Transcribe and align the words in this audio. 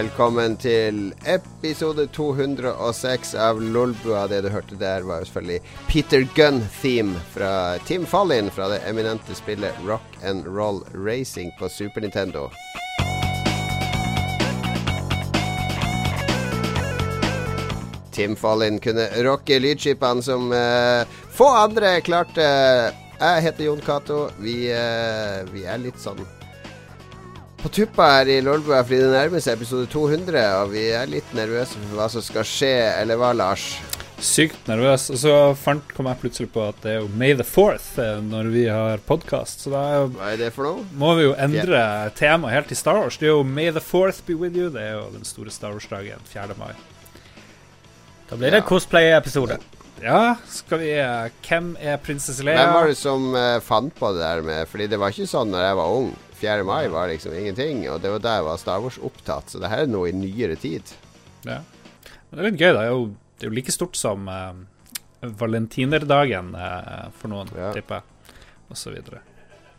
Velkommen 0.00 0.54
til 0.56 1.10
episode 1.28 2.06
206 2.16 3.34
av 3.36 3.58
Lolbua. 3.60 4.22
Det 4.30 4.38
du 4.46 4.48
hørte 4.48 4.78
der, 4.80 5.04
var 5.04 5.20
jo 5.20 5.26
selvfølgelig 5.28 5.74
Peter 5.90 6.24
Gunn-theme 6.38 7.20
fra 7.34 7.50
Tim 7.84 8.06
Fallin 8.08 8.48
fra 8.48 8.70
det 8.72 8.78
eminente 8.88 9.36
spillet 9.36 9.76
Rock 9.84 10.16
and 10.24 10.48
Roll 10.48 10.80
Racing 10.94 11.52
på 11.58 11.68
Super 11.68 12.00
Nintendo. 12.00 12.46
Tim 18.16 18.40
Fallin 18.40 18.80
kunne 18.80 19.10
rocke 19.28 19.60
lydskipene 19.60 20.24
som 20.24 20.48
uh, 20.48 21.04
få 21.28 21.52
andre 21.66 21.98
klarte. 22.00 22.50
Jeg 23.20 23.48
heter 23.50 23.68
Jon 23.68 23.84
Cato. 23.84 24.30
Vi, 24.40 24.62
uh, 24.72 25.44
vi 25.52 25.68
er 25.68 25.82
litt 25.84 26.00
sånn 26.00 26.24
på 27.62 27.68
tuppa 27.68 28.06
her 28.16 28.28
i 28.32 28.40
Lolbua 28.44 28.80
fordi 28.86 29.02
det 29.04 29.12
nærmer 29.12 29.42
seg 29.44 29.58
episode 29.58 29.88
200, 29.92 30.42
og 30.62 30.70
vi 30.72 30.86
er 30.96 31.10
litt 31.10 31.32
nervøse 31.36 31.76
for 31.76 31.96
hva 31.98 32.06
som 32.12 32.24
skal 32.24 32.46
skje, 32.48 32.72
eller 33.02 33.18
hva, 33.20 33.32
Lars? 33.36 33.66
Sykt 34.20 34.66
nervøs. 34.68 35.06
Og 35.14 35.16
så 35.22 35.34
fant, 35.56 35.92
kom 35.96 36.08
jeg 36.10 36.18
plutselig 36.20 36.50
på 36.52 36.60
at 36.68 36.80
det 36.84 36.90
er 36.92 36.98
jo 37.00 37.06
May 37.16 37.32
the 37.38 37.44
Fourth 37.48 37.94
når 38.26 38.50
vi 38.52 38.66
har 38.68 39.00
podkast. 39.08 39.62
Så 39.64 39.72
da 39.72 39.80
Hva 40.12 40.32
er 40.34 40.36
det 40.42 40.50
for 40.52 40.68
noe? 40.68 40.84
må 41.00 41.14
vi 41.16 41.24
jo 41.24 41.32
endre 41.40 41.80
temaet 42.18 42.52
helt 42.58 42.68
til 42.68 42.76
Star 42.76 42.98
Wars. 43.00 43.16
Det 43.16 43.30
er 43.30 43.32
jo 43.32 43.46
May 43.48 43.70
the 43.72 43.80
Fourth 43.80 44.20
be 44.28 44.36
with 44.36 44.56
you. 44.60 44.68
Det 44.74 44.82
er 44.90 44.98
jo 44.98 45.06
den 45.14 45.24
store 45.24 45.48
Star 45.54 45.72
Wars-dagen 45.72 46.20
4. 46.28 46.56
mai. 46.60 46.74
Da 48.28 48.36
blir 48.36 48.52
det 48.52 48.60
Ja. 48.60 48.68
cosplay-episode. 48.68 49.56
Ja, 50.04 50.36
skal 50.48 50.78
vi 50.80 50.92
eh, 51.00 51.30
Hvem 51.44 51.72
er 51.80 51.96
prinsesse 52.00 52.44
Leia? 52.44 52.60
Hvem 52.60 52.74
var 52.76 52.86
det 52.92 52.96
som 53.00 53.34
eh, 53.36 53.58
fant 53.60 53.92
på 53.98 54.12
det 54.16 54.20
der 54.22 54.40
med 54.46 54.68
Fordi 54.68 54.86
det 54.88 54.96
var 55.00 55.12
ikke 55.12 55.26
sånn 55.28 55.50
når 55.52 55.64
jeg 55.66 55.76
var 55.80 55.96
ung. 55.96 56.12
4. 56.40 56.64
mai 56.64 56.88
var 56.92 57.08
liksom 57.12 57.32
ingenting, 57.36 57.84
og 57.92 58.00
det 58.02 58.10
var 58.14 58.22
da 58.24 58.34
jeg 58.38 58.46
var 58.48 58.58
Star 58.62 58.80
Wars-opptatt. 58.84 59.52
Så 59.52 59.60
det 59.62 59.70
her 59.72 59.84
er 59.84 59.90
noe 59.92 60.08
i 60.10 60.16
nyere 60.16 60.56
tid. 60.60 60.82
Ja. 61.44 61.60
Men 62.30 62.32
det 62.32 62.40
er 62.44 62.48
litt 62.50 62.60
gøy, 62.60 62.72
da. 62.72 62.80
Det 62.80 62.86
er 62.86 62.94
jo, 62.94 63.04
det 63.38 63.46
er 63.46 63.50
jo 63.50 63.56
like 63.58 63.74
stort 63.74 63.96
som 63.98 64.28
uh, 64.30 64.52
valentinerdagen 65.40 66.54
uh, 66.56 67.08
for 67.18 67.32
noen, 67.32 67.50
Ja. 67.56 67.72
tipper 67.76 68.00
jeg. 68.00 68.36
Og 68.70 68.78
så 68.78 68.92
videre. 68.94 69.20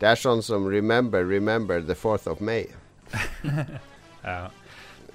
Det 0.02 0.08
er 0.10 0.18
sånn 0.18 0.42
som 0.44 0.66
Remember, 0.68 1.24
remember 1.24 1.80
the 1.80 1.94
4th 1.98 2.26
of 2.30 2.40
May. 2.40 2.66
Ja. 4.22 4.50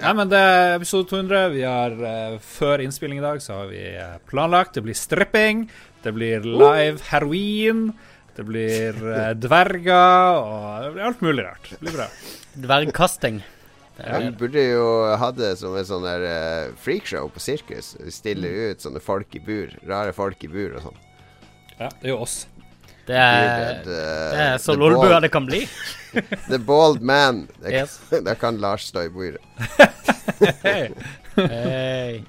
Nei, 0.02 0.10
men 0.14 0.28
det 0.30 0.38
er 0.38 0.74
episode 0.76 1.08
200. 1.10 1.46
Vi 1.54 1.62
har 1.64 1.94
uh, 1.96 2.34
Før 2.44 2.82
innspilling 2.84 3.22
i 3.22 3.24
dag 3.24 3.40
så 3.42 3.62
har 3.62 3.70
vi 3.72 3.80
planlagt. 4.28 4.76
Det 4.76 4.84
blir 4.84 4.98
stripping. 4.98 5.62
Det 6.04 6.12
blir 6.14 6.44
live 6.44 7.00
heroin. 7.08 7.94
Det 8.38 8.44
blir 8.46 8.98
eh, 9.18 9.32
dverger 9.34 10.36
og 10.38 10.84
det 10.84 10.90
blir 10.94 11.06
alt 11.08 11.22
mulig 11.26 11.46
rart. 11.48 11.70
Det 11.72 11.80
blir 11.82 11.96
bra. 11.98 12.06
Dvergkasting. 12.68 13.40
Ja, 13.98 14.20
Vi 14.22 14.30
burde 14.38 14.62
jo 14.62 14.84
ha 15.18 15.32
det 15.34 15.56
som 15.58 15.74
et 15.80 15.88
sånn 15.90 16.06
der 16.06 16.26
eh, 16.28 16.76
freakshow 16.78 17.32
på 17.34 17.42
sirkus. 17.42 17.96
Stille 18.14 18.52
ut 18.70 18.86
sånne 18.86 19.02
folk 19.02 19.34
i 19.34 19.42
bur. 19.42 19.74
Rare 19.90 20.14
folk 20.14 20.44
i 20.46 20.52
bur 20.54 20.78
og 20.78 20.86
sånn. 20.86 21.02
Ja, 21.80 21.90
det 21.90 22.06
er 22.06 22.14
jo 22.14 22.20
oss. 22.28 22.38
Det 23.08 23.16
er, 23.18 23.80
eh, 23.80 23.84
det 23.88 24.46
er 24.46 24.58
så 24.62 24.76
lolbua 24.78 25.18
det 25.24 25.32
kan 25.34 25.48
bli. 25.50 25.64
The 26.52 26.60
bald 26.60 27.02
man. 27.02 27.48
Da 27.64 27.74
Yes. 27.74 27.98
Da 28.28 28.36
kan 28.38 28.62
Lars 28.62 28.90
stå 28.92 29.08
i 29.08 29.14
bordet. 29.14 29.42
Hey. 30.62 30.92
Hey. 31.34 32.20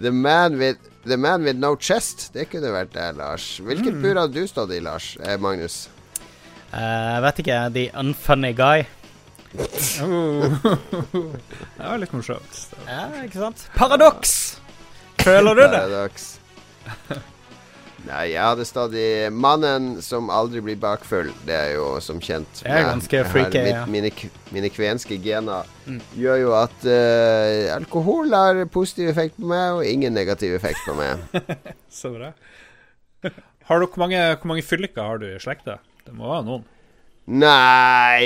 The 0.00 0.10
man 0.12 0.58
with 0.58 0.78
The 1.06 1.16
man 1.16 1.44
with 1.46 1.56
no 1.58 1.76
chest. 1.76 2.32
Det 2.34 2.48
kunne 2.50 2.72
vært 2.74 2.92
det, 2.92 3.12
Lars. 3.16 3.60
Hvilket 3.62 3.94
Mm. 3.94 4.02
bur 4.02 4.18
hadde 4.20 4.34
du 4.34 4.46
stått 4.50 4.72
i, 4.74 4.80
Lars? 4.80 5.16
Eh, 5.22 5.36
Magnus? 5.38 5.88
Jeg 6.72 6.82
Jeg 6.82 7.22
vet 7.22 7.38
ikke. 7.38 7.58
The 7.74 7.90
unfunny 7.94 8.52
guy. 8.52 8.82
Oh. 10.02 10.42
det 11.78 11.86
var 11.86 11.96
litt 12.02 12.12
morsomt. 12.12 12.58
Ja, 12.88 13.06
ikke 13.24 13.38
sant? 13.38 13.68
Paradoks! 13.76 14.58
Føler 15.22 15.54
du 15.54 15.62
det? 15.62 15.70
Paradoks. 15.80 16.26
Nei, 18.06 18.28
jeg 18.32 18.42
hadde 18.42 18.64
stadig 18.68 19.32
'Mannen 19.34 20.00
som 20.02 20.28
aldri 20.30 20.60
blir 20.62 20.76
bakfull'. 20.78 21.32
Det 21.46 21.54
er 21.54 21.72
jo 21.74 21.86
som 22.00 22.20
kjent 22.22 22.62
Det 22.62 22.70
er 22.70 22.84
ganske 22.86 23.24
freaky, 23.32 23.64
ja. 23.72 23.84
Mine, 23.90 24.10
mine 24.54 24.70
kvenske 24.70 25.18
gener 25.22 25.66
Mm. 25.86 26.00
gjør 26.18 26.36
jo 26.40 26.52
at 26.58 26.84
uh, 26.86 27.74
alkohol 27.76 28.30
har 28.34 28.64
positiv 28.66 29.08
effekt 29.08 29.36
på 29.38 29.46
meg, 29.46 29.72
og 29.78 29.84
ingen 29.86 30.12
negativ 30.14 30.54
effekt 30.54 30.78
på 30.86 30.94
meg. 30.98 31.18
Så 31.90 32.10
bra. 32.14 32.32
Har 33.66 33.80
du, 33.80 33.86
hvor, 33.86 33.98
mange, 33.98 34.18
hvor 34.36 34.46
mange 34.50 34.62
fylliker 34.62 35.02
har 35.02 35.18
du 35.18 35.26
i 35.26 35.38
slekta? 35.38 35.78
Det 36.06 36.14
må 36.14 36.26
være 36.30 36.44
noen. 36.46 36.64
Nei, 37.26 38.22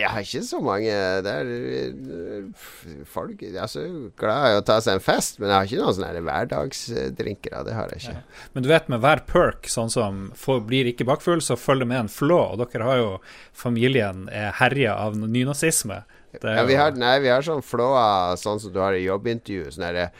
jeg 0.00 0.08
har 0.12 0.20
ikke 0.20 0.42
så 0.44 0.58
mange. 0.60 0.92
Det 1.24 1.32
er 1.32 1.52
eh, 1.80 2.64
folk 3.08 3.40
Jeg 3.40 3.56
er 3.56 3.70
så 3.72 3.84
glad 4.20 4.50
i 4.50 4.58
å 4.58 4.64
ta 4.68 4.76
seg 4.84 4.98
en 4.98 5.04
fest, 5.04 5.38
men 5.40 5.48
jeg 5.48 5.56
har 5.56 5.70
ikke 5.70 5.80
noen 5.80 5.96
sånne 5.96 6.24
hverdagsdrinkere. 6.26 7.14
hverdagsdrinker. 7.14 7.56
Det 7.64 7.76
har 7.78 7.94
jeg 7.94 8.02
ikke. 8.02 8.44
Men 8.52 8.66
du 8.66 8.68
vet 8.68 8.92
med 8.92 9.00
hver 9.00 9.24
perk, 9.30 9.70
sånn 9.72 9.88
som 9.92 10.20
for, 10.36 10.60
blir 10.60 10.92
ikke 10.92 11.08
bakfull, 11.08 11.40
så 11.40 11.56
følger 11.56 11.88
med 11.88 12.02
en 12.02 12.12
flå. 12.12 12.42
Og 12.52 12.60
dere 12.60 12.90
har 12.90 13.00
jo 13.00 13.10
familien 13.56 14.28
er 14.28 14.52
herja 14.60 14.98
av 15.06 15.16
nynazisme. 15.16 16.02
Er 16.36 16.56
Ja, 16.58 16.68
vi 16.68 16.76
har, 16.76 16.92
nei, 17.00 17.16
vi 17.24 17.32
har 17.32 17.44
sånn 17.46 17.64
flåa 17.64 18.36
sånn 18.36 18.60
som 18.60 18.74
du 18.74 18.80
har 18.82 18.92
i 18.92 19.06
jobbintervju. 19.06 19.72
Sånn 19.72 19.88
herre 19.88 20.10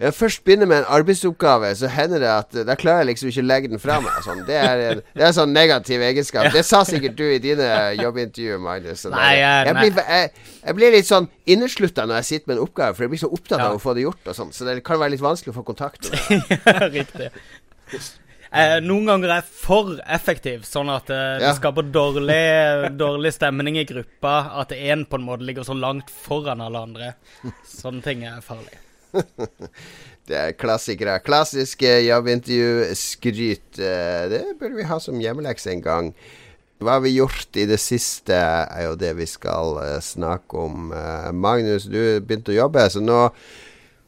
jeg 0.00 0.14
først 0.16 0.42
begynner 0.46 0.66
med 0.70 0.78
en 0.80 0.86
arbeidsoppgave, 0.96 1.74
så 1.76 1.88
hender 1.92 2.22
det 2.22 2.28
at 2.32 2.54
Da 2.66 2.74
klarer 2.80 3.02
jeg 3.04 3.10
liksom 3.10 3.28
ikke 3.28 3.42
å 3.42 3.48
legge 3.50 3.68
den 3.68 3.82
fra 3.82 3.98
meg. 4.00 4.14
Sånn. 4.24 4.38
Det, 4.48 4.56
er 4.56 4.80
en, 4.86 5.02
det 5.12 5.22
er 5.22 5.26
en 5.28 5.36
sånn 5.36 5.52
negativ 5.52 6.00
egenskap. 6.06 6.48
Det 6.54 6.62
sa 6.64 6.80
sikkert 6.88 7.18
du 7.18 7.24
i 7.28 7.38
dine 7.42 7.66
jobbintervjuer, 8.00 8.62
Magnus. 8.64 9.02
Sånn 9.04 9.12
Nei, 9.12 9.34
jeg- 9.42 9.74
nei. 9.74 9.90
blir, 9.90 10.00
jeg, 10.08 10.32
jeg 10.64 10.78
blir 10.80 10.96
litt 10.96 11.10
sånn 11.10 11.28
inneslutta 11.46 12.06
når 12.08 12.22
jeg 12.22 12.30
sitter 12.30 12.48
med 12.52 12.56
en 12.56 12.64
oppgave, 12.64 12.96
for 12.96 13.04
jeg 13.04 13.12
blir 13.12 13.22
så 13.26 13.30
opptatt 13.32 13.60
av 13.60 13.76
å 13.76 13.82
få 13.82 13.94
det 13.94 14.06
gjort. 14.08 14.24
og 14.32 14.34
sånn 14.40 14.52
Så 14.56 14.64
det 14.64 14.80
kan 14.88 14.98
være 14.98 15.10
litt 15.18 15.20
vanskelig 15.28 15.52
å 15.52 15.58
få 15.60 15.66
kontakt 15.68 16.08
med. 16.08 16.58
Riktig. 16.96 17.30
Eh, 18.50 18.80
noen 18.82 19.06
ganger 19.06 19.30
er 19.30 19.38
jeg 19.44 19.50
for 19.60 19.92
effektiv, 20.10 20.64
sånn 20.66 20.88
at 20.90 21.10
eh, 21.14 21.36
det 21.38 21.46
Ja. 21.46 21.54
skaper 21.54 21.86
dårlig, 21.86 22.96
dårlig 22.98 23.30
stemning 23.36 23.76
i 23.78 23.84
gruppa. 23.86 24.32
At 24.64 24.72
én 24.74 25.04
på 25.06 25.20
en 25.20 25.26
måte 25.28 25.46
ligger 25.46 25.62
så 25.62 25.76
langt 25.78 26.10
foran 26.10 26.60
alle 26.64 26.82
andre. 26.88 27.12
Sånne 27.68 28.02
ting 28.02 28.24
er 28.26 28.40
farlig. 28.42 28.74
Det 30.30 30.36
er 30.38 30.52
klassikere. 30.54 31.16
Klassiske 31.26 31.88
jobbintervju-skryt. 32.06 33.80
eh, 33.82 34.28
Det 34.30 34.42
burde 34.60 34.76
vi 34.76 34.86
ha 34.86 34.98
som 35.02 35.18
hjemmelekse 35.20 35.72
en 35.72 35.82
gang. 35.82 36.12
Hva 36.80 36.96
har 36.96 37.02
vi 37.04 37.16
gjort 37.16 37.56
i 37.60 37.66
det 37.68 37.80
siste, 37.82 38.36
er 38.36 38.86
jo 38.86 38.94
det 39.00 39.10
vi 39.18 39.26
skal 39.28 39.80
eh, 39.82 39.96
snakke 40.04 40.62
om. 40.62 40.92
Eh, 40.94 41.32
Magnus, 41.34 41.88
du 41.90 42.20
begynte 42.20 42.54
å 42.54 42.60
jobbe, 42.62 42.86
så 42.92 43.02
nå 43.02 43.18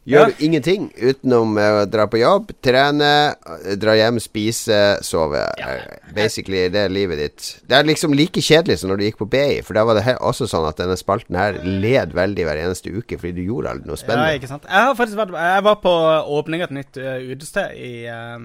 gjør 0.07 0.29
Ja. 0.29 0.35
ingenting 0.41 0.89
utenom 0.99 1.57
eh, 1.59 1.77
å 1.83 1.87
dra 1.91 2.07
på 2.11 2.19
jobb, 2.19 2.51
trene, 2.63 3.11
eh, 3.47 3.75
dra 3.79 3.95
hjem, 3.95 4.19
spise, 4.21 4.99
sove. 5.07 5.43
Ja. 5.59 5.69
Eh, 5.77 6.13
Basically, 6.17 6.69
det 6.69 6.81
er 6.87 6.89
livet 6.93 7.19
ditt. 7.19 7.61
Det 7.67 7.77
er 7.79 7.85
liksom 7.89 8.13
like 8.15 8.41
kjedelig 8.43 8.79
som 8.81 8.91
når 8.91 8.99
du 8.99 9.05
gikk 9.07 9.19
på 9.23 9.29
BI, 9.31 9.61
for 9.63 9.75
da 9.79 9.85
var 9.89 9.95
det 10.01 10.17
også 10.19 10.49
sånn 10.51 10.67
at 10.69 10.77
denne 10.83 10.97
spalten 11.01 11.37
her 11.39 11.61
led 11.65 12.13
veldig 12.13 12.45
hver 12.49 12.61
eneste 12.65 12.91
uke, 12.93 13.17
fordi 13.17 13.33
du 13.39 13.47
gjorde 13.47 13.71
aldri 13.71 13.87
noe 13.89 13.97
spennende. 14.01 14.29
Ja, 14.35 14.39
ikke 14.43 14.51
sant? 14.51 14.67
Jeg 14.69 14.89
har 14.91 14.95
faktisk 14.99 15.17
vært 15.23 15.33
Jeg 15.39 15.63
var 15.71 15.77
på 15.87 15.95
åpning 16.41 16.63
av 16.63 16.71
et 16.71 16.77
nytt 16.83 17.01
utested 17.33 17.77
i, 17.79 18.05
eh, 18.07 18.39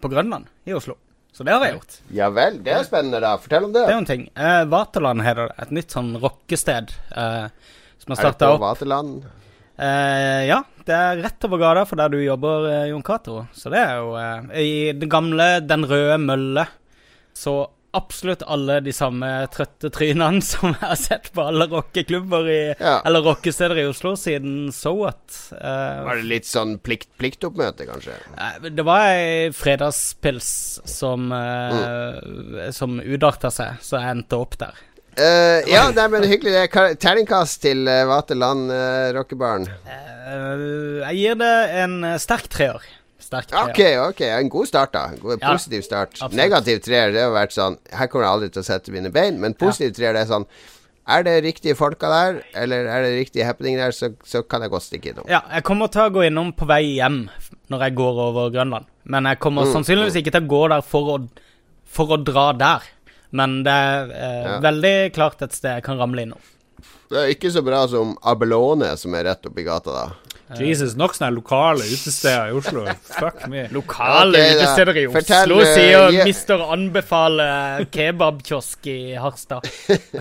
på 0.00 0.10
Grønland 0.10 0.46
i 0.66 0.72
Oslo. 0.72 0.96
Så 1.34 1.42
det 1.44 1.50
har 1.52 1.64
jeg 1.66 1.74
gjort. 1.74 1.94
Ja 2.14 2.28
vel, 2.30 2.60
det 2.62 2.70
er 2.72 2.84
spennende, 2.86 3.18
da. 3.20 3.36
Fortell 3.42 3.64
om 3.64 3.72
det. 3.74 3.80
Det 3.86 3.90
er 3.90 3.96
jo 3.96 4.02
en 4.04 4.06
ting. 4.06 4.28
Vaterland 4.70 5.22
heter 5.26 5.48
det. 5.48 5.54
Et 5.64 5.70
nytt 5.74 5.90
sånn 5.90 6.12
rockested 6.22 6.92
uh, 7.16 7.48
som 7.98 8.12
Er 8.12 8.14
har 8.14 8.14
det 8.14 8.20
starta 8.22 8.46
på 8.46 8.54
opp. 8.54 8.60
Vaterland? 8.62 9.24
Uh, 9.74 10.42
ja, 10.46 10.60
det 10.86 10.94
er 10.96 11.22
rett 11.24 11.44
over 11.48 11.60
gata 11.62 11.84
for 11.88 11.96
der 12.00 12.12
du 12.12 12.18
jobber, 12.22 12.66
eh, 12.70 12.88
Jon 12.90 13.02
Cato. 13.06 13.46
Så 13.56 13.70
det 13.72 13.80
er 13.80 13.96
jo 14.02 14.14
eh, 14.20 14.58
I 14.64 14.74
den 14.92 15.08
gamle 15.12 15.46
Den 15.64 15.86
røde 15.88 16.18
mølle 16.22 16.66
så 17.34 17.64
absolutt 17.94 18.42
alle 18.50 18.80
de 18.82 18.90
samme 18.94 19.28
trøtte 19.54 19.86
trynene 19.94 20.42
som 20.50 20.72
jeg 20.72 20.82
har 20.82 20.98
sett 20.98 21.28
på 21.34 21.44
alle 21.46 21.68
rockeklubber 21.70 22.48
i 22.50 22.58
Ja. 22.78 22.96
Eller 23.06 23.22
rockesteder 23.22 23.78
i 23.78 23.84
Oslo 23.86 24.16
siden 24.18 24.72
So 24.74 24.92
What. 24.98 25.22
Eh, 25.54 26.00
Var 26.08 26.18
det 26.18 26.26
litt 26.30 26.48
sånn 26.50 26.76
plikt, 26.82 27.08
pliktoppmøte, 27.22 27.86
kanskje? 27.86 28.16
Det 28.66 28.86
var 28.86 29.06
ei 29.12 29.50
fredagspils 29.54 30.50
som, 30.90 31.30
eh, 31.32 32.70
som 32.74 32.98
utarta 32.98 33.50
seg, 33.54 33.78
så 33.82 34.00
jeg 34.02 34.16
endte 34.18 34.42
opp 34.42 34.58
der. 34.58 34.74
Eh, 35.16 35.68
ja, 35.70 35.84
nei, 35.94 36.08
men 36.10 36.24
hyggelig. 36.26 36.52
det 36.56 36.64
Ka- 36.72 36.94
Terningkast 36.98 37.60
til 37.62 37.84
uh, 37.86 38.00
Vaterland 38.10 38.70
uh, 38.72 39.12
rockebaren. 39.14 39.68
Uh, 39.86 41.00
jeg 41.06 41.16
gir 41.20 41.40
det 41.40 41.52
en 41.84 41.96
eh, 42.08 42.16
sterk 42.22 42.48
treer. 42.50 42.82
Sterk 43.22 43.46
treer. 43.52 43.70
Ok, 43.70 43.80
ok. 44.10 44.22
En 44.40 44.50
god 44.52 44.66
start, 44.70 44.92
da. 44.96 45.04
God, 45.20 45.38
Ja, 45.40 45.52
positiv 45.54 45.84
start. 45.86 46.16
absolutt. 46.18 46.34
Negativ 46.38 46.80
treer, 46.84 47.12
det 47.14 47.22
har 47.24 47.32
vært 47.34 47.54
sånn 47.56 47.78
Her 47.94 48.08
kommer 48.10 48.26
jeg 48.26 48.32
aldri 48.36 48.48
til 48.54 48.62
å 48.64 48.66
sette 48.66 48.92
mine 48.94 49.10
bein. 49.14 49.38
Men 49.40 49.54
positiv 49.58 49.94
treer, 49.96 50.12
det 50.16 50.24
er 50.26 50.32
sånn 50.32 50.44
Er 51.06 51.22
det 51.26 51.34
riktige 51.44 51.74
folka 51.76 52.08
der, 52.08 52.38
eller 52.56 52.86
er 52.88 53.02
det 53.04 53.14
riktige 53.18 53.44
happening 53.44 53.76
der, 53.76 53.92
så, 53.92 54.08
så 54.24 54.40
kan 54.42 54.62
jeg 54.64 54.70
godt 54.72 54.86
stikke 54.86 55.10
innom. 55.12 55.26
Ja, 55.28 55.42
jeg 55.52 55.64
kommer 55.68 55.90
til 55.92 56.00
å 56.00 56.10
gå 56.14 56.22
innom 56.24 56.52
på 56.56 56.64
vei 56.68 56.82
hjem 56.96 57.26
når 57.68 57.82
jeg 57.86 57.94
går 57.98 58.20
over 58.28 58.48
Grønland. 58.54 58.86
Men 59.04 59.28
jeg 59.28 59.38
kommer 59.44 59.66
Mm, 59.68 59.72
sannsynligvis 59.76 60.16
ikke 60.22 60.32
til 60.32 60.46
å 60.46 60.48
gå 60.48 60.62
der 60.72 60.80
for 60.84 61.10
å, 61.14 61.18
for 61.84 62.14
å 62.16 62.20
dra 62.24 62.46
der. 62.56 62.86
Men 63.34 63.62
det 63.66 63.72
er 63.74 64.12
eh, 64.14 64.42
Ja. 64.46 64.58
veldig 64.62 64.96
klart 65.16 65.42
et 65.42 65.52
sted 65.56 65.80
jeg 65.80 65.84
kan 65.86 65.98
ramle 65.98 66.22
innom. 66.22 66.38
Det 67.10 67.18
er 67.20 67.32
ikke 67.34 67.50
så 67.52 67.60
bra 67.66 67.82
som 67.90 68.14
Abelone, 68.26 68.94
som 68.98 69.14
er 69.14 69.26
rett 69.28 69.46
oppi 69.50 69.64
gata, 69.66 69.92
da. 69.92 70.34
Jesus, 70.60 70.92
nok 71.00 71.14
sånne 71.16 71.32
lokale 71.34 71.86
utesteder 71.88 72.50
i 72.52 72.54
Oslo. 72.54 72.82
Fuck 73.08 73.46
me. 73.50 73.62
Lokale 73.74 74.36
okay, 74.38 74.58
utesteder 74.58 74.98
i 75.00 75.04
Oslo 75.08 75.16
Fortell, 75.18 75.54
sier 75.72 76.12
ja. 76.14 76.26
Mister 76.28 76.60
anbefaler 76.74 77.86
kebabkiosk 77.94 78.86
i 78.92 78.98
Harstad. 79.18 79.66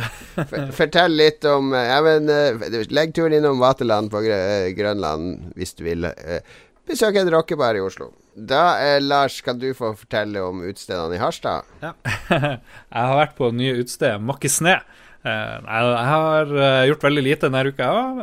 Fortell 0.80 1.18
litt 1.20 1.46
om 1.50 1.74
eh, 1.76 1.90
ja, 1.92 2.00
men, 2.06 2.30
eh, 2.32 2.80
Legg 2.96 3.14
turen 3.16 3.36
innom 3.38 3.60
Vaterland 3.62 4.12
på 4.14 4.24
eh, 4.26 4.72
Grønland 4.78 5.54
hvis 5.60 5.76
du 5.78 5.84
vil. 5.88 6.08
eh, 6.10 6.40
Besøk 6.88 7.16
en 7.20 7.30
rockebar 7.32 7.78
i 7.80 7.84
Oslo. 7.84 8.10
Da, 8.36 8.80
eh, 8.82 9.00
Lars, 9.02 9.42
kan 9.46 9.60
du 9.62 9.70
få 9.78 9.94
fortelle 9.98 10.42
om 10.42 10.64
utestedene 10.66 11.16
i 11.16 11.22
Harstad? 11.22 11.70
Ja. 11.84 11.94
Jeg 12.34 13.08
har 13.10 13.18
vært 13.20 13.38
på 13.38 13.52
nye 13.54 13.78
utested, 13.82 14.22
Makkisne. 14.26 14.80
Eh, 15.24 15.54
jeg, 15.64 16.08
har 16.10 16.50
eh, 16.52 16.86
gjort 16.90 17.06
veldig 17.06 17.22
lite 17.24 17.48
denne 17.48 17.72
uka 17.72 17.86
òg, 17.96 18.18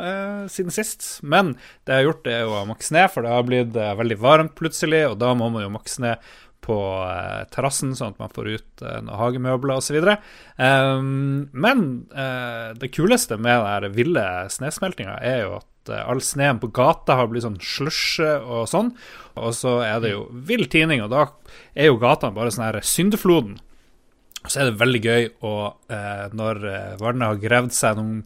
siden 0.53 0.73
sist. 0.75 1.07
Men 1.25 1.55
det 1.87 1.95
jeg 1.95 1.97
har 1.97 2.07
gjort, 2.11 2.27
er 2.29 2.45
å 2.45 2.59
makke 2.69 2.93
ned, 2.93 3.07
for 3.09 3.25
det 3.25 3.31
har 3.33 3.47
blitt 3.47 3.79
eh, 3.79 3.95
veldig 3.97 4.17
varmt 4.21 4.53
plutselig. 4.59 5.07
Og 5.09 5.17
da 5.23 5.31
må 5.33 5.49
man 5.49 5.65
jo 5.65 5.71
makke 5.73 5.95
ned 6.03 6.29
på 6.61 6.77
eh, 7.07 7.41
terrassen, 7.53 7.95
sånn 7.97 8.13
at 8.13 8.21
man 8.21 8.33
får 8.33 8.51
ut 8.51 8.85
eh, 8.85 8.99
noen 9.01 9.17
hagemøbler 9.19 9.81
osv. 9.81 9.97
Men 10.61 11.83
eh, 12.13 12.67
det 12.77 12.91
kuleste 12.93 13.39
med 13.41 13.65
den 13.87 13.97
ville 13.97 14.27
snesmeltinga 14.53 15.17
er 15.25 15.43
jo 15.45 15.57
at 15.57 15.67
eh, 15.89 16.03
all 16.05 16.21
sneen 16.21 16.59
på 16.61 16.69
gata 16.75 17.17
har 17.17 17.31
blitt 17.31 17.45
sånn 17.47 17.59
slusje 17.63 18.35
og 18.43 18.69
sånn. 18.69 18.93
Og 19.39 19.55
så 19.55 19.79
er 19.85 19.99
det 20.03 20.13
jo 20.13 20.27
vill 20.31 20.67
tining, 20.69 21.01
og 21.05 21.11
da 21.13 21.25
er 21.73 21.91
jo 21.91 21.99
gatene 22.01 22.35
bare 22.35 22.53
sånn 22.53 22.67
her 22.67 22.81
syndefloden. 22.85 23.59
Og 24.41 24.49
Så 24.49 24.59
er 24.59 24.71
det 24.71 24.79
veldig 24.81 25.01
gøy 25.05 25.27
å, 25.45 25.53
eh, 25.93 26.29
når 26.33 26.61
eh, 26.65 26.93
vannet 27.01 27.27
har 27.29 27.41
gravd 27.43 27.75
seg 27.77 27.99
noen, 27.99 28.23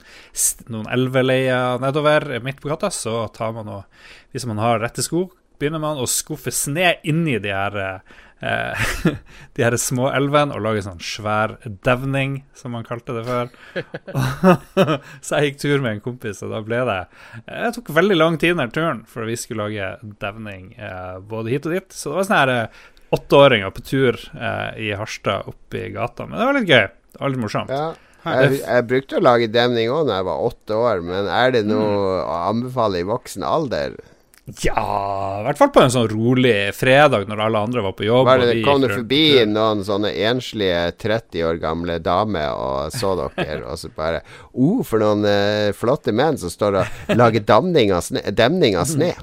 noen 0.72 0.92
elveleier 0.96 1.82
nedover 1.84 2.40
midt 2.44 2.62
på 2.64 2.72
gata, 2.72 2.88
så 2.88 3.26
tar 3.36 3.52
man 3.56 3.68
og, 3.68 4.06
hvis 4.32 4.48
man 4.48 4.62
har 4.64 4.80
rette 4.80 5.04
sko, 5.04 5.28
begynner 5.60 5.84
man 5.84 6.00
å 6.00 6.08
skuffe 6.08 6.54
sne 6.56 6.96
inni 7.08 7.36
de 7.44 7.52
her 7.52 7.76
eh, 7.80 8.16
de 9.56 9.64
her 9.64 9.76
små 9.80 10.10
elvene 10.14 10.54
og 10.56 10.62
lage 10.66 10.84
sånn 10.86 11.00
svær 11.04 11.56
devning, 11.86 12.42
som 12.58 12.76
man 12.76 12.84
kalte 12.88 13.16
det 13.16 13.24
før. 13.28 13.52
så 15.26 15.40
jeg 15.40 15.52
gikk 15.54 15.62
tur 15.64 15.84
med 15.86 15.96
en 15.98 16.04
kompis, 16.06 16.42
og 16.46 16.52
da 16.54 16.60
ble 16.66 16.82
det 16.90 17.00
Det 17.48 17.72
tok 17.78 17.94
veldig 17.96 18.18
lang 18.20 18.38
tid 18.42 18.58
den 18.60 18.74
turen, 18.76 19.04
for 19.10 19.26
vi 19.30 19.38
skulle 19.40 19.68
lage 19.70 19.94
devning 20.22 20.74
eh, 20.78 21.18
både 21.26 21.54
hit 21.56 21.70
og 21.70 21.78
dit. 21.78 21.88
Så 21.96 22.12
det 22.12 22.20
var 22.20 22.28
sånn 22.30 22.40
her 22.42 22.54
eh, 22.56 22.82
åtteåringer 23.16 23.72
på 23.76 23.86
tur 23.88 24.18
eh, 24.36 24.72
i 24.88 24.92
Harstad 25.00 25.48
oppe 25.52 25.86
i 25.88 25.94
gata. 25.96 26.28
Men 26.28 26.42
det 26.42 26.50
var 26.50 26.60
litt 26.60 26.72
gøy. 26.74 26.88
Det 27.16 27.22
var 27.24 27.32
litt 27.34 27.44
morsomt. 27.46 27.72
Ja. 27.72 27.94
Jeg, 28.26 28.56
jeg 28.64 28.86
brukte 28.90 29.20
å 29.20 29.22
lage 29.22 29.48
demning 29.54 29.92
òg 29.94 30.08
da 30.10 30.16
jeg 30.18 30.26
var 30.26 30.46
åtte 30.48 30.78
år, 30.82 31.02
men 31.06 31.28
er 31.30 31.52
det 31.54 31.60
noe 31.70 31.86
Mm. 31.86 32.24
å 32.26 32.38
anbefale 32.50 33.04
i 33.04 33.06
voksen 33.06 33.44
alder? 33.46 33.94
Ja, 34.46 35.40
i 35.40 35.46
hvert 35.48 35.58
fall 35.58 35.72
på 35.74 35.82
en 35.82 35.90
sånn 35.90 36.06
rolig 36.12 36.70
fredag 36.78 37.24
når 37.26 37.40
alle 37.48 37.62
andre 37.66 37.82
var 37.82 37.96
på 37.98 38.06
jobb. 38.06 38.28
Var 38.28 38.44
det, 38.44 38.50
vi 38.60 38.66
kom 38.68 38.84
du 38.84 38.92
forbi 38.92 39.42
noen 39.50 39.82
sånne 39.88 40.12
enslige 40.30 40.84
30 41.02 41.48
år 41.48 41.58
gamle 41.64 41.96
damer 42.06 42.54
og 42.54 42.94
så 42.94 43.16
dere, 43.18 43.64
og 43.66 43.80
så 43.82 43.90
bare 43.96 44.22
oh, 44.54 44.84
for 44.86 45.02
noen 45.02 45.26
eh, 45.26 45.72
flotte 45.74 46.14
menn 46.14 46.38
som 46.38 46.54
står 46.54 46.78
og 46.84 47.16
lager 47.18 47.42
damning 47.42 47.96
av 47.96 48.06
sne, 48.06 48.22
demning 48.38 48.78
av 48.78 48.86
sne. 48.92 49.16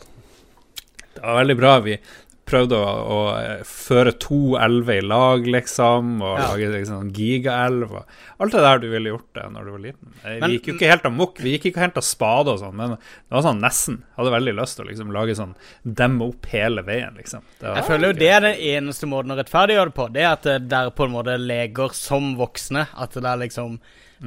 Det 1.13 1.23
var 1.23 1.39
veldig 1.39 1.57
bra. 1.61 1.77
Vi 1.87 1.95
prøvde 2.45 2.75
å, 2.75 2.87
å 3.15 3.19
eh, 3.39 3.61
føre 3.65 4.13
to 4.19 4.57
elver 4.61 4.99
i 4.99 5.05
lag, 5.07 5.45
liksom, 5.47 6.17
og 6.23 6.39
Ja. 6.39 6.49
lage 6.51 6.71
liksom, 6.73 7.01
en 7.07 7.13
gigaelv. 7.15 7.93
og 7.93 8.05
Alt 8.43 8.53
det 8.57 8.63
der 8.65 8.79
du 8.83 8.87
ville 8.91 9.13
gjort 9.13 9.29
det 9.39 9.45
når 9.53 9.65
du 9.65 9.71
var 9.71 9.79
liten. 9.79 10.13
Vi 10.25 10.41
Men- 10.41 10.51
gikk 10.51 10.67
jo 10.67 10.75
ikke 10.75 10.91
helt 10.91 11.07
amok. 11.07 11.39
Vi 11.39 11.53
gikk 11.59 11.67
ikke 11.71 11.81
helt 11.85 11.97
av 11.97 12.03
spade 12.03 12.49
og 12.49 12.59
sånn, 12.61 12.75
men 12.75 12.91
det 12.97 13.31
var 13.31 13.43
sånn 13.47 13.61
nesten. 13.63 14.03
Hadde 14.19 14.35
veldig 14.35 14.55
lyst 14.59 14.77
til 14.77 14.85
å 14.85 14.89
liksom 14.91 15.13
lage 15.13 15.37
sånn 15.39 15.55
demme 15.87 16.23
opp 16.29 16.47
hele 16.47 16.83
veien, 16.83 17.15
liksom. 17.17 17.43
Jeg 17.63 17.85
føler 17.85 18.13
jo 18.13 18.19
det 18.19 18.31
er 18.31 18.41
den 18.41 18.57
eneste 18.59 19.07
måten 19.07 19.31
å 19.31 19.39
rettferdiggjøre 19.39 19.93
det 19.93 19.95
på. 19.95 20.13
Det 20.13 20.23
er 20.23 20.33
at 20.33 20.43
det 20.43 20.69
dere 20.69 20.91
på 20.91 21.05
en 21.05 21.13
måte 21.13 21.39
leger 21.39 21.93
som 21.95 22.35
voksne. 22.37 22.89
At 22.99 23.13
det 23.13 23.23
der 23.23 23.37
liksom 23.37 23.79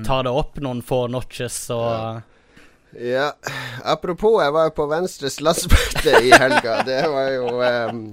tar 0.03 0.23
det 0.23 0.31
opp 0.31 0.55
noen 0.59 0.81
få 0.83 1.09
notches 1.09 1.69
og 1.71 1.91
Ja, 1.91 2.21
apropos, 3.83 4.39
jeg 4.43 4.53
var 4.53 4.69
jo 4.69 4.75
på 4.75 4.87
Venstres 4.87 5.41
landsmøte 5.43 6.21
i 6.23 6.31
helga. 6.31 6.79
Det 6.87 7.01
var 7.11 7.31
jo 7.33 7.49
um, 7.59 8.05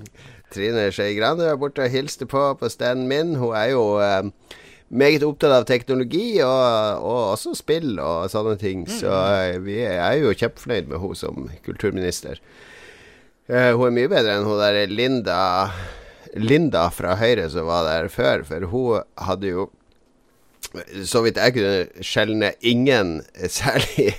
Trine 0.52 0.88
Skei 0.92 1.14
Grande 1.16 1.46
var 1.46 1.60
borte 1.60 1.84
og 1.84 1.92
hilste 1.92 2.26
på 2.26 2.52
på 2.58 2.70
standen 2.72 3.08
min. 3.10 3.36
Hun 3.38 3.54
er 3.56 3.70
jo 3.72 3.84
um, 4.02 4.32
meget 4.92 5.24
opptatt 5.24 5.54
av 5.56 5.68
teknologi 5.68 6.42
og, 6.44 7.00
og 7.00 7.20
også 7.36 7.54
spill 7.56 7.94
og 8.02 8.30
sånne 8.32 8.56
ting. 8.60 8.84
Så 8.90 9.10
eh, 9.12 9.58
vi 9.62 9.80
er, 9.86 10.18
jo 10.20 10.34
kjempefornøyd 10.34 10.90
med 10.90 11.00
henne 11.00 11.20
som 11.20 11.48
kulturminister. 11.64 12.42
Uh, 13.48 13.72
hun 13.78 13.88
er 13.88 13.96
mye 14.00 14.10
bedre 14.12 14.38
enn 14.38 14.48
hun 14.48 14.60
der 14.60 14.82
Linda 14.90 15.42
Linda 16.38 16.86
fra 16.94 17.16
Høyre 17.20 17.48
som 17.52 17.68
var 17.68 17.84
der 17.84 18.08
før, 18.08 18.44
for 18.48 18.68
hun 18.72 19.08
hadde 19.20 19.52
jo 19.52 19.70
så 21.04 21.20
vidt 21.20 21.36
jeg 21.36 21.52
kunne 21.52 22.04
skjelne 22.06 22.52
ingen 22.64 23.18
særlig 23.58 24.14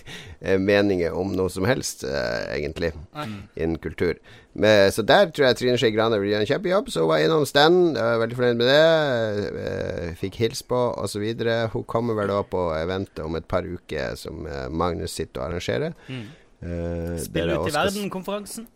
meninger 0.60 1.16
om 1.16 1.32
noe 1.38 1.52
som 1.52 1.64
helst, 1.68 2.04
eh, 2.04 2.58
egentlig, 2.58 2.92
innen 3.56 3.78
kultur. 3.80 4.18
Men, 4.54 4.92
så 4.92 5.02
der 5.08 5.32
tror 5.32 5.48
jeg 5.48 5.58
Trine 5.58 5.78
Skei 5.80 5.94
Grande 5.96 6.20
vil 6.22 6.34
gjøre 6.34 6.44
en 6.44 6.50
kjempejobb. 6.52 6.92
Så 6.92 7.06
hun 7.06 7.10
var 7.14 7.24
innom 7.24 7.46
stand, 7.48 7.96
veldig 7.98 8.38
fornøyd 8.38 8.60
med 8.60 8.70
det. 8.70 9.64
eh, 9.64 10.14
Fikk 10.20 10.42
hils 10.44 10.62
på, 10.68 10.82
osv. 11.00 11.24
Hun 11.74 11.88
kommer 11.90 12.20
vel 12.20 12.30
da 12.34 12.44
på 12.44 12.68
eventet 12.76 13.24
om 13.24 13.40
et 13.40 13.48
par 13.48 13.64
uker 13.64 14.20
som 14.20 14.46
eh, 14.46 14.68
Magnus 14.70 15.16
sitter 15.16 15.42
og 15.42 15.48
arrangerer. 15.48 15.98
Eh, 16.12 17.18
Spill 17.24 17.56
ut 17.56 17.72
i 17.72 17.76
verden-konferansen. 17.76 18.68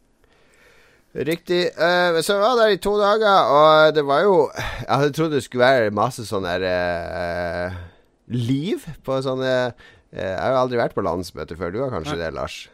Riktig. 1.18 1.72
Uh, 1.74 2.20
så 2.22 2.36
jeg 2.36 2.42
var 2.42 2.58
der 2.60 2.74
i 2.76 2.78
to 2.78 2.92
dager, 3.00 3.48
og 3.50 3.96
det 3.96 4.04
var 4.06 4.22
jo 4.22 4.52
Jeg 4.54 4.90
hadde 4.92 5.14
trodd 5.16 5.32
det 5.34 5.44
skulle 5.44 5.66
være 5.66 5.94
masse 5.96 6.26
sånn 6.28 6.46
der 6.46 6.66
uh, 6.68 7.78
liv 8.28 8.84
på 9.08 9.18
sånne 9.24 9.52
eh, 9.72 9.86
Jeg 10.16 10.40
har 10.40 10.54
jo 10.54 10.60
aldri 10.62 10.80
vært 10.80 10.96
på 10.96 11.04
landsmøte 11.04 11.58
før. 11.60 11.74
Du 11.74 11.82
har 11.84 11.92
kanskje 11.92 12.20
det, 12.20 12.32
Lars? 12.36 12.68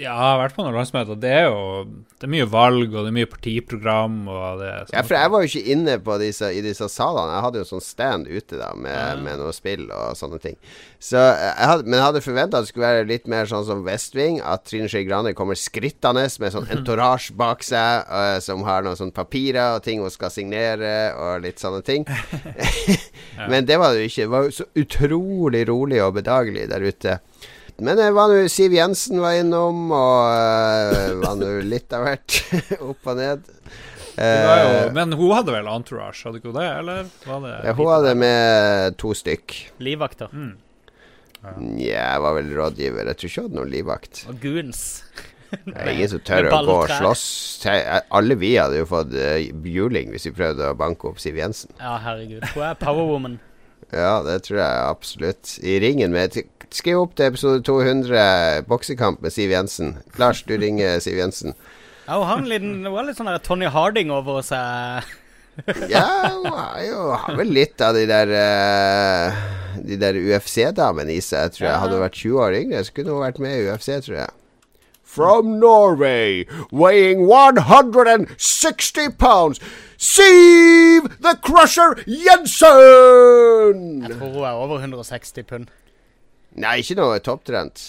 Ja, 0.00 0.14
har 0.16 0.38
vært 0.40 0.56
på 0.56 0.64
noen 0.64 0.76
landsmøter. 0.76 1.18
Det 1.20 1.30
er 1.32 1.46
jo 1.48 1.60
det 2.20 2.26
er 2.26 2.32
mye 2.34 2.46
valg, 2.52 2.92
og 2.92 3.06
det 3.06 3.08
er 3.08 3.14
mye 3.16 3.28
partiprogram, 3.32 4.16
og 4.28 4.60
det 4.60 4.68
sånn 4.90 4.96
Ja, 4.98 5.02
for 5.08 5.16
jeg 5.16 5.30
var 5.32 5.40
jo 5.40 5.48
ikke 5.48 5.72
inne 5.72 5.94
på 6.04 6.16
disse, 6.20 6.50
i 6.52 6.60
disse 6.64 6.88
salene. 6.92 7.32
Jeg 7.32 7.44
hadde 7.46 7.62
jo 7.62 7.68
sånn 7.70 7.84
stand 7.84 8.28
ute 8.28 8.58
da 8.60 8.74
med, 8.76 9.22
med 9.24 9.40
noe 9.40 9.54
spill 9.56 9.86
og 9.88 10.18
sånne 10.20 10.40
ting. 10.42 10.58
Så 11.00 11.16
jeg 11.16 11.70
hadde, 11.70 11.86
men 11.88 11.96
jeg 11.96 12.06
hadde 12.10 12.22
forventa 12.26 12.60
at 12.60 12.66
det 12.66 12.72
skulle 12.74 12.90
være 12.90 13.08
litt 13.08 13.30
mer 13.32 13.48
sånn 13.48 13.64
som 13.64 13.80
Vestving. 13.86 14.42
At 14.44 14.66
Trine 14.68 14.90
Skei 14.92 15.06
Grande 15.08 15.32
kommer 15.38 15.56
skrittende 15.56 16.26
med 16.28 16.52
sånn 16.52 16.68
entourage 16.76 17.32
bak 17.40 17.64
seg, 17.64 18.04
eh, 18.04 18.36
som 18.44 18.66
har 18.68 18.84
noen 18.84 19.00
sånne 19.00 19.16
papirer 19.16 19.78
og 19.78 19.86
ting 19.88 20.04
hun 20.04 20.12
skal 20.12 20.34
signere, 20.34 20.94
og 21.16 21.40
litt 21.46 21.64
sånne 21.64 21.80
ting. 21.88 22.04
men 23.50 23.64
det 23.64 23.80
var 23.80 23.96
det 23.96 24.04
jo 24.04 24.12
ikke. 24.12 24.28
Det 24.28 24.34
var 24.36 24.50
jo 24.50 24.56
så 24.60 24.68
utrolig 24.84 25.64
rolig 25.72 26.04
og 26.04 26.18
bedagelig 26.20 26.68
der 26.68 26.84
ute. 26.84 27.20
Men 27.80 27.98
det 27.98 28.10
var 28.16 28.32
nå 28.32 28.44
Siv 28.52 28.74
Jensen 28.76 29.22
var 29.22 29.38
innom, 29.40 29.86
og 29.88 30.20
uh, 30.30 31.14
var 31.22 31.38
nå 31.40 31.54
litt 31.66 31.92
av 31.96 32.06
hvert. 32.06 32.40
Opp 32.90 33.10
og 33.12 33.20
ned. 33.20 33.48
Jo, 33.50 33.80
Eh, 34.20 34.92
men 34.92 35.12
hun 35.16 35.32
hadde 35.32 35.54
vel 35.54 35.68
entourage, 35.70 36.24
hadde 36.26 36.40
ikke 36.40 36.50
hun 36.50 36.58
det? 36.58 36.68
Eller 36.80 37.06
var 37.24 37.44
det 37.44 37.52
ja, 37.64 37.74
hun 37.78 37.88
hadde 37.88 38.14
med 38.20 38.98
to 39.00 39.14
stykk. 39.16 39.56
Livvakter. 39.80 40.32
Mm. 40.34 40.56
Nja, 41.56 41.94
jeg 41.94 42.22
var 42.26 42.36
vel 42.36 42.50
rådgiver. 42.58 43.08
Jeg 43.08 43.20
tror 43.20 43.30
ikke 43.30 43.40
hun 43.40 43.48
hadde 43.48 43.60
noen 43.60 43.74
livvakt. 43.74 44.24
Og 44.28 44.40
goons. 44.42 44.82
Det 45.50 45.74
er 45.74 45.88
ingen 45.90 46.10
som 46.12 46.20
tør 46.22 46.46
å 46.46 46.58
gå 46.62 46.74
og 46.84 46.92
slåss. 46.92 47.24
Alle 48.14 48.36
vi 48.38 48.52
hadde 48.54 48.82
jo 48.82 48.86
fått 48.86 49.16
uh, 49.16 49.40
juling 49.66 50.12
hvis 50.12 50.28
vi 50.28 50.34
prøvde 50.36 50.68
å 50.68 50.76
banke 50.78 51.08
opp 51.10 51.18
Siv 51.22 51.40
Jensen. 51.40 51.72
Ja, 51.80 51.96
herregud. 52.04 52.44
Hun 52.52 52.66
er 52.68 52.76
powerwoman. 52.78 53.40
Ja, 53.92 54.20
det 54.22 54.42
tror 54.46 54.60
jeg 54.62 54.82
absolutt. 54.86 55.58
I 55.62 55.78
ringen 55.82 56.14
med 56.14 56.38
Skriv 56.70 57.00
opp 57.00 57.16
til 57.18 57.26
episode 57.26 57.64
200, 57.66 58.62
boksekamp 58.70 59.24
med 59.24 59.34
Siv 59.34 59.50
Jensen. 59.50 59.96
Lars, 60.22 60.44
du 60.46 60.54
ringer 60.54 61.00
Siv 61.02 61.18
Jensen. 61.18 61.56
Ja, 62.06 62.18
hun 62.20 62.28
har 62.28 62.38
en 62.38 62.50
liten 62.50 62.76
Hun 62.86 62.94
har 62.94 63.08
litt 63.08 63.18
sånn 63.18 63.30
der 63.30 63.42
Tony 63.42 63.66
Harding 63.70 64.12
over 64.14 64.42
seg. 64.46 65.08
Ja, 65.90 66.30
hun 66.30 66.46
har 66.54 66.78
jo 66.86 67.00
har 67.20 67.34
vel 67.36 67.50
litt 67.52 67.82
av 67.84 67.92
de 67.92 68.06
der 68.08 68.30
uh, 68.32 69.40
De 69.82 69.98
der 70.00 70.16
UFC-damene 70.16 71.12
i 71.12 71.20
seg, 71.20 71.50
tror 71.52 71.66
jeg. 71.66 71.80
Hadde 71.82 71.98
hun 71.98 72.04
vært 72.06 72.20
20 72.22 72.44
år 72.46 72.56
yngre, 72.62 72.84
så 72.86 72.94
kunne 72.96 73.16
hun 73.16 73.24
vært 73.26 73.42
med 73.42 73.58
i 73.58 73.66
UFC, 73.66 73.90
tror 74.06 74.16
jeg. 74.22 74.30
From 75.10 75.58
Norway, 75.58 76.46
weighing 76.70 77.26
160 77.26 79.10
pounds, 79.18 79.58
Siv 80.00 81.08
the 81.20 81.34
Crusher 81.44 81.98
Jensen! 82.08 84.00
Jeg 84.06 84.16
tror 84.16 84.30
hun 84.32 84.44
er 84.48 84.56
over 84.56 84.78
160 84.80 85.44
pund. 85.48 85.66
Nei, 86.56 86.78
ikke 86.80 86.96
noe 86.98 87.18
topptrent. 87.24 87.82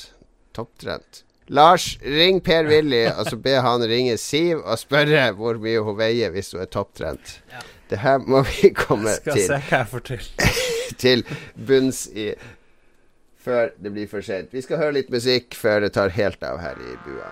Topptrent. 0.56 1.22
Lars, 1.52 1.86
ring 2.04 2.42
Per-Willy, 2.44 3.06
og 3.18 3.30
så 3.32 3.40
be 3.40 3.54
han 3.64 3.84
ringe 3.88 4.18
Siv 4.20 4.60
og 4.62 4.80
spørre 4.80 5.30
hvor 5.40 5.60
mye 5.64 5.80
hun 5.84 5.96
veier 6.00 6.34
hvis 6.36 6.52
hun 6.56 6.66
er 6.66 6.70
topptrent. 6.72 7.38
Ja. 7.52 7.64
Det 7.92 8.00
her 8.04 8.20
må 8.24 8.44
vi 8.48 8.70
komme 8.76 9.16
Skal 9.18 9.36
til. 9.40 9.48
se 9.48 9.62
hva 9.70 9.80
jeg 9.82 9.90
får 9.92 10.04
til. 10.12 10.28
til 11.04 11.24
bunns 11.68 12.06
i. 12.12 12.34
før 13.42 13.72
det 13.82 13.92
blir 13.96 14.08
for 14.12 14.22
sent. 14.22 14.52
Vi 14.54 14.62
skal 14.62 14.78
høre 14.84 14.94
litt 15.00 15.10
musikk 15.12 15.56
før 15.58 15.80
det 15.88 15.94
tar 15.96 16.12
helt 16.14 16.44
av 16.46 16.60
her 16.62 16.76
i 16.78 16.94
bua. 17.08 17.32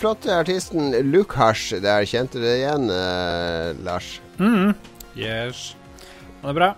Flotte 0.00 0.32
artisten 0.32 0.94
Luke 1.12 1.36
Hash 1.36 1.74
der. 1.82 2.06
Kjente 2.08 2.40
du 2.40 2.44
det 2.46 2.56
igjen, 2.62 2.88
eh, 2.90 3.74
Lars? 3.84 4.20
Yes. 5.16 5.74
Det 6.40 6.48
er 6.48 6.56
bra. 6.56 6.70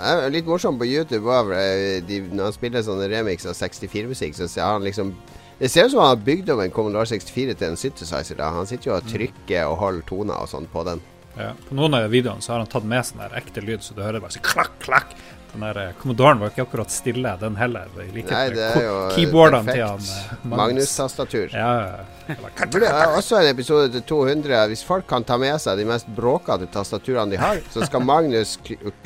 Er 0.00 0.32
litt 0.32 0.48
morsomt 0.48 0.80
på 0.80 0.88
YouTube 0.88 1.26
var, 1.26 1.52
eh, 1.52 2.00
de, 2.00 2.22
når 2.32 2.48
han 2.48 2.56
spiller 2.56 2.82
sånne 2.82 3.10
remix 3.12 3.44
av 3.46 3.54
64-musikk, 3.58 4.34
så 4.38 4.48
ser 4.48 4.64
han 4.64 4.82
liksom 4.82 5.14
Det 5.62 5.68
ser 5.70 5.84
ut 5.84 5.92
som 5.92 6.00
han 6.00 6.16
har 6.16 6.24
bygd 6.26 6.48
om 6.50 6.60
en 6.60 6.72
Commodore 6.74 7.06
64 7.06 7.54
til 7.54 7.68
en 7.68 7.76
synthesizer. 7.76 8.36
da 8.36 8.50
Han 8.50 8.66
sitter 8.66 8.90
jo 8.90 8.96
og 8.96 9.04
trykker 9.06 9.68
og 9.68 9.76
holder 9.78 10.02
toner 10.08 10.34
og 10.34 10.48
sånn 10.48 10.66
på 10.66 10.82
den. 10.88 11.00
Ja. 11.36 11.52
På 11.68 11.76
noen 11.76 11.94
av 11.94 12.10
videoene 12.10 12.42
så 12.42 12.52
har 12.54 12.64
han 12.64 12.66
tatt 12.72 12.88
med 12.88 13.04
sånn 13.06 13.22
der 13.22 13.36
ekte 13.38 13.62
lyd, 13.62 13.84
så 13.84 13.94
du 13.94 14.02
hører 14.02 14.18
bare 14.20 14.34
sånn 14.34 14.42
klakk, 14.42 14.72
klakk. 14.82 15.14
Den 15.52 15.60
der 15.66 15.78
eh, 15.82 15.92
Commodoren 16.00 16.38
var 16.40 16.48
ikke 16.48 16.62
akkurat 16.64 16.90
stille, 16.92 17.34
den 17.40 17.56
heller. 17.60 17.90
I 18.00 18.06
likhet 18.14 18.32
Nei, 18.32 18.44
det 18.56 18.62
er 18.70 18.86
jo 18.86 18.94
keyboardene 19.12 19.66
perfekt. 19.66 19.76
til 19.76 19.84
han 19.84 20.46
eh, 20.46 20.46
Magnus-tastatur. 20.62 21.52
Ja, 21.52 21.68
ja, 21.76 21.90
ja. 22.30 22.66
Det 22.72 22.88
er 22.88 23.16
også 23.18 23.36
en 23.42 23.50
episode 23.50 23.90
til 23.92 24.04
200. 24.08 24.62
Hvis 24.72 24.84
folk 24.88 25.04
kan 25.10 25.26
ta 25.28 25.36
med 25.42 25.58
seg 25.60 25.76
de 25.82 25.84
mest 25.90 26.08
bråkete 26.16 26.70
tastaturene 26.72 27.34
de 27.34 27.40
har, 27.42 27.60
så 27.74 27.84
skal 27.84 28.04
Magnus 28.08 28.54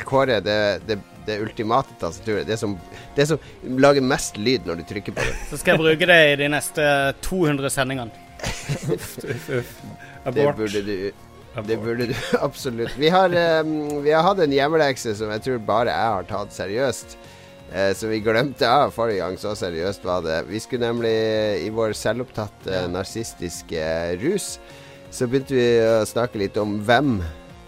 kåre 0.06 0.38
det, 0.44 0.58
det, 0.86 1.00
det 1.26 1.40
ultimate 1.42 1.98
tastaturet. 2.00 2.46
Det 2.46 2.60
som, 2.60 2.76
det 3.16 3.26
som 3.32 3.42
lager 3.82 4.04
mest 4.06 4.38
lyd 4.38 4.68
når 4.70 4.84
du 4.84 4.86
trykker 4.92 5.16
på 5.18 5.26
det. 5.26 5.34
Så 5.50 5.58
skal 5.64 5.74
jeg 5.74 5.82
bruke 5.82 6.10
det 6.12 6.20
i 6.30 6.38
de 6.44 6.52
neste 6.54 6.86
200 7.26 7.74
sendingene. 7.74 8.22
Uff, 8.94 9.16
uff. 9.24 9.78
Det 10.26 10.30
Abort. 10.30 10.56
burde 10.62 10.82
du. 10.82 10.96
Det 11.64 11.78
burde 11.80 12.10
du 12.10 12.14
absolutt. 12.46 12.92
Vi 13.00 13.08
har, 13.08 13.32
eh, 13.32 13.62
vi 14.04 14.12
har 14.12 14.26
hatt 14.26 14.42
en 14.44 14.52
hjemmelekse 14.52 15.14
som 15.16 15.32
jeg 15.32 15.44
tror 15.46 15.64
bare 15.64 15.94
jeg 15.94 16.12
har 16.16 16.28
tatt 16.28 16.52
seriøst. 16.52 17.16
Eh, 17.72 17.92
som 17.98 18.12
vi 18.12 18.20
glemte 18.22 18.68
av 18.68 18.92
forrige 18.94 19.24
gang. 19.24 19.38
Så 19.40 19.56
seriøst 19.58 20.04
var 20.06 20.22
det. 20.26 20.42
Vi 20.50 20.60
skulle 20.62 20.86
nemlig, 20.86 21.16
i 21.66 21.72
vår 21.74 21.96
selvopptatte 21.98 22.86
narsistiske 22.92 23.88
rus, 24.22 24.56
så 25.10 25.26
begynte 25.26 25.56
vi 25.56 25.66
å 25.82 26.06
snakke 26.06 26.40
litt 26.42 26.56
om 26.60 26.78
hvem 26.86 27.18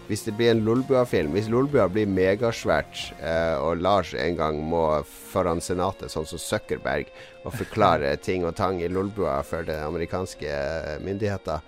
hvis 0.09 0.23
det 0.25 0.33
blir 0.39 0.49
en 0.55 0.63
Lolbua-film, 0.65 1.35
hvis 1.35 1.51
Lolbua 1.53 1.83
blir 1.91 2.09
megasvært, 2.09 3.11
eh, 3.21 3.61
og 3.61 3.77
Lars 3.77 4.15
en 4.17 4.39
gang 4.39 4.57
må 4.65 5.03
foran 5.05 5.61
Senatet, 5.61 6.09
sånn 6.09 6.25
som 6.25 6.41
Zuckerberg, 6.41 7.11
og 7.43 7.53
forklare 7.53 8.15
ting 8.25 8.47
og 8.47 8.55
tang 8.57 8.81
i 8.81 8.89
Lolbua 8.89 9.37
for 9.45 9.67
det 9.67 9.77
amerikanske 9.85 10.49
eh, 10.49 10.95
myndigheter, 11.05 11.61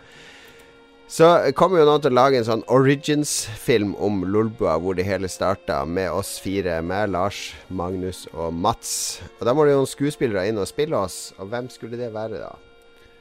så 1.12 1.28
kommer 1.60 1.82
jo 1.82 1.88
noen 1.90 2.04
til 2.04 2.14
å 2.14 2.16
lage 2.16 2.40
en 2.40 2.46
sånn 2.48 2.62
Origins-film 2.72 3.90
om 4.00 4.22
Lolbua, 4.32 4.78
hvor 4.80 4.96
det 4.96 5.04
hele 5.04 5.28
starta 5.32 5.82
med 5.84 6.08
oss 6.08 6.38
fire, 6.40 6.78
med 6.88 7.12
Lars, 7.12 7.50
Magnus 7.68 8.24
og 8.32 8.54
Mats. 8.56 9.20
Og 9.40 9.44
Da 9.48 9.56
må 9.56 9.66
det 9.68 9.74
jo 9.74 9.82
noen 9.82 9.92
skuespillere 9.92 10.46
inn 10.48 10.62
og 10.62 10.70
spille 10.72 10.96
oss, 10.96 11.34
og 11.36 11.52
hvem 11.52 11.68
skulle 11.74 12.00
det 12.00 12.14
være, 12.16 12.40
da? 12.40 12.54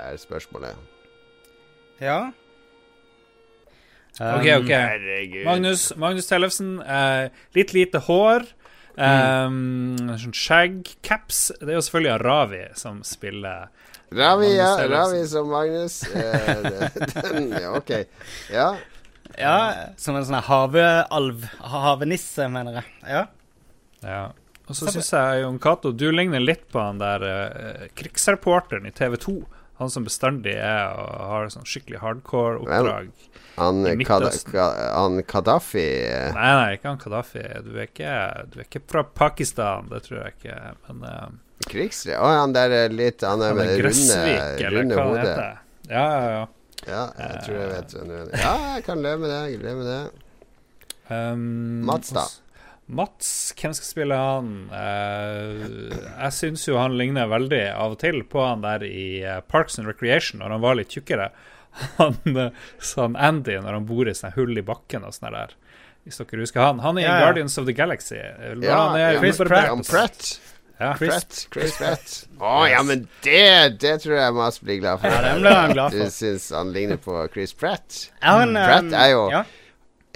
Er 0.06 0.22
spørsmålet. 0.22 0.78
Ja. 2.00 2.30
OK, 4.20 4.46
Um, 4.46 4.62
OK. 4.62 4.70
Herregud. 4.70 5.44
Magnus, 5.44 5.90
Magnus 5.96 6.26
Tellefsen. 6.30 6.78
Uh, 6.82 7.28
litt 7.56 7.74
lite 7.74 8.02
hår. 8.06 8.46
Um, 9.00 9.96
sånn 10.20 10.34
skjegg. 10.36 10.94
Caps. 11.06 11.48
Det 11.60 11.70
er 11.70 11.78
jo 11.78 11.84
selvfølgelig 11.86 12.14
Aravi 12.18 12.64
som 12.78 13.02
spiller 13.06 13.70
Ravi, 14.10 14.56
ja. 14.56 14.88
Ravi 14.88 15.26
som 15.30 15.50
Magnus. 15.50 16.02
Eh, 16.02 16.64
den, 17.22 17.50
ja, 17.54 17.76
OK. 17.76 17.90
Ja. 18.52 18.76
Ja, 19.38 19.56
som 19.96 20.16
en 20.18 20.26
sånn 20.26 20.42
havealv. 20.42 21.46
Havenisse, 21.62 22.48
mener 22.50 22.80
jeg. 22.80 22.90
Ja. 23.06 23.22
Ja. 24.02 24.22
Og 24.70 24.76
så 24.78 24.90
syns 24.90 25.10
jeg 25.14 25.40
Jon 25.42 25.58
Cato, 25.62 25.90
du 25.90 26.08
ligner 26.14 26.42
litt 26.42 26.68
på 26.70 26.78
han 26.82 27.00
der 27.00 27.24
eh, 27.26 27.86
krigsreporteren 27.98 28.86
i 28.86 28.92
TV 28.94 29.16
2. 29.18 29.34
Han 29.80 29.90
som 29.90 30.04
bestandig 30.04 30.52
er 30.60 30.92
og 30.92 31.30
har 31.30 31.50
sånn 31.54 31.66
skikkelig 31.66 32.02
hardcore 32.02 32.60
oppdrag. 32.60 33.08
Han, 33.56 33.80
I. 33.88 34.04
Ka 34.06 34.18
han 34.20 35.22
Kadafi 35.26 35.86
eh, 36.06 36.30
Nei, 36.36 36.50
nei, 36.58 36.68
ikke 36.76 36.92
han 36.92 37.00
Kadafi. 37.00 37.42
Du 37.64 37.72
er 37.74 37.88
ikke, 37.88 38.12
du 38.52 38.60
er 38.60 38.66
ikke 38.66 38.82
fra 38.92 39.02
Pakistan, 39.06 39.88
det 39.90 40.04
tror 40.06 40.20
jeg 40.20 40.36
ikke. 40.36 40.58
Men 40.88 41.06
eh, 41.08 41.26
Krigsre... 41.68 42.16
Å, 42.16 42.30
han 42.40 42.54
der 42.56 42.72
er 42.72 42.94
litt 42.94 43.20
Han 43.26 43.42
er 43.44 43.56
med 43.58 43.68
det 43.68 43.82
runde, 43.84 44.70
runde 44.76 45.02
hodet. 45.04 45.36
Ja, 45.90 46.06
ja, 46.06 46.30
ja. 46.38 46.48
Ja, 46.88 47.02
jeg 47.12 47.40
tror 47.44 47.56
jeg 47.58 47.70
vet 47.74 47.94
hvem 47.94 48.08
du 48.08 48.14
er. 48.16 48.28
Ja, 48.40 48.52
jeg 48.78 48.84
kan 48.86 49.02
leve 49.04 49.20
med 49.20 49.32
det. 49.32 49.40
Jeg 49.52 49.60
leve 49.60 49.82
med 49.82 49.90
det. 49.90 50.04
Um, 51.10 51.82
Mats, 51.84 52.14
da? 52.16 52.24
Mats, 52.90 53.52
hvem 53.58 53.74
skal 53.76 53.86
spille 53.86 54.16
han? 54.18 54.50
Eh, 54.74 55.60
jeg 55.92 56.34
syns 56.34 56.66
jo 56.66 56.78
han 56.80 56.96
ligner 56.98 57.30
veldig 57.30 57.62
av 57.70 57.94
og 57.94 58.00
til 58.02 58.22
på 58.26 58.42
han 58.42 58.64
der 58.64 58.82
i 58.86 59.22
eh, 59.22 59.42
Parks 59.46 59.78
and 59.78 59.86
Recreation, 59.90 60.40
når 60.42 60.56
han 60.56 60.64
var 60.64 60.78
litt 60.78 60.96
tjukkere. 60.96 61.30
Han 62.00 62.16
eh, 62.34 62.48
sånn 62.82 63.14
Andy 63.14 63.54
når 63.62 63.76
han 63.76 63.84
bor 63.86 64.08
i 64.10 64.14
sånne 64.16 64.34
hull 64.34 64.58
i 64.58 64.64
bakken 64.66 65.04
og 65.06 65.14
sånn 65.14 65.36
der. 65.36 65.52
Hvis 66.02 66.18
dere 66.18 66.42
husker 66.42 66.64
han. 66.64 66.80
Han 66.82 66.98
er 66.98 67.04
i 67.04 67.04
Ja, 67.04 67.12
ja. 67.12 67.26
Guardians 67.28 67.54
of 67.60 67.68
the 67.68 67.74
Galaxy. 67.76 68.16
Ja, 68.18 68.78
han 68.88 68.96
er 68.98 69.12
ja, 69.14 69.20
Chris. 69.20 69.38
Pratt. 69.38 69.84
Pratt. 69.86 70.30
Ja. 70.80 70.94
Pratt. 70.96 71.46
Chris 71.52 71.76
Pratt. 71.76 72.12
Å 72.40 72.64
ja, 72.70 72.80
men 72.86 73.04
det, 73.24 73.80
det 73.82 73.98
tror 74.00 74.16
jeg 74.16 74.36
Mas 74.36 74.60
blir 74.64 74.78
glad 74.80 75.02
for. 75.02 75.12
Ja, 75.12 75.20
den 75.26 75.42
ble 75.44 75.52
han 75.52 75.74
glad 75.76 75.92
Du 75.92 76.00
for. 76.00 76.12
syns 76.14 76.46
han 76.56 76.70
ligner 76.72 77.00
på 77.00 77.18
Chris 77.34 77.52
Pratt? 77.52 78.06
Jeg 78.16 78.38
har 78.38 78.46
mm. 78.48 78.56
Pratt 78.56 78.88
um, 78.88 78.94
er 78.96 79.10
jo 79.12 79.24
ja. 79.34 79.42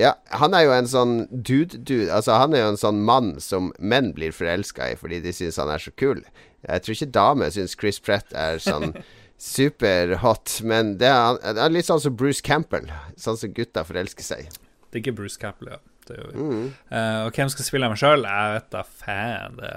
Ja, 0.00 0.16
han 0.34 0.56
er 0.58 0.64
jo 0.64 0.72
en 0.74 0.88
sånn 0.90 1.12
dude-dude. 1.30 2.08
Altså, 2.10 2.34
han 2.40 2.54
er 2.56 2.64
jo 2.64 2.70
en 2.72 2.80
sånn 2.80 3.04
mann 3.06 3.36
som 3.38 3.68
menn 3.78 4.10
blir 4.16 4.34
forelska 4.34 4.88
i 4.90 4.96
fordi 4.98 5.20
de 5.22 5.30
syns 5.36 5.60
han 5.62 5.70
er 5.70 5.84
så 5.84 5.92
kul. 5.94 6.24
Jeg 6.64 6.82
tror 6.82 6.96
ikke 6.96 7.14
damer 7.14 7.52
syns 7.54 7.76
Chris 7.78 8.00
Pratt 8.02 8.34
er 8.34 8.58
sånn 8.64 8.96
superhot, 9.54 10.56
men 10.66 10.96
det 10.98 11.12
er, 11.12 11.38
det 11.44 11.62
er 11.62 11.76
litt 11.76 11.86
sånn 11.86 12.02
som 12.02 12.16
Bruce 12.18 12.42
Campbell. 12.42 12.88
Sånn 13.20 13.38
som 13.38 13.54
gutta 13.54 13.84
forelsker 13.86 14.26
seg. 14.26 14.50
Det 14.88 14.98
er 14.98 15.04
ikke 15.04 15.16
Bruce 15.20 15.38
Campbell, 15.38 15.76
ja. 15.76 15.82
Det 16.08 16.18
gjør 16.18 16.32
vi. 16.32 16.42
Mm. 16.42 16.66
Uh, 16.90 17.20
og 17.28 17.38
hvem 17.38 17.54
skal 17.54 17.66
spille 17.68 17.88
meg 17.88 18.00
sjøl? 18.00 18.26
Jeg 18.26 18.58
vet 18.58 18.66
da 18.74 18.82
faen. 18.88 19.60
Det, 19.60 19.72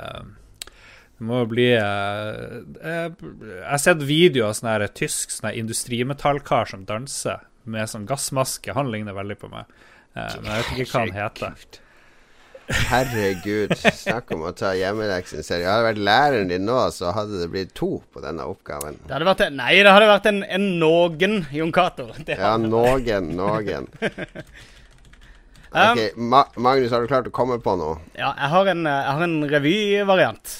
det 1.17 1.25
må 1.25 1.39
jo 1.41 1.49
bli 1.49 1.71
eh, 1.73 2.59
eh, 2.85 3.07
Jeg 3.09 3.65
har 3.65 3.81
sett 3.81 4.03
videoer 4.05 4.51
av 4.51 4.57
sånn 4.59 4.69
her 4.69 4.85
tysk 4.93 5.33
sånn 5.33 5.49
industrimetallkar 5.57 6.69
som 6.69 6.85
danser 6.85 7.41
med 7.67 7.89
sånn 7.89 8.05
gassmaske. 8.07 8.75
Han 8.77 8.91
ligner 8.93 9.17
veldig 9.17 9.39
på 9.41 9.49
meg. 9.49 9.65
Eh, 10.13 10.37
men 10.43 10.51
jeg 10.51 10.61
vet 10.61 10.85
ikke 10.85 10.91
hva 10.93 11.03
han 11.07 11.17
heter. 11.17 11.81
Herregud. 12.67 13.73
Snakk 13.79 14.31
om 14.35 14.43
å 14.49 14.53
ta 14.55 14.73
hjemmeleksen 14.75 15.39
seriøst. 15.39 15.69
Hadde 15.71 15.81
det 15.81 15.89
vært 15.89 16.03
læreren 16.03 16.49
din 16.51 16.65
nå, 16.67 16.77
så 16.93 17.13
hadde 17.15 17.41
det 17.41 17.49
blitt 17.53 17.73
to 17.77 17.93
på 18.13 18.23
denne 18.23 18.45
oppgaven. 18.47 18.99
Det 19.07 19.15
hadde 19.15 19.29
vært 19.29 19.45
en, 19.47 19.59
nei, 19.59 19.73
det 19.87 19.93
hadde 19.93 20.09
vært 20.11 20.27
en, 20.31 20.41
en 20.57 20.65
noen 20.81 21.37
Jon 21.55 21.73
Cato. 21.75 22.09
Ja, 22.33 22.55
noen, 22.61 23.33
noen. 23.37 23.89
Um, 25.67 25.99
Ok, 25.99 26.13
Ma 26.15 26.45
Magnus, 26.55 26.93
har 26.95 27.03
du 27.03 27.09
klart 27.11 27.25
å 27.27 27.31
komme 27.35 27.57
på 27.59 27.73
noe? 27.75 27.97
Ja, 28.15 28.29
jeg 28.39 28.49
har 28.53 28.69
en, 28.71 28.85
eh, 28.87 29.01
jeg 29.03 29.15
har 29.17 29.23
en 29.25 29.33
revyvariant. 29.51 30.53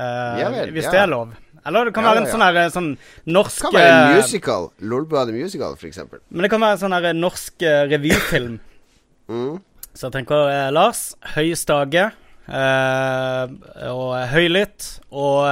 Eh, 0.00 0.40
Ja 0.40 0.50
vel, 0.54 0.72
hvis 0.74 0.88
ja. 0.88 0.94
det 0.94 1.00
er 1.04 1.10
lov. 1.12 1.36
Eller 1.66 1.90
det 1.90 1.92
kan 1.92 2.06
være 2.08 2.22
en 2.22 2.30
sånn 2.30 2.44
her 2.44 2.56
eh, 2.62 2.70
sånn 2.72 2.90
norsk 3.28 3.66
Kan 3.66 3.74
være 3.76 3.90
en 3.92 4.14
eh, 4.14 4.20
musical. 4.22 4.70
Lolbua 4.80 5.26
the 5.28 5.34
Musical, 5.36 5.76
f.eks. 5.76 6.00
Men 6.30 6.46
det 6.46 6.50
kan 6.52 6.62
være 6.64 6.78
en 6.78 6.82
sånn 6.86 6.96
her 6.96 7.12
norsk 7.16 7.68
revyfilm. 7.94 8.58
Mm. 9.30 9.60
Så 9.94 10.08
jeg 10.08 10.14
tenker 10.16 10.48
eh, 10.50 10.72
Lars, 10.74 11.12
høy 11.36 11.52
stage 11.54 12.02
eh, 12.02 13.52
og 13.92 14.08
høylytt 14.32 14.88
og, 15.12 15.46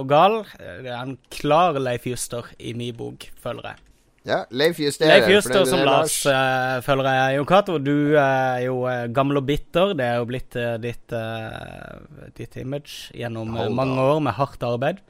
og 0.00 0.08
gal. 0.10 0.40
Det 0.58 0.90
er 0.90 0.98
en 0.98 1.14
klar 1.30 1.78
Leif 1.78 2.08
Juster 2.10 2.48
i 2.58 2.72
min 2.74 2.90
bok, 2.98 3.28
føler 3.38 3.70
jeg. 3.70 3.84
Ja, 4.24 4.38
Leif 4.56 4.78
Juster. 4.80 5.04
Leif 5.04 5.26
Juster 5.28 5.66
som 5.68 5.82
Lars, 5.84 6.14
uh, 6.24 6.80
følger 6.84 7.10
jeg. 7.12 7.36
Jon 7.36 7.48
Cato, 7.48 7.76
du 7.76 8.16
er 8.16 8.62
jo 8.64 8.78
eh, 8.88 9.04
gammel 9.12 9.42
og 9.42 9.44
bitter. 9.50 9.92
Det 9.98 10.06
er 10.06 10.16
jo 10.16 10.28
blitt 10.30 10.56
uh, 10.56 10.78
ditt, 10.80 11.12
uh, 11.12 12.30
ditt 12.32 12.56
image 12.56 13.12
gjennom 13.12 13.52
eh, 13.52 13.68
mange 13.68 14.00
år 14.00 14.22
med 14.24 14.32
hardt 14.38 14.64
arbeid. 14.64 15.02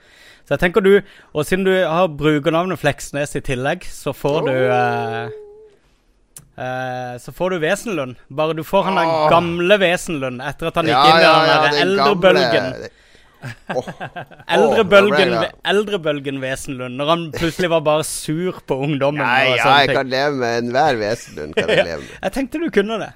Så 0.42 0.56
jeg 0.56 0.64
tenker 0.64 0.82
du, 0.82 0.96
og 1.30 1.46
siden 1.46 1.62
du 1.68 1.70
har 1.78 2.10
brukernavnet 2.10 2.82
Fleksnes 2.82 3.38
i 3.38 3.44
tillegg, 3.46 3.86
så 3.86 4.16
får 4.16 4.50
du 4.50 4.54
Uh, 6.54 6.64
eh, 6.64 7.14
Så 7.18 7.32
får 7.32 7.50
du 7.50 7.58
Wesenlund. 7.58 8.18
Bare 8.28 8.54
du 8.54 8.64
får 8.66 8.82
han 8.90 8.98
den 8.98 9.14
gamle 9.30 9.78
Wesenlund 9.78 10.42
etter 10.42 10.70
at 10.70 10.76
han 10.78 10.90
gikk 10.90 10.94
Ja, 10.94 11.06
inn 11.06 11.18
i 11.18 11.24
ja, 11.24 11.32
den 11.38 11.48
ja, 11.48 11.56
den 11.62 11.80
eldrebølgen. 11.86 12.68
Åh, 13.74 13.88
Eldrebølgen, 14.56 15.34
oh, 15.38 15.46
eldrebølgen 15.70 16.38
Wesenlund. 16.42 16.96
Når 17.00 17.10
han 17.10 17.24
plutselig 17.34 17.70
var 17.72 17.82
bare 17.86 18.04
sur 18.08 18.60
på 18.66 18.78
ungdommen. 18.86 19.24
Nei, 19.24 19.54
ja, 19.56 19.66
jeg 19.80 19.90
ting. 19.90 19.98
kan 19.98 20.12
leve 20.12 20.38
med 20.40 20.60
enhver 20.62 21.00
Wesenlund. 21.00 21.56
Kan 21.58 21.72
jeg 21.72 21.86
leve 21.90 22.02
med. 22.04 22.14
Jeg 22.22 22.36
tenkte 22.38 22.62
du 22.62 22.68
kunne 22.74 23.00
det. 23.02 23.10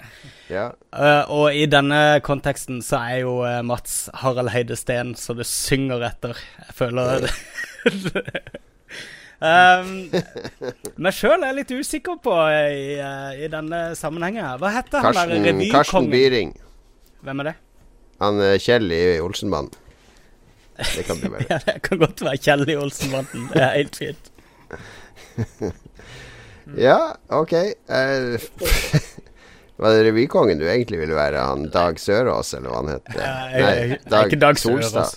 Ja. 0.48 0.70
Uh, 0.96 1.24
og 1.28 1.56
i 1.56 1.66
denne 1.68 2.20
konteksten 2.24 2.80
så 2.84 3.02
er 3.10 3.18
jo 3.26 3.34
uh, 3.44 3.58
Mats 3.68 4.06
Harald 4.22 4.48
Heide 4.54 4.78
Steen 4.80 5.12
så 5.18 5.36
det 5.36 5.44
synger 5.48 6.06
etter. 6.08 6.40
Jeg 6.64 6.76
føler 6.78 7.26
det. 7.26 7.34
um, 9.44 9.92
meg 11.04 11.16
sjøl 11.16 11.42
er 11.42 11.50
jeg 11.52 11.58
litt 11.60 11.74
usikker 11.76 12.16
på 12.24 12.38
eh, 12.48 12.72
i, 12.72 12.88
i 13.44 13.50
denne 13.52 13.82
sammenhengen. 13.98 14.56
Hva 14.62 14.72
heter 14.78 15.04
han 15.04 15.16
der 15.18 15.36
Karsten, 15.36 15.62
Karsten? 15.74 16.10
Byring. 16.12 16.56
Hvem 17.26 17.44
er 17.44 17.50
det? 17.52 17.56
Han 18.22 18.40
er 18.42 18.56
Kjell 18.62 18.88
i 18.90 19.02
Olsenbanden. 19.22 19.76
Det 20.78 21.04
kan 21.08 21.18
bli 21.20 21.28
bare. 21.34 21.46
Ja, 21.50 21.58
Det 21.66 21.76
kan 21.82 21.98
godt 21.98 22.20
være 22.22 22.38
Kjell 22.44 22.64
i 22.70 22.76
Olsenbanden. 22.78 23.48
Det 23.54 23.62
er 23.62 23.76
helt 23.80 23.96
fint. 23.98 24.30
Ja, 26.76 27.14
OK. 27.32 27.52
Uh, 27.88 28.36
var 29.80 29.94
det 29.94 30.02
revykongen 30.10 30.58
du 30.60 30.66
egentlig 30.68 30.98
ville 31.00 31.16
være? 31.16 31.40
Han 31.40 31.68
Dag 31.72 31.96
Sørås, 32.02 32.50
eller 32.58 32.68
hva 32.72 32.82
han 32.82 32.90
het? 32.92 33.08
Ja, 33.16 33.20
Nei, 33.24 33.60
jeg- 33.62 34.00
jeg 34.04 34.18
er 34.18 34.26
ikke 34.28 34.40
Dag 34.42 34.58
Sørås. 34.60 35.14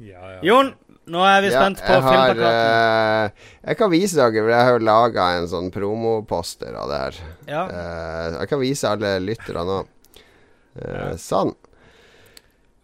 Ja, 0.00 0.20
ja. 0.34 0.40
Jon, 0.44 0.74
nå 1.12 1.24
er 1.28 1.40
vi 1.44 1.50
spent 1.54 1.80
på 1.84 1.96
filmplakaten. 2.04 3.32
Uh, 3.32 3.48
Jeg 3.64 3.76
kan 3.80 3.90
vise 3.92 4.16
dere, 4.20 4.32
for 4.44 4.52
jeg 4.52 4.68
har 4.68 4.76
jo 4.78 4.84
laga 4.84 5.26
en 5.38 5.48
sånn 5.48 5.70
promoposter 5.72 6.76
av 6.76 6.92
det 6.92 7.00
her. 7.06 7.18
Ja. 7.48 7.64
Eh, 7.68 8.38
jeg 8.42 8.48
kan 8.52 8.60
vise 8.60 8.88
alle 8.92 9.14
lytterne 9.24 9.64
nå. 9.68 9.80
Uh, 10.74 11.12
Sånn. 11.16 11.54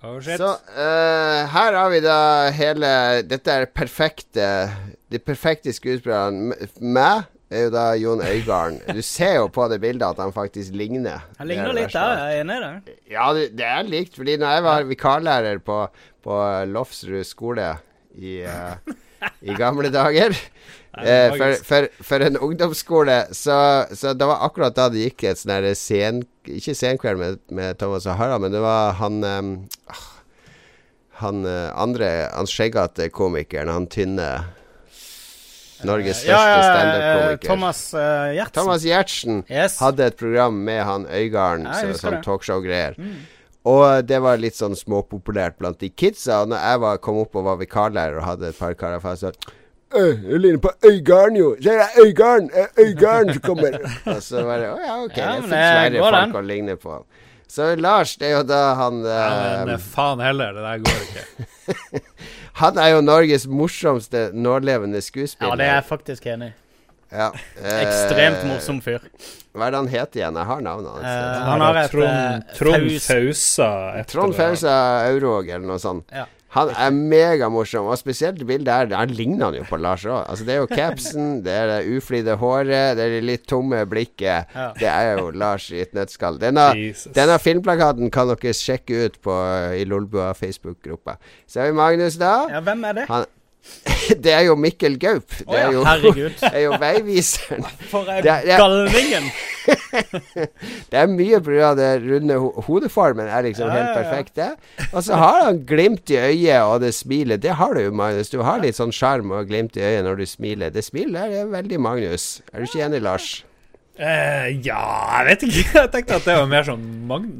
Oh, 0.02 0.16
shit. 0.20 0.40
Så 0.40 0.54
uh, 0.54 1.40
her 1.52 1.76
har 1.76 1.90
vi 1.92 2.00
da 2.00 2.20
hele 2.56 2.92
Dette 3.28 3.52
er 3.52 3.66
perfekte 3.68 4.46
De 5.12 5.20
perfekte 5.20 5.74
skuespillerne. 5.76 6.56
Meg 6.80 7.26
er 7.50 7.66
jo 7.66 7.72
da 7.74 7.84
Jon 7.98 8.22
Øigarden. 8.24 8.78
Du 8.96 9.02
ser 9.04 9.36
jo 9.40 9.50
på 9.52 9.66
det 9.68 9.80
bildet 9.82 10.06
at 10.06 10.22
han 10.22 10.32
faktisk 10.32 10.72
ligner. 10.78 11.26
Han 11.36 11.48
er 11.48 11.50
ligner 11.52 11.74
det 11.74 11.82
litt 11.82 11.96
da. 11.96 12.06
jeg 12.14 12.38
er 12.38 12.44
enig 12.44 12.56
i 12.56 12.62
det. 12.64 12.96
Ja, 13.12 13.28
det, 13.36 13.44
det 13.58 13.66
er 13.66 13.88
likt. 13.90 14.16
Fordi 14.16 14.38
når 14.40 14.56
jeg 14.56 14.66
var 14.70 14.88
vikarlærer 14.88 15.62
på, 15.66 15.80
på 16.24 16.40
Lofsrud 16.70 17.26
skole 17.28 17.72
i, 18.16 18.38
uh, 18.46 19.26
i 19.42 19.58
gamle 19.58 19.90
dager 19.92 20.38
eh, 20.98 21.32
for, 21.36 21.54
for, 21.64 21.88
for 22.02 22.26
en 22.26 22.36
ungdomsskole, 22.36 23.18
så, 23.36 23.86
så 23.94 24.14
det 24.14 24.26
var 24.26 24.44
akkurat 24.46 24.74
da 24.76 24.88
det 24.90 25.06
gikk 25.08 25.24
et 25.30 25.40
sånn 25.40 25.54
her 25.56 25.68
sen... 25.78 26.24
Ikke 26.50 26.74
senkveld 26.74 27.20
med, 27.20 27.42
med 27.54 27.78
Thomas 27.78 28.08
og 28.08 28.16
Harald, 28.18 28.42
men 28.42 28.54
det 28.54 28.62
var 28.64 28.96
han 28.98 29.20
eh, 29.22 29.92
ah, 29.92 30.06
Han 31.20 31.44
eh, 31.46 31.68
andre 31.78 32.08
Han 32.32 32.48
skjeggete 32.48 33.10
komikeren, 33.12 33.70
han 33.70 33.86
tynne 33.92 34.30
Norges 35.86 36.22
største 36.24 36.48
Ja, 36.48 36.62
standup-komiker. 36.64 37.48
Thomas 37.48 37.82
uh, 37.94 38.00
Gjertsen. 38.34 38.54
Thomas 38.56 38.82
Gjertsen 38.84 39.42
Yes. 39.48 39.78
hadde 39.80 40.10
et 40.10 40.16
program 40.20 40.58
med 40.64 40.82
han 40.84 41.06
Øygarden, 41.08 41.68
Ja, 41.68 41.94
sånn 41.96 42.18
talkshow-greier. 42.24 42.98
Og 43.68 44.04
det 44.08 44.18
var 44.24 44.40
litt 44.40 44.56
sånn 44.56 44.76
småpopulært 44.76 45.58
blant 45.60 45.80
de 45.80 45.90
kidsa. 45.92 46.42
Og 46.44 46.52
når 46.52 46.62
jeg 46.64 46.82
var, 46.84 47.00
kom 47.04 47.20
opp 47.20 47.36
og 47.36 47.48
var 47.48 47.58
vikarlærer 47.60 48.20
og 48.20 48.26
hadde 48.26 48.52
et 48.52 48.60
par 48.60 48.76
karer 48.76 49.02
fra 49.04 49.16
så 49.20 49.32
«Øh, 49.96 50.30
Jeg 50.30 50.40
ligner 50.40 50.58
på 50.58 50.70
Øygarden, 50.86 51.36
jo! 51.36 51.56
Se, 51.56 51.62
det 51.70 51.80
er 51.80 52.04
Øygarden! 52.04 52.50
Øygarden 52.78 53.32
som 53.34 53.42
kommer! 53.42 53.78
og 54.16 54.22
så 54.22 54.44
bare 54.44 54.60
det 54.60 54.68
Å 54.70 54.78
ja, 54.86 54.98
ok. 55.04 55.16
Ja, 55.16 55.32
det 55.32 55.42
fins 55.42 55.50
flere 55.50 56.04
folk 56.04 56.20
den. 56.20 56.36
å 56.36 56.40
ligne 56.46 56.76
på. 56.76 56.98
Så 57.50 57.74
Lars, 57.76 58.12
det 58.16 58.28
er 58.28 58.36
jo 58.36 58.42
da 58.46 58.60
han 58.78 59.00
ja, 59.02 59.24
men 59.64 59.68
eh, 59.68 59.74
eh, 59.74 59.80
faen 59.82 60.20
heller, 60.22 60.52
det 60.54 60.62
der 60.62 60.78
går 60.86 61.00
ikke. 61.08 62.00
Han 62.60 62.78
er 62.78 62.88
jo 62.92 63.00
Norges 63.00 63.46
morsomste 63.48 64.30
nålevende 64.34 65.00
skuespiller. 65.02 65.50
Ja, 65.50 65.56
det 65.56 65.66
er 65.66 65.74
jeg 65.80 65.84
faktisk 65.88 66.26
enig 66.26 66.50
i. 66.50 66.52
Ja, 67.10 67.30
eh, 67.58 67.78
Ekstremt 67.82 68.44
morsom 68.46 68.78
fyr. 68.84 69.02
Hva 69.50 69.66
er 69.66 69.72
det 69.74 69.78
han 69.80 69.88
heter 69.90 70.20
igjen? 70.20 70.36
Jeg 70.38 70.46
har 70.46 70.60
navnet 70.62 70.90
hans. 70.92 71.06
Eh, 71.10 71.38
han 71.48 71.64
har 71.64 71.78
et 71.80 71.90
Trond, 71.90 72.86
eh, 72.86 72.98
Fausa. 73.02 73.70
Trond. 74.12 74.34
Fausa 74.38 74.74
Aurvåg, 75.08 75.48
eller 75.48 75.66
noe 75.66 75.80
sånt. 75.82 76.06
Ja. 76.14 76.28
Han 76.56 76.72
er 76.74 76.90
megamorsom, 76.90 77.86
og 77.92 77.98
spesielt 78.00 78.42
bildet 78.46 78.72
her. 78.74 78.94
Han 78.98 79.12
ligner 79.14 79.50
han 79.50 79.58
jo 79.60 79.66
på 79.68 79.78
Lars 79.78 80.02
òg. 80.08 80.24
Altså, 80.24 80.46
det 80.48 80.54
er 80.56 80.62
jo 80.64 80.70
capsen, 80.70 81.28
det 81.46 81.54
er 81.54 81.70
det 81.70 81.96
uflidde 81.96 82.34
håret, 82.40 82.96
det 82.98 83.04
er 83.06 83.14
det 83.16 83.20
litt 83.28 83.46
tomme 83.50 83.84
blikket. 83.90 84.50
Ja. 84.54 84.70
Det 84.78 84.90
er 84.90 85.12
jo 85.20 85.30
Lars 85.30 85.68
i 85.70 85.82
et 85.84 85.94
nøttskall. 85.94 86.40
Denne, 86.42 86.66
denne 87.14 87.38
filmplakaten 87.42 88.10
kan 88.14 88.32
dere 88.32 88.54
sjekke 88.56 89.04
ut 89.06 89.20
på, 89.22 89.36
i 89.78 89.86
Lolbua 89.86 90.32
Facebook-gruppa. 90.34 91.20
Så 91.46 91.62
har 91.62 91.70
vi 91.70 91.78
Magnus, 91.78 92.18
da. 92.18 92.34
Ja, 92.50 92.64
hvem 92.66 92.82
er 92.90 92.98
det? 92.98 93.06
Han, 93.12 93.28
det 94.24 94.32
er 94.32 94.44
jo 94.48 94.54
Mikkel 94.58 94.96
Gaup. 95.00 95.34
Det 95.38 95.58
er 95.58 95.72
jo, 95.74 95.82
herregud. 95.84 96.44
er 96.54 96.64
jo 96.64 96.76
veiviseren. 96.80 97.66
For 97.92 98.08
ei 98.10 98.22
galningen! 98.24 99.28
Det 100.90 100.96
er 100.96 101.10
mye 101.10 101.40
pga. 101.44 101.74
det 101.78 101.90
runde 102.06 102.38
ho 102.40 102.64
hodeformen 102.66 103.28
er 103.28 103.44
liksom 103.46 103.68
Ja, 103.68 103.76
helt 103.76 103.92
perfekt, 103.98 104.36
det. 104.36 104.88
Og 104.92 105.04
så 105.04 105.18
har 105.20 105.44
han 105.44 105.60
glimt 105.68 106.10
i 106.10 106.18
øyet 106.18 106.62
og 106.64 106.80
det 106.84 106.94
smilet. 106.96 107.42
Det 107.42 107.54
har 107.60 107.74
du 107.74 107.84
jo, 107.84 107.92
Magnus. 107.92 108.32
Du 108.32 108.40
har 108.46 108.62
litt 108.64 108.80
sånn 108.80 108.94
sjarm 108.94 109.30
og 109.36 109.46
glimt 109.50 109.76
i 109.76 109.84
øyet 109.84 110.06
når 110.08 110.22
du 110.22 110.26
smiler. 110.26 110.74
Det 110.74 110.84
smilet 110.86 111.38
er 111.42 111.52
veldig 111.52 111.80
Magnus. 111.80 112.40
Er 112.52 112.60
du 112.60 112.70
ikke 112.70 112.84
enig, 112.88 113.04
Lars? 113.04 113.30
Eh, 114.00 114.46
ja, 114.64 114.80
jeg 115.20 115.26
vet 115.26 115.42
ikke. 115.44 115.64
Jeg 115.82 115.90
tenkte 115.92 116.16
at 116.16 116.24
det 116.24 116.36
var 116.38 116.46
mer 116.48 116.64
sånn 116.64 116.84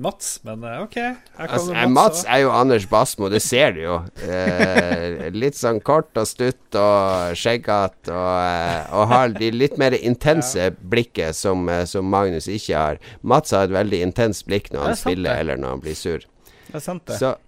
Mats, 0.05 0.29
men 0.44 0.64
eh, 0.68 0.83
OK. 0.83 0.99
Altså, 1.40 1.73
eh, 1.73 1.87
Mats 1.88 2.27
er 2.29 2.42
jo 2.42 2.51
Anders 2.53 2.85
Basmo, 2.90 3.31
det 3.33 3.40
ser 3.40 3.73
du 3.79 3.81
jo. 3.87 3.96
Uh, 4.20 5.31
litt 5.40 5.57
sånn 5.57 5.81
kort 5.85 6.12
og 6.20 6.29
stutt 6.29 6.77
og 6.77 7.33
skjeggete 7.38 8.12
og, 8.12 8.29
uh, 8.44 8.92
og 8.92 9.09
har 9.14 9.33
de 9.38 9.51
litt 9.55 9.81
mer 9.81 9.96
intense 9.96 10.68
blikket 10.92 11.38
som, 11.38 11.64
som 11.88 12.12
Magnus 12.12 12.51
ikke 12.51 12.77
har. 12.77 13.05
Mats 13.25 13.57
har 13.57 13.70
et 13.70 13.77
veldig 13.81 14.05
intenst 14.11 14.44
blikk 14.51 14.68
når 14.75 14.85
han 14.85 14.96
er 14.99 15.01
spiller 15.07 15.31
det. 15.33 15.38
eller 15.44 15.64
når 15.64 15.79
han 15.79 15.85
blir 15.87 15.96
sur. 15.96 16.27
Det 16.66 16.77
er 16.77 16.88
sant, 16.90 17.07
det. 17.09 17.20
Så 17.23 17.38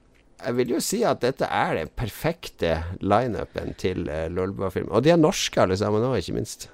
jeg 0.43 0.57
vil 0.57 0.79
jo 0.79 0.81
si 0.83 1.05
at 1.07 1.21
dette 1.21 1.47
er 1.53 1.77
den 1.83 1.93
perfekte 2.01 2.79
lineupen 3.05 3.77
til 3.77 4.07
uh, 4.09 4.25
Lolbua-film. 4.33 4.89
Og 4.89 5.05
de 5.05 5.13
er 5.13 5.21
norske 5.21 5.61
alle 5.61 5.77
sammen 5.77 6.09
òg, 6.09 6.23
ikke 6.23 6.41
minst. 6.41 6.73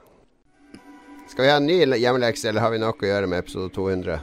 Skal 1.28 1.44
vi 1.44 1.50
ha 1.50 1.56
en 1.56 1.66
ny 1.66 1.78
hjemmelekse, 2.00 2.48
eller 2.48 2.60
har 2.64 2.70
vi 2.72 2.78
nok 2.82 3.02
å 3.04 3.08
gjøre 3.10 3.28
med 3.30 3.44
episode 3.44 3.70
200? 3.76 4.18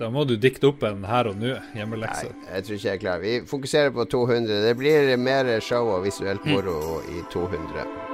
Da 0.00 0.08
må 0.12 0.24
du 0.24 0.36
dikte 0.40 0.70
opp 0.70 0.84
en 0.88 1.02
her 1.04 1.28
og 1.28 1.36
nå 1.36 1.50
Nei, 1.52 1.64
hjemmelekse. 1.76 2.30
jeg 2.54 2.64
tror 2.64 2.76
ikke 2.76 2.88
jeg 2.88 2.94
er 2.96 3.02
klar. 3.02 3.18
Vi 3.24 3.34
fokuserer 3.48 3.90
på 3.92 4.06
200. 4.08 4.62
Det 4.64 4.76
blir 4.80 5.16
mer 5.20 5.50
show 5.64 5.90
og 5.92 6.06
visuelt 6.06 6.46
moro 6.48 7.00
i 7.12 7.20
200. 7.32 8.09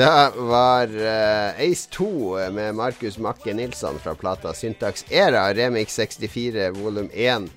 Da 0.00 0.30
var 0.34 0.86
uh, 0.88 1.60
Ace 1.60 1.90
2 1.90 2.50
med 2.50 2.74
Markus 2.74 3.18
Makke 3.18 3.52
Nilsson 3.54 3.98
fra 4.00 4.14
plata 4.14 4.54
Syntax 4.54 5.04
Era, 5.10 5.54
Remix 5.54 5.94
64 5.94 6.70
volum 6.70 7.10
1. 7.12 7.50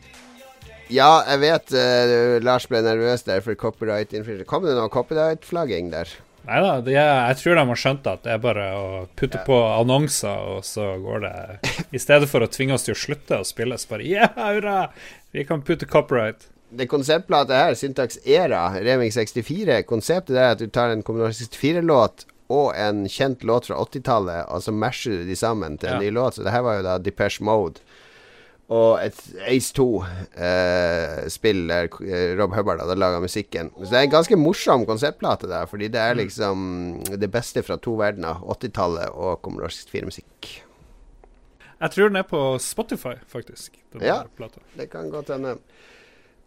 Ja, 0.91 1.23
jeg 1.29 1.39
vet 1.39 1.71
uh, 1.71 2.43
Lars 2.43 2.67
ble 2.67 2.82
nervøs 2.84 3.23
der 3.23 3.39
for 3.45 3.56
copyright 3.56 4.12
innflytelse. 4.12 4.49
Kom 4.49 4.67
det 4.67 4.75
noe 4.75 4.91
copyright-flagging 4.91 5.93
der? 5.93 6.12
Nei 6.43 6.60
da, 6.65 6.73
jeg 6.84 7.38
tror 7.39 7.56
de 7.56 7.63
har 7.69 7.79
skjønt 7.79 8.12
at 8.12 8.25
det 8.27 8.36
er 8.36 8.43
bare 8.43 8.67
å 8.75 8.84
putte 9.15 9.39
på 9.47 9.62
annonser, 9.77 10.43
og 10.58 10.67
så 10.67 10.89
går 10.99 11.23
det 11.23 11.71
I 11.95 12.03
stedet 12.03 12.27
for 12.27 12.43
å 12.43 12.51
tvinge 12.51 12.75
oss 12.75 12.84
til 12.89 12.97
å 12.97 13.01
slutte 13.06 13.39
å 13.39 13.47
spille, 13.47 13.79
så 13.79 13.93
bare 13.93 14.10
Ja, 14.10 14.27
hurra! 14.36 14.89
Vi 15.32 15.47
kan 15.47 15.63
putte 15.63 15.88
copyright. 15.88 16.49
Det 16.75 16.91
konseptplatet 16.91 17.56
her, 17.56 17.79
Syntax 17.79 18.19
Era, 18.27 18.65
Remix 18.84 19.15
64, 19.15 19.79
konseptet 19.88 20.36
er 20.36 20.58
at 20.58 20.60
du 20.60 20.67
tar 20.67 20.91
en 20.91 21.08
Kommunal 21.08 21.32
64-låt 21.32 22.27
og 22.49 22.73
en 22.75 23.06
kjent 23.10 23.43
låt 23.43 23.65
fra 23.69 23.75
80-tallet, 23.86 24.45
og 24.51 24.63
så 24.63 24.71
masher 24.75 25.12
du 25.21 25.25
de 25.29 25.36
sammen 25.36 25.77
til 25.77 25.89
en 25.89 25.93
Ja. 25.95 25.99
ny 26.01 26.12
låt. 26.12 26.36
Så 26.36 26.43
det 26.43 26.51
her 26.51 26.62
var 26.62 26.75
jo 26.77 26.84
da 26.84 26.97
Depeche 26.97 27.43
Mode. 27.43 27.79
Og 28.69 28.99
et 29.03 29.15
Ace 29.47 29.73
2-spill 29.75 31.67
der 31.69 31.89
eh, 32.01 32.36
Rob 32.39 32.53
Hubbard 32.56 32.79
hadde 32.82 32.95
laga 32.99 33.19
musikken. 33.23 33.69
Så 33.77 33.89
det 33.91 33.99
er 33.99 34.08
en 34.08 34.13
ganske 34.15 34.38
morsom 34.39 34.86
konseptplate 34.89 35.49
der, 35.51 35.65
fordi 35.69 35.88
det 35.93 35.99
er 36.01 36.15
liksom 36.17 37.03
det 37.19 37.29
beste 37.32 37.63
fra 37.63 37.77
to 37.77 37.95
verdener. 37.99 38.39
80-tallet 38.56 39.10
og 39.13 39.41
Commodore 39.43 39.69
64-musikk. 39.73 40.53
Jeg 41.84 41.91
tror 41.91 42.08
den 42.08 42.15
er 42.21 42.23
på 42.27 42.41
Spotify, 42.63 43.17
faktisk. 43.27 43.75
Den 43.93 44.01
Ja. 44.01 44.21
Det 44.77 44.89
kan 44.91 45.10
godt 45.12 45.27
hende. 45.34 45.58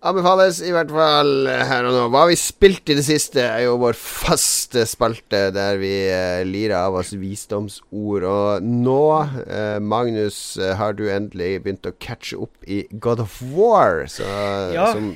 Anbefales 0.04 0.58
i 0.60 0.70
hvert 0.74 0.90
fall 0.92 1.48
her 1.48 1.86
og 1.88 1.94
nå. 1.96 2.02
Hva 2.12 2.26
har 2.26 2.28
vi 2.30 2.36
spilt 2.38 2.92
i 2.92 2.96
det 2.98 3.04
siste, 3.06 3.40
er 3.42 3.64
jo 3.64 3.78
vår 3.80 3.96
faste 3.96 4.84
spalte 4.86 5.46
der 5.56 5.80
vi 5.80 5.92
eh, 6.12 6.42
lirer 6.46 6.76
av 6.84 6.98
oss 7.00 7.14
visdomsord. 7.16 8.26
Og 8.28 8.66
nå, 8.66 9.00
eh, 9.48 9.78
Magnus, 9.80 10.58
eh, 10.60 10.76
har 10.78 10.94
du 10.98 11.06
endelig 11.10 11.62
begynt 11.64 11.88
å 11.88 11.94
catche 11.98 12.36
opp 12.44 12.68
i 12.68 12.84
God 12.92 13.24
of 13.24 13.40
War. 13.56 14.04
Så, 14.10 14.28
Ja. 14.76 14.92
Som, 14.92 15.14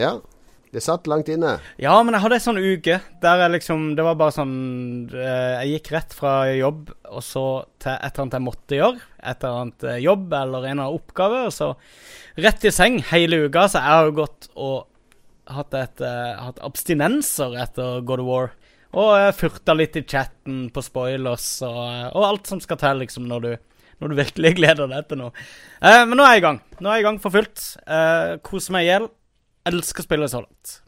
ja. 0.00 0.16
Det 0.74 0.82
satt 0.82 1.06
langt 1.06 1.28
inne. 1.30 1.60
Ja, 1.78 1.92
men 2.02 2.16
jeg 2.16 2.24
hadde 2.24 2.34
ei 2.40 2.42
sånn 2.42 2.58
uke 2.58 2.96
der 3.22 3.42
jeg 3.44 3.52
liksom 3.60 3.84
Det 3.94 4.02
var 4.02 4.16
bare 4.18 4.34
sånn 4.34 4.54
eh, 5.14 5.60
Jeg 5.62 5.76
gikk 5.76 5.90
rett 5.94 6.16
fra 6.18 6.32
jobb 6.50 6.90
og 7.14 7.22
så 7.22 7.44
til 7.78 7.92
et 7.94 8.08
eller 8.08 8.24
annet 8.24 8.34
jeg 8.40 8.42
måtte 8.48 8.78
gjøre. 8.80 9.04
Et 9.22 9.44
eller 9.46 9.60
annet 9.60 9.86
eh, 9.86 10.00
jobb 10.02 10.34
eller 10.34 10.66
en 10.66 10.72
eller 10.72 10.88
annen 10.88 10.98
oppgaver. 10.98 11.46
Og 11.46 11.54
så 11.54 11.68
rett 12.40 12.64
i 12.66 12.72
seng 12.74 13.00
hele 13.10 13.44
uka. 13.46 13.66
Så 13.68 13.80
jeg 13.80 13.96
har 13.96 14.08
jo 14.08 14.18
gått 14.22 14.48
og 14.54 14.76
hatt, 15.54 15.74
et, 15.76 16.04
uh, 16.04 16.46
hatt 16.48 16.62
abstinenser 16.64 17.56
etter 17.64 18.04
God 18.06 18.24
of 18.24 18.30
War. 18.30 18.52
Og 18.94 19.10
uh, 19.18 19.30
furta 19.36 19.74
litt 19.76 19.98
i 19.98 20.04
chatten 20.06 20.68
på 20.74 20.84
spoilers 20.84 21.48
og, 21.66 21.80
eh, 21.88 22.06
og 22.14 22.28
alt 22.28 22.50
som 22.50 22.60
skal 22.62 22.78
til 22.78 23.00
liksom 23.02 23.26
når 23.26 23.42
du, 23.42 23.50
når 23.98 24.12
du 24.12 24.20
virkelig 24.20 24.54
gleder 24.60 24.90
deg 24.90 25.10
til 25.10 25.20
noe. 25.24 25.34
Eh, 25.82 26.04
men 26.06 26.18
nå 26.18 26.26
er 26.26 26.36
jeg 26.36 26.44
i 26.44 26.46
gang. 26.46 26.62
Nå 26.78 26.90
er 26.90 27.00
jeg 27.00 27.06
i 27.06 27.08
gang 27.08 27.20
for 27.22 27.34
fullt. 27.34 27.66
Koser 28.46 28.76
meg 28.76 28.86
i 28.86 28.92
hjel. 28.92 29.10
Elsker 29.66 30.06
spillet 30.06 30.30
så 30.30 30.44
langt. 30.44 30.78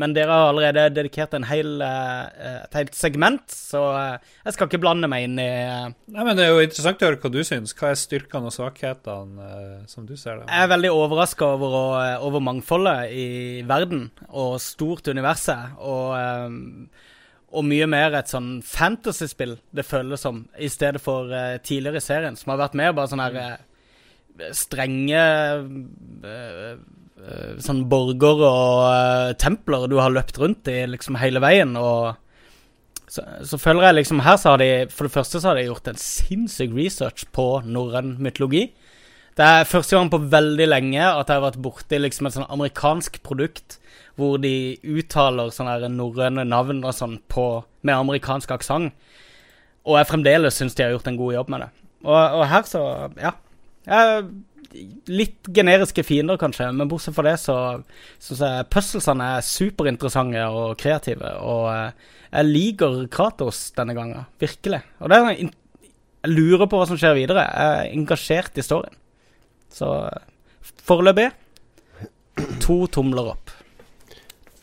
Men 0.00 0.14
dere 0.16 0.32
har 0.32 0.48
allerede 0.48 0.86
dedikert 0.96 1.34
en 1.36 1.44
hel, 1.44 1.74
eh, 1.84 2.62
et 2.62 2.76
helt 2.78 2.94
segment, 2.96 3.42
så 3.52 3.82
eh, 3.92 4.30
jeg 4.46 4.56
skal 4.56 4.70
ikke 4.70 4.80
blande 4.80 5.08
meg 5.10 5.26
inn 5.26 5.36
i 5.42 5.44
eh, 5.44 5.90
Nei, 6.14 6.24
men 6.24 6.38
Det 6.38 6.46
er 6.46 6.54
jo 6.54 6.62
interessant 6.64 7.02
å 7.02 7.10
høre 7.10 7.20
hva 7.20 7.30
du 7.34 7.40
syns. 7.44 7.74
Hva 7.76 7.90
er 7.90 8.00
styrkene 8.00 8.48
og 8.48 8.54
svakhetene, 8.56 9.48
som 9.92 10.06
du 10.08 10.14
ser 10.16 10.40
det? 10.40 10.46
Jeg 10.48 10.64
er 10.64 10.70
veldig 10.72 10.92
overraska 10.96 11.50
over, 11.58 11.76
over 12.24 12.44
mangfoldet 12.44 13.12
i 13.12 13.26
verden, 13.68 14.06
og 14.30 14.56
stort 14.64 15.12
universet, 15.12 15.76
og, 15.84 16.16
og 17.52 17.68
mye 17.68 17.90
mer 17.92 18.16
et 18.16 18.32
sånn 18.32 18.54
fantasyspill 18.64 19.58
det 19.76 19.84
føles 19.84 20.24
som, 20.24 20.46
i 20.56 20.72
stedet 20.72 21.04
for 21.04 21.28
tidligere 21.68 22.00
i 22.00 22.06
serien, 22.06 22.40
som 22.40 22.54
har 22.54 22.64
vært 22.64 22.80
mer 22.80 22.96
bare 22.96 23.12
sånne 23.12 23.28
her, 23.28 23.68
strenge 24.56 25.22
sånn 27.62 27.84
borger 27.90 28.42
og 28.48 28.82
eh, 28.88 29.32
templer 29.40 29.86
du 29.90 29.98
har 30.00 30.12
løpt 30.14 30.40
rundt 30.42 30.68
i 30.72 30.82
liksom 30.90 31.18
hele 31.20 31.42
veien, 31.44 31.76
og 31.78 32.16
så, 33.12 33.24
så 33.44 33.58
føler 33.60 33.90
jeg 33.90 33.98
liksom 33.98 34.22
Her 34.24 34.38
så 34.40 34.54
har 34.54 34.60
de 34.62 34.86
For 34.88 35.04
det 35.04 35.12
første 35.12 35.40
så 35.42 35.50
har 35.50 35.58
de 35.58 35.66
gjort 35.66 35.90
en 35.90 35.98
sinnssyk 36.00 36.70
research 36.72 37.26
på 37.36 37.44
norrøn 37.68 38.14
mytologi. 38.24 38.70
Det 39.36 39.44
er 39.44 39.68
første 39.68 39.98
gang 39.98 40.08
på 40.12 40.20
veldig 40.32 40.68
lenge 40.70 41.02
at 41.02 41.28
jeg 41.28 41.36
har 41.36 41.44
vært 41.44 41.60
borti 41.64 42.00
liksom 42.00 42.28
et 42.28 42.36
sånn 42.38 42.48
amerikansk 42.48 43.20
produkt 43.24 43.78
hvor 44.20 44.38
de 44.40 44.78
uttaler 44.84 45.52
sånne 45.52 45.88
norrøne 45.92 46.44
navn 46.44 46.82
og 46.84 46.92
sånn 46.96 47.18
på, 47.32 47.46
med 47.80 47.96
amerikansk 47.96 48.52
aksent. 48.52 48.92
Og 49.88 49.96
jeg 49.98 50.08
fremdeles 50.10 50.56
syns 50.56 50.76
de 50.76 50.84
har 50.84 50.92
gjort 50.92 51.08
en 51.08 51.20
god 51.20 51.36
jobb 51.38 51.52
med 51.52 51.64
det. 51.64 51.70
Og, 52.04 52.16
og 52.16 52.44
her 52.48 52.68
så 52.68 52.82
Ja. 53.20 53.36
Jeg, 53.82 54.26
litt 55.12 55.48
generiske 55.54 56.04
fiender, 56.06 56.38
kanskje, 56.40 56.70
men 56.72 56.88
bortsett 56.90 57.14
fra 57.16 57.24
det 57.26 57.36
så 57.42 57.56
syns 58.22 58.40
jeg 58.44 58.68
puzzlesene 58.72 59.26
er 59.36 59.44
superinteressante 59.46 60.44
og 60.48 60.76
kreative. 60.80 61.32
Og 61.44 61.66
eh, 61.72 62.10
jeg 62.32 62.48
liker 62.50 63.00
Kratos 63.12 63.64
denne 63.76 63.94
gangen. 63.98 64.24
Virkelig. 64.40 64.80
Og 65.02 65.10
det 65.12 65.18
er 65.18 65.26
sånn 65.26 65.52
Jeg 66.22 66.30
lurer 66.36 66.68
på 66.70 66.78
hva 66.78 66.86
som 66.86 66.96
skjer 67.00 67.16
videre. 67.18 67.42
Jeg 67.50 67.78
er 67.82 67.94
engasjert 67.96 68.58
i 68.60 68.62
storyen. 68.64 68.94
Så 69.72 69.88
foreløpig 70.86 71.30
to 72.62 72.76
tomler 72.94 73.32
opp. 73.34 73.50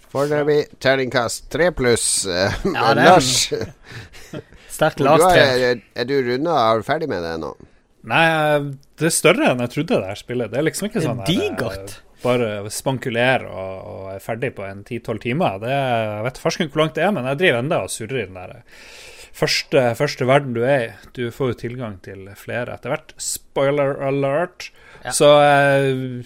Foreløpig 0.10 0.64
terningkast 0.82 1.50
tre 1.54 1.68
pluss. 1.76 2.26
eh, 2.26 2.56
Ja, 2.74 2.94
Lars, 2.98 3.50
Sterk 4.80 4.96
du 4.98 5.04
lavt 5.04 5.26
tre. 5.28 5.44
er, 5.74 5.82
er 6.00 6.08
du 6.08 6.16
runda 6.24 6.56
og 6.78 6.86
ferdig 6.88 7.10
med 7.12 7.22
det 7.26 7.36
nå? 7.44 7.52
Nei, 8.08 8.26
eh, 8.28 8.70
det 9.00 9.10
er 9.10 9.16
større 9.16 9.50
enn 9.52 9.64
jeg 9.66 9.74
trodde 9.76 10.00
det 10.00 10.12
her 10.14 10.22
spillet. 10.22 10.54
Det 10.54 10.62
er 10.62 10.68
liksom 10.70 10.90
ikke 10.90 11.04
sånn 11.04 11.26
eh, 11.26 11.32
digert. 11.32 12.00
Bare 12.24 12.48
spankulere 12.74 13.48
og, 13.48 13.76
og 13.92 14.08
er 14.16 14.24
ferdig 14.24 14.52
på 14.58 14.66
en 14.68 14.84
10-12 14.84 15.22
timer. 15.24 15.60
Det 15.64 15.72
jeg 15.72 16.26
vet 16.28 16.42
farsken 16.44 16.72
hvor 16.72 16.84
langt 16.84 16.98
det 17.00 17.06
er, 17.06 17.14
men 17.16 17.28
jeg 17.32 17.42
driver 17.44 17.64
enda 17.64 17.84
og 17.86 17.94
surrer 17.94 18.24
i 18.24 18.28
den 18.28 18.40
der 18.40 18.58
første, 19.40 19.84
første 19.96 20.28
verden 20.28 20.56
du 20.56 20.62
er 20.68 20.82
i. 20.82 20.90
Du 21.16 21.30
får 21.34 21.54
jo 21.54 21.60
tilgang 21.64 21.98
til 22.04 22.28
flere 22.40 22.76
etter 22.76 22.94
hvert. 22.94 23.14
Spoiler 23.22 23.96
alert. 24.10 24.70
Ja. 25.04 25.14
Så 25.16 25.30
nei, 25.40 26.26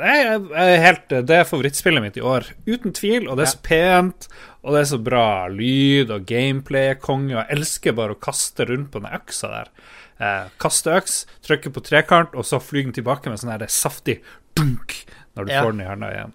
det, 0.00 0.64
er 0.64 0.82
helt, 0.82 1.14
det 1.28 1.36
er 1.36 1.46
favorittspillet 1.46 2.02
mitt 2.02 2.18
i 2.18 2.24
år, 2.26 2.48
uten 2.66 2.94
tvil. 2.96 3.28
Og 3.28 3.38
det 3.38 3.46
er 3.46 3.52
så 3.54 3.62
pent, 3.66 4.28
og 4.64 4.74
det 4.74 4.82
er 4.82 4.90
så 4.94 5.00
bra 5.10 5.26
lyd 5.52 6.10
og 6.14 6.26
gameplay, 6.28 6.94
konge. 6.98 7.36
Og 7.36 7.42
jeg 7.42 7.60
elsker 7.60 7.96
bare 7.98 8.16
å 8.16 8.22
kaste 8.22 8.66
rundt 8.70 8.90
på 8.94 9.04
den 9.04 9.14
øksa 9.14 9.52
der. 9.52 9.74
Eh, 10.20 10.46
kaste 10.62 10.94
øks, 10.94 11.24
trykke 11.42 11.72
på 11.74 11.82
trekant, 11.82 12.34
og 12.38 12.46
så 12.46 12.60
flyr 12.62 12.86
den 12.86 12.94
tilbake 12.94 13.30
med 13.32 13.40
sånn 13.42 13.50
her 13.54 13.66
saftig 13.66 14.20
dunk 14.54 15.04
når 15.34 15.46
du 15.46 15.52
Ja. 15.52 15.62
får 15.62 15.72
den 15.72 15.80
i 15.80 15.90
hånda 15.90 16.10
igjen. 16.14 16.34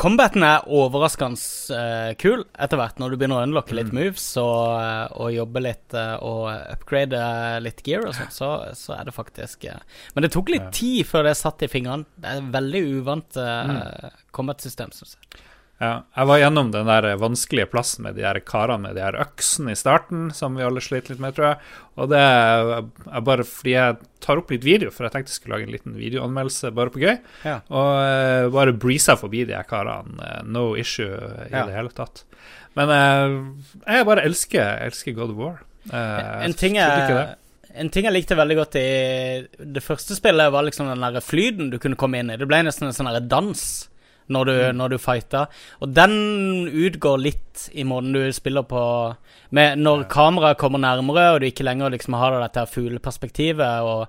Combaten 0.00 0.42
er 0.42 0.64
overraskende 0.70 1.36
uh, 1.76 2.14
kul 2.16 2.44
etter 2.56 2.78
hvert, 2.80 2.98
når 2.98 3.10
du 3.10 3.16
begynner 3.20 3.42
å 3.42 3.44
unlocke 3.44 3.74
litt 3.76 3.92
moves 3.92 4.24
og, 4.40 4.80
eh, 4.80 5.12
og 5.20 5.34
jobbe 5.34 5.60
litt 5.60 5.96
uh, 5.98 6.16
og 6.24 6.46
upgrade 6.72 7.20
litt 7.60 7.82
gear 7.84 8.06
og 8.08 8.14
sånn, 8.16 8.30
så, 8.32 8.48
så 8.78 8.96
er 8.96 9.04
det 9.10 9.14
faktisk 9.14 9.66
uh. 9.68 9.82
Men 10.14 10.24
det 10.24 10.32
tok 10.32 10.48
litt 10.54 10.70
tid 10.72 11.04
før 11.06 11.28
det 11.28 11.36
satt 11.36 11.66
i 11.66 11.68
fingrene. 11.68 12.08
Det 12.16 12.30
er 12.30 12.40
et 12.40 12.52
veldig 12.54 12.82
uvant 13.02 13.36
uh, 13.36 14.08
combat-system, 14.32 14.94
syns 14.96 15.18
jeg. 15.18 15.44
Ja, 15.82 16.04
jeg 16.14 16.28
var 16.30 16.38
gjennom 16.38 16.68
den 16.70 16.86
der 16.86 17.06
vanskelige 17.18 17.66
plassen 17.72 18.04
med 18.06 18.14
de 18.14 18.22
her 18.22 18.38
karene 18.46 18.86
med 18.86 18.94
de 18.94 19.02
her 19.02 19.16
øksene 19.24 19.72
i 19.74 19.78
starten, 19.78 20.28
som 20.32 20.54
vi 20.54 20.62
alle 20.62 20.80
sliter 20.80 21.12
litt 21.16 21.20
med, 21.24 21.34
tror 21.34 21.48
jeg. 21.48 21.58
Og 21.98 22.08
det 22.12 22.20
er 22.22 23.24
bare 23.26 23.44
fordi 23.48 23.72
jeg 23.74 23.96
tar 24.22 24.38
opp 24.40 24.52
litt 24.54 24.62
video, 24.64 24.92
for 24.94 25.04
jeg 25.08 25.12
tenkte 25.16 25.32
jeg 25.34 25.40
skulle 25.40 25.56
lage 25.58 25.66
en 25.66 25.74
liten 25.74 25.96
videoanmeldelse 25.98 26.70
bare 26.78 26.92
på 26.94 27.02
gøy. 27.02 27.16
Ja. 27.44 27.56
Og 27.74 27.90
eh, 28.06 28.48
bare 28.54 28.76
breeza 28.86 29.16
forbi 29.18 29.42
de 29.50 29.56
her 29.58 29.66
karene. 29.68 30.14
eh, 30.22 30.42
no 30.46 30.76
issue 30.78 31.10
i 31.10 31.50
Ja. 31.50 31.64
det 31.66 31.74
hele 31.74 31.90
tatt. 31.90 32.22
Men 32.78 32.90
eh, 32.94 33.96
jeg 33.98 34.06
bare 34.06 34.24
elsker, 34.30 34.78
elsker 34.86 35.12
God 35.18 35.34
of 35.34 35.40
War. 35.42 35.58
En 35.90 36.54
ting, 36.54 36.76
jeg, 36.78 37.34
en 37.74 37.90
ting 37.92 38.06
jeg 38.06 38.14
likte 38.14 38.38
veldig 38.38 38.56
godt 38.56 38.78
i 38.80 39.46
det 39.58 39.82
første 39.84 40.14
spillet, 40.16 40.52
var 40.54 40.62
liksom 40.64 40.86
den 40.88 41.02
der 41.02 41.20
flyten 41.20 41.68
du 41.74 41.80
kunne 41.82 41.98
komme 41.98 42.22
inn 42.22 42.30
i. 42.30 42.38
Det 42.40 42.46
ble 42.48 42.62
nesten 42.64 42.86
en 42.88 42.94
sånn 42.96 43.10
dans 43.28 43.64
når 44.28 44.44
du, 44.46 44.52
Mm. 44.52 44.76
når 44.78 44.88
du 44.90 44.98
fighter. 44.98 45.46
Og 45.82 45.92
den 45.94 46.68
utgår 46.68 47.18
litt 47.20 47.68
i 47.74 47.84
måten 47.84 48.12
du 48.12 48.32
spiller 48.32 48.62
på 48.62 49.16
med 49.50 49.78
Når 49.78 50.04
kameraet 50.08 50.56
kommer 50.58 50.78
nærmere, 50.78 51.34
og 51.34 51.40
du 51.40 51.46
ikke 51.46 51.64
lenger 51.64 51.90
liksom 51.90 52.14
har 52.18 52.40
dette 52.40 52.66
fugleperspektivet 52.72 53.82
og 53.84 54.08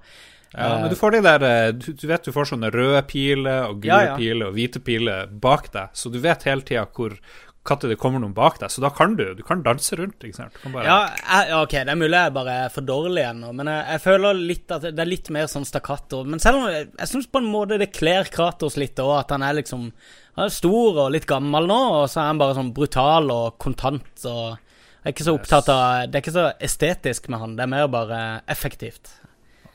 Ja, 0.55 0.75
eh, 0.75 0.81
men 0.81 0.89
du 0.89 0.95
får 0.95 1.11
de 1.11 1.21
der 1.25 1.43
eh, 1.43 1.71
du, 1.73 1.91
du 1.93 2.07
vet 2.07 2.23
du 2.23 2.31
får 2.31 2.45
sånne 2.53 2.71
røde 2.71 3.01
piler 3.09 3.65
og 3.67 3.81
gule 3.81 3.91
Ja, 3.91 4.05
ja. 4.13 4.15
piler 4.15 4.47
og 4.47 4.53
hvite 4.55 4.79
piler 4.79 5.27
bak 5.27 5.71
deg, 5.73 5.89
så 5.93 6.09
du 6.13 6.19
vet 6.23 6.43
hele 6.47 6.61
tida 6.61 6.85
hvor 6.95 7.17
når 7.65 7.91
det 7.91 7.97
kommer 8.01 8.21
noen 8.21 8.33
bak 8.37 8.59
deg, 8.61 8.69
så 8.69 8.81
da 8.83 8.91
kan 8.93 9.15
du 9.17 9.23
du 9.35 9.41
kan 9.45 9.63
danse 9.65 9.97
rundt. 9.97 10.21
ikke 10.23 10.37
sant? 10.37 10.57
Bare, 10.73 10.83
Ja, 10.85 10.97
jeg, 11.17 11.55
ok, 11.57 11.71
det 11.87 11.93
er 11.93 11.99
mulig 11.99 12.19
jeg 12.19 12.33
bare 12.35 12.57
er 12.65 12.69
for 12.73 12.85
dårlig 12.85 13.23
ennå, 13.25 13.49
men 13.57 13.71
jeg, 13.71 13.85
jeg 13.95 14.03
føler 14.03 14.41
litt 14.51 14.75
at 14.75 14.85
det 14.85 15.01
er 15.01 15.09
litt 15.09 15.31
mer 15.33 15.47
sånn 15.51 15.65
stakkato. 15.65 16.21
Men 16.29 16.43
selv 16.43 16.61
om 16.61 16.67
jeg, 16.69 16.91
jeg 16.99 17.11
syns 17.11 17.27
på 17.31 17.41
en 17.41 17.49
måte 17.49 17.79
det 17.81 17.89
kler 17.95 18.29
Kratos 18.29 18.77
litt 18.77 19.01
òg, 19.01 19.15
at 19.23 19.33
han 19.35 19.43
er 19.45 19.57
liksom 19.61 19.89
Han 20.35 20.49
er 20.49 20.51
stor 20.51 20.97
og 21.05 21.11
litt 21.15 21.25
gammel 21.25 21.65
nå, 21.69 21.79
og 22.01 22.09
så 22.11 22.19
er 22.21 22.29
han 22.33 22.39
bare 22.41 22.57
sånn 22.57 22.73
brutal 22.75 23.31
og 23.31 23.57
kontant 23.57 24.25
og 24.27 24.57
Jeg 24.57 25.11
er 25.11 25.13
ikke 25.13 25.27
så 25.27 25.35
opptatt 25.37 25.69
av 25.71 26.09
Det 26.09 26.17
er 26.19 26.23
ikke 26.25 26.35
så 26.35 26.47
estetisk 26.59 27.29
med 27.29 27.39
han, 27.39 27.55
det 27.55 27.63
er 27.63 27.71
mer 27.71 27.87
bare 27.87 28.21
effektivt. 28.51 29.13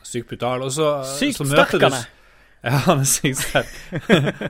Sykt 0.02 0.28
brutal. 0.28 0.62
Og 0.66 0.72
så, 0.74 0.88
Sykt 1.06 1.38
så 1.38 1.46
møter 1.48 1.78
du. 1.78 2.19
Ja, 2.66 2.76
han 2.84 3.00
er 3.00 3.08
sykt 3.08 3.54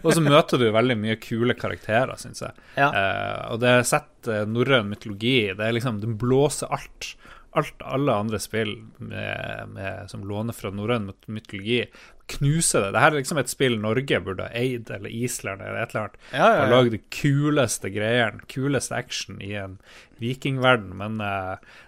og 0.02 0.08
så 0.16 0.22
møter 0.24 0.58
du 0.58 0.64
veldig 0.74 0.96
mye 0.98 1.14
kule 1.22 1.54
karakterer, 1.54 2.16
syns 2.18 2.42
jeg. 2.42 2.56
Ja. 2.74 2.88
Eh, 2.90 3.42
og 3.54 3.60
det 3.62 3.74
setter 3.86 4.48
norrøn 4.50 4.88
mytologi 4.90 5.52
Det 5.54 5.62
er 5.62 5.76
liksom 5.76 6.00
Den 6.02 6.16
blåser 6.18 6.72
alt. 6.74 7.12
Alt 7.54 7.84
alle 7.86 8.14
andre 8.14 8.38
spill 8.42 8.76
med, 8.98 9.70
med, 9.76 10.10
som 10.10 10.26
låner 10.26 10.54
fra 10.54 10.70
norrøn 10.74 11.08
mytologi, 11.26 11.84
knuser 12.30 12.84
det. 12.84 12.90
Dette 12.94 13.06
er 13.08 13.16
liksom 13.18 13.40
et 13.42 13.50
spill 13.50 13.74
Norge 13.82 14.20
burde 14.22 14.46
ha 14.46 14.54
eid, 14.54 14.90
eller 14.94 15.10
Island, 15.10 15.62
eller 15.62 15.80
et 15.80 15.94
eller 15.94 16.04
annet. 16.04 16.20
Ja, 16.30 16.50
ja, 16.54 16.60
Og 16.62 16.74
lagd 16.74 16.94
de 16.94 17.00
kuleste 17.14 17.90
greiene, 17.90 18.46
kuleste 18.50 18.98
action 18.98 19.40
i 19.42 19.54
en 19.58 19.78
vikingverden. 20.22 20.92
Men 21.00 21.18
eh, 21.26 21.80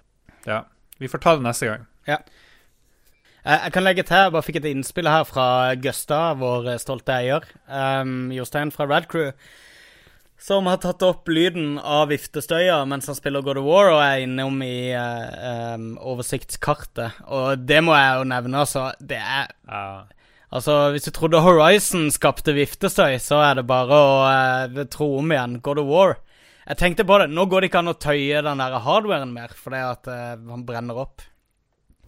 ja, 0.51 0.65
vi 0.99 1.11
får 1.11 1.23
ta 1.23 1.37
det 1.39 1.47
neste 1.47 1.71
gang. 1.71 1.87
Eh, 2.11 2.19
Jeg 3.43 3.73
kan 3.75 3.83
legge 3.83 4.05
til, 4.07 4.21
jeg 4.23 4.33
bare 4.37 4.47
fikk 4.47 4.61
et 4.61 4.69
innspill 4.71 5.09
her 5.11 5.25
fra 5.27 5.45
Gustav, 5.83 6.37
vår 6.39 6.69
eh, 6.71 6.79
stolte 6.79 7.15
eier. 7.17 7.47
Um, 7.67 8.31
Jostein 8.31 8.71
fra 8.71 8.87
Radcrew. 8.87 9.33
Som 10.43 10.69
har 10.71 10.79
tatt 10.83 11.03
opp 11.07 11.27
lyden 11.31 11.75
av 11.79 12.09
viftestøya 12.11 12.81
mens 12.87 13.09
han 13.11 13.19
spiller 13.19 13.43
God 13.43 13.59
of 13.59 13.67
War 13.67 13.91
og 13.93 14.01
er 14.03 14.23
innom 14.25 14.63
i 14.63 14.95
uh, 14.95 15.75
um, 15.75 15.89
oversiktskartet. 16.15 17.19
Og 17.35 17.67
det 17.67 17.81
må 17.83 17.97
jeg 17.99 18.21
jo 18.21 18.29
nevne, 18.31 18.63
altså. 18.63 18.91
Det 18.99 19.19
er 19.19 19.51
Ja. 19.67 19.87
Altså, 20.53 20.91
hvis 20.93 21.07
du 21.09 21.15
trodde 21.17 21.41
Horizon 21.41 22.11
skapte 22.13 22.53
viftestøy, 22.53 23.17
så 23.25 23.39
er 23.41 23.57
det 23.57 23.65
bare 23.71 23.97
å 23.97 24.17
uh, 24.29 24.83
tro 24.93 25.07
om 25.17 25.33
igjen. 25.33 25.63
God 25.65 25.81
of 25.81 25.89
War. 25.89 26.15
Jeg 26.69 26.79
tenkte 26.79 27.07
på 27.09 27.19
det. 27.19 27.31
Nå 27.33 27.47
går 27.49 27.65
det 27.65 27.73
ikke 27.73 27.81
an 27.81 27.95
å 27.95 27.99
tøye 27.99 28.43
den 28.45 28.61
der 28.61 28.77
hardwaren 28.85 29.33
mer, 29.35 29.55
fordi 29.57 29.81
at 29.83 30.11
uh, 30.13 30.37
han 30.53 30.67
brenner 30.69 31.01
opp. 31.09 31.25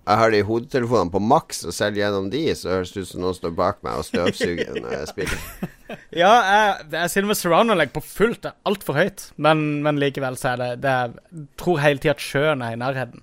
Jeg 0.05 0.21
har 0.21 0.33
de 0.35 0.41
hodetelefonene 0.45 1.13
på 1.15 1.21
maks, 1.25 1.63
og 1.65 1.73
selv 1.73 1.97
gjennom 1.97 2.27
de 2.33 2.43
så 2.53 2.75
høres 2.75 2.93
det 2.93 3.07
ut 3.07 3.09
som 3.09 3.23
noen 3.25 3.37
står 3.39 3.55
bak 3.57 3.79
meg 3.87 4.03
og 4.03 4.05
støvsuger 4.11 4.75
når 4.77 4.99
jeg 4.99 5.13
spiller. 5.15 5.47
Ja, 6.17 6.31
jeg, 6.49 6.87
jeg 6.95 7.11
sitter 7.13 7.27
med 7.29 7.37
surround-anlegg 7.37 7.91
på 7.93 8.01
fullt. 8.03 8.41
Det 8.43 8.51
er 8.51 8.71
altfor 8.71 8.97
høyt. 8.97 9.27
Men, 9.37 9.83
men 9.85 9.99
likevel 10.01 10.39
så 10.41 10.55
er 10.55 10.61
det, 10.63 10.69
det 10.83 10.91
er, 10.91 11.13
Jeg 11.29 11.45
tror 11.61 11.83
hele 11.83 12.01
tida 12.01 12.15
at 12.17 12.25
sjøen 12.25 12.65
er 12.65 12.75
i 12.75 12.79
nærheten. 12.81 13.21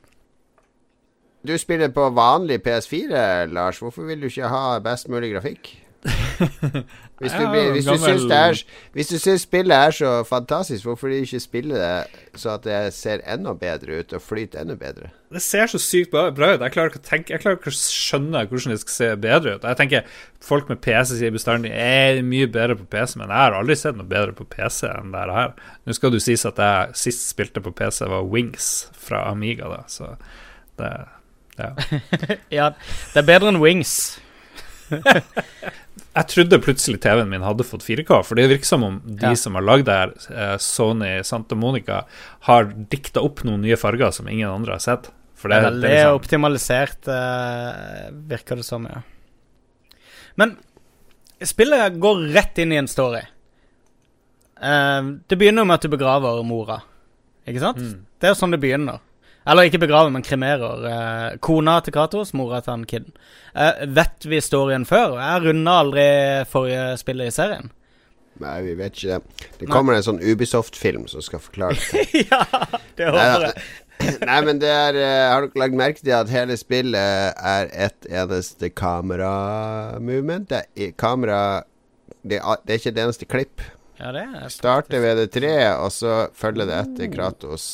Du 1.42 1.56
spiller 1.58 1.90
på 1.90 2.06
vanlig 2.14 2.60
PS4, 2.62 3.50
Lars. 3.50 3.82
Hvorfor 3.82 4.06
vil 4.06 4.22
du 4.22 4.30
ikke 4.30 4.52
ha 4.54 4.78
best 4.86 5.10
mulig 5.10 5.34
grafikk? 5.34 5.72
Hvis 7.22 7.32
du, 7.38 7.42
Ja, 7.44 7.50
blir, 7.52 7.68
hvis 7.76 7.86
du, 7.86 7.98
syns, 8.02 8.24
det 8.26 8.38
er, 8.38 8.60
hvis 8.98 9.10
du 9.12 9.18
syns 9.22 9.44
spillet 9.46 9.76
er 9.78 9.92
så 9.94 10.12
fantastisk, 10.26 10.88
hvorfor 10.88 11.12
de 11.12 11.20
ikke 11.22 11.40
spille 11.40 11.78
det 11.78 12.40
så 12.42 12.56
at 12.56 12.64
det 12.66 12.80
ser 12.98 13.22
enda 13.30 13.54
bedre 13.54 14.00
ut 14.02 14.16
og 14.18 14.24
flyter 14.26 14.64
enda 14.64 14.74
bedre? 14.80 15.12
Det 15.30 15.42
ser 15.46 15.70
så 15.70 15.78
sykt 15.78 16.10
bra 16.10 16.32
ut. 16.34 16.64
Jeg 16.66 16.74
klarer 16.74 16.90
ikke 16.90 17.02
å 17.04 17.06
tenke 17.06 17.36
Jeg 17.36 17.44
klarer 17.44 17.60
ikke 17.60 17.70
å 17.70 17.78
skjønne 17.78 18.42
hvordan 18.50 18.74
det 18.74 18.80
skal 18.82 18.96
se 18.96 19.10
bedre 19.22 19.54
ut. 19.54 19.68
Jeg 19.70 19.80
tenker 19.84 20.18
Folk 20.42 20.72
med 20.74 20.82
PC 20.82 21.20
sier 21.20 21.36
bestandig 21.36 21.70
er 21.78 22.24
mye 22.26 22.50
bedre 22.50 22.80
på 22.80 22.88
PC, 22.90 23.20
men 23.22 23.30
jeg 23.30 23.38
har 23.38 23.60
aldri 23.60 23.78
sett 23.78 24.00
noe 24.02 24.10
bedre 24.10 24.34
på 24.34 24.48
PC 24.50 24.90
enn 24.90 25.14
det 25.14 25.28
her. 25.30 25.54
Nå 25.86 25.94
skal 25.94 26.10
det 26.10 26.24
jo 26.24 26.26
sies 26.26 26.48
at 26.50 26.58
jeg 26.66 26.98
sist 27.04 27.30
spilte 27.30 27.62
på 27.62 27.76
PC, 27.78 28.08
var 28.10 28.26
Wings 28.26 28.72
fra 28.98 29.28
Amiga, 29.30 29.70
da, 29.70 29.84
så 29.86 30.16
det 30.82 30.92
Ja. 31.62 31.72
Ja, 32.58 32.68
det 33.14 33.22
er 33.22 33.30
bedre 33.30 33.54
enn 33.54 33.62
Wings. 33.62 34.18
Jeg 36.12 36.28
trodde 36.28 36.58
plutselig 36.60 37.00
TV-en 37.06 37.30
min 37.32 37.44
hadde 37.46 37.64
fått 37.64 37.86
4K, 37.88 38.18
for 38.28 38.36
det 38.36 38.50
virker 38.52 38.68
som 38.68 38.84
om 38.84 39.02
de 39.06 39.30
Ja. 39.30 39.36
som 39.40 39.56
har 39.56 39.64
lagd 39.64 39.86
det 39.86 39.94
her, 39.96 40.12
eh, 40.36 40.58
Sony 40.58 41.24
Santa 41.24 41.56
Monica, 41.56 42.04
har 42.42 42.66
dikta 42.66 43.22
opp 43.24 43.44
noen 43.48 43.62
nye 43.62 43.78
farger 43.78 44.12
som 44.12 44.28
ingen 44.28 44.50
andre 44.50 44.74
har 44.74 44.80
sett. 44.80 45.10
For 45.36 45.48
Det 45.50 45.62
Veldig 45.64 45.82
det, 45.82 45.92
er 45.92 46.06
liksom, 46.12 46.20
optimalisert, 46.20 47.08
eh, 47.08 48.12
virker 48.28 48.56
det 48.58 48.66
som, 48.66 48.84
ja. 48.86 49.02
Men 50.36 50.58
spillet 51.42 51.98
går 52.00 52.34
rett 52.34 52.58
inn 52.60 52.72
i 52.74 52.76
en 52.78 52.88
story. 52.88 53.22
Eh, 54.62 55.02
det 55.28 55.38
begynner 55.40 55.66
med 55.66 55.76
at 55.76 55.82
du 55.82 55.88
begraver 55.90 56.44
mora, 56.46 56.82
ikke 57.48 57.60
sant? 57.60 57.78
Mm. 57.78 58.06
Det 58.20 58.28
er 58.30 58.34
jo 58.36 58.40
sånn 58.46 58.52
det 58.52 58.60
begynner. 58.62 59.00
Eller 59.48 59.68
ikke 59.68 59.82
begraver, 59.82 60.12
men 60.14 60.22
kremerer. 60.26 60.86
eh, 60.86 61.38
kona 61.42 61.80
til 61.82 61.94
Kratos, 61.94 62.34
mora 62.34 62.62
til 62.62 62.72
han 62.72 62.86
kiden. 62.86 63.14
Eh, 63.56 63.86
vet 63.88 64.26
vi 64.26 64.42
storyen 64.42 64.86
før? 64.86 65.18
Jeg 65.18 65.46
runda 65.48 65.78
aldri 65.82 66.08
forrige 66.52 66.98
spillet 67.02 67.32
i 67.32 67.36
serien. 67.36 67.72
Nei, 68.42 68.62
vi 68.66 68.76
vet 68.78 68.96
ikke 68.96 69.18
det. 69.18 69.48
Det 69.60 69.70
kommer 69.70 69.98
en 69.98 70.06
sånn 70.06 70.22
Ubisoft-film 70.22 71.08
som 71.12 71.22
skal 71.26 71.42
forklare 71.44 71.78
det. 71.78 72.06
ja, 72.32 72.46
det 72.98 73.10
håper 73.10 73.48
jeg. 73.50 73.66
Nei, 74.30 74.38
men 74.42 74.58
det 74.62 74.70
er 74.70 74.96
eh, 74.98 75.28
Har 75.30 75.44
dere 75.46 75.62
lagt 75.62 75.78
merke 75.78 76.02
til 76.02 76.16
at 76.18 76.32
hele 76.34 76.56
spillet 76.58 77.36
er 77.38 77.70
ett 77.70 78.08
eneste 78.10 78.72
kamera-movement? 78.74 80.50
Det 80.50 80.64
er 80.74 80.96
kamera 80.98 81.42
det 82.26 82.40
er, 82.40 82.58
det 82.66 82.74
er 82.74 82.82
ikke 82.82 82.94
et 82.94 83.04
eneste 83.04 83.28
klipp. 83.30 83.62
Ja, 84.00 84.12
det 84.14 84.24
er 84.26 84.50
Starter 84.50 85.02
ved 85.02 85.18
det 85.22 85.30
treet, 85.34 85.78
og 85.78 85.92
så 85.94 86.28
følger 86.38 86.70
det 86.70 86.78
etter 86.80 87.14
Kratos. 87.14 87.68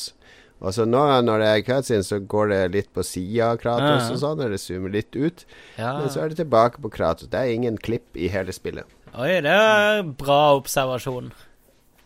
Og 0.61 0.73
så 0.73 0.85
nå 0.89 1.01
når 1.21 1.39
det 1.43 1.47
er 1.53 1.65
cutscene, 1.67 2.03
så 2.03 2.17
går 2.25 2.47
det 2.49 2.61
litt 2.73 2.87
på 2.93 3.03
sida 3.05 3.51
av 3.51 3.57
Kratos 3.61 4.07
Ja. 4.07 4.13
og 4.13 4.17
sånn, 4.23 4.39
eller 4.45 4.57
zoomer 4.57 4.89
litt 4.91 5.13
ut. 5.15 5.45
ja. 5.77 5.99
Men 5.99 6.09
så 6.09 6.23
er 6.23 6.29
det 6.29 6.37
tilbake 6.39 6.81
på 6.81 6.89
Kratos. 6.91 7.27
Det 7.29 7.37
er 7.39 7.53
ingen 7.53 7.77
klipp 7.77 8.15
i 8.17 8.27
hele 8.27 8.51
spillet. 8.51 8.85
Oi, 9.17 9.39
det 9.41 9.45
er 9.53 10.01
bra 10.03 10.55
observasjon. 10.57 11.31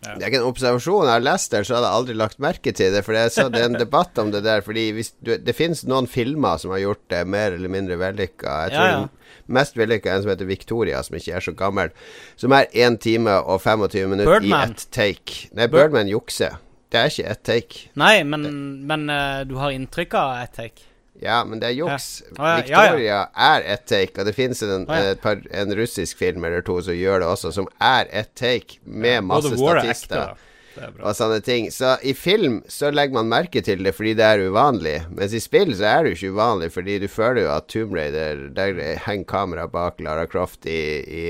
Det 0.02 0.24
er 0.24 0.30
ikke 0.32 0.40
en 0.42 0.50
observasjon. 0.50 1.04
Jeg 1.06 1.14
har 1.14 1.20
lest 1.22 1.52
det, 1.52 1.60
så 1.68 1.76
hadde 1.76 1.86
jeg 1.88 1.98
aldri 2.00 2.14
lagt 2.18 2.40
merke 2.42 2.72
til 2.74 2.92
det. 2.92 3.04
For 3.06 3.14
er, 3.14 3.30
så, 3.30 3.48
det 3.54 3.62
er 3.62 3.66
en 3.70 3.78
debatt 3.86 4.18
om 4.18 4.32
det 4.34 4.42
der. 4.44 4.62
Fordi 4.66 4.92
hvis 4.98 5.12
du, 5.22 5.36
det 5.38 5.54
finnes 5.56 5.84
noen 5.86 6.08
filmer 6.10 6.58
som 6.58 6.72
har 6.74 6.80
gjort 6.82 7.04
det 7.14 7.20
mer 7.30 7.54
eller 7.54 7.70
mindre 7.70 7.98
vellykka. 8.02 8.56
Jeg 8.66 8.74
tror 8.74 8.88
Ja, 8.88 8.96
ja. 8.96 9.04
den 9.46 9.54
mest 9.60 9.78
vellykka 9.78 10.10
er 10.10 10.16
en 10.18 10.24
som 10.26 10.32
heter 10.34 10.50
Victoria, 10.50 11.04
som 11.04 11.16
ikke 11.20 11.36
er 11.38 11.40
så 11.46 11.54
gammel. 11.56 11.92
Som 12.36 12.52
er 12.58 12.66
1 12.74 13.00
time 13.00 13.30
og 13.46 13.62
25 13.62 14.10
minutter 14.10 14.40
Birdman. 14.40 14.70
i 14.70 14.72
ett 14.74 14.88
take. 14.92 15.48
Nei, 15.54 15.68
Bir- 15.68 15.86
Birdman 15.86 16.10
jukser. 16.10 16.58
Det 16.92 17.00
er 17.00 17.12
ikke 17.12 17.28
ett 17.32 17.44
take. 17.48 17.84
Nei, 18.00 18.16
men, 18.28 18.48
men 18.88 19.08
uh, 19.08 19.44
du 19.48 19.56
har 19.62 19.72
inntrykk 19.76 20.18
av 20.20 20.34
ett 20.42 20.58
take. 20.58 20.88
Ja, 21.22 21.42
men 21.46 21.62
det 21.62 21.70
er 21.70 21.78
juks. 21.78 22.10
Ja. 22.26 22.34
Å, 22.34 22.36
ja, 22.36 22.52
ja, 22.52 22.52
ja. 22.52 22.84
Victoria 22.84 23.18
er 23.48 23.66
ett 23.76 23.88
take, 23.88 24.16
og 24.18 24.28
det 24.28 24.36
finnes 24.36 24.64
en, 24.66 24.88
ja. 24.90 25.36
en 25.64 25.76
russisk 25.78 26.20
film 26.20 26.48
eller 26.48 26.64
to 26.66 26.80
som 26.84 26.98
gjør 26.98 27.22
det 27.22 27.28
også, 27.30 27.52
som 27.56 27.68
er 27.78 28.10
ett 28.10 28.32
take, 28.40 28.80
med 28.84 29.28
masse 29.30 29.54
er 29.54 29.60
ekte, 29.60 29.92
statister. 29.94 30.24
er 30.32 30.48
og 30.80 31.16
sånne 31.18 31.40
ting. 31.44 31.70
Så 31.74 31.96
i 32.08 32.14
film 32.18 32.62
så 32.72 32.92
legger 32.94 33.20
man 33.20 33.32
merke 33.32 33.64
til 33.66 33.84
det 33.86 33.94
fordi 33.98 34.14
det 34.18 34.28
er 34.28 34.46
uvanlig. 34.52 34.98
Mens 35.14 35.36
i 35.36 35.42
spill 35.44 35.74
så 35.78 35.88
er 35.90 36.04
det 36.04 36.14
jo 36.14 36.20
ikke 36.20 36.36
uvanlig, 36.38 36.72
fordi 36.76 36.98
du 37.04 37.08
føler 37.12 37.46
jo 37.46 37.52
at 37.56 37.68
Tomb 37.72 37.96
Raider 37.98 38.48
Der 38.56 38.80
henger 39.06 39.28
kamera 39.28 39.68
bak 39.72 40.02
Lara 40.02 40.26
Croft 40.32 40.66
i, 40.66 40.82
i 41.02 41.26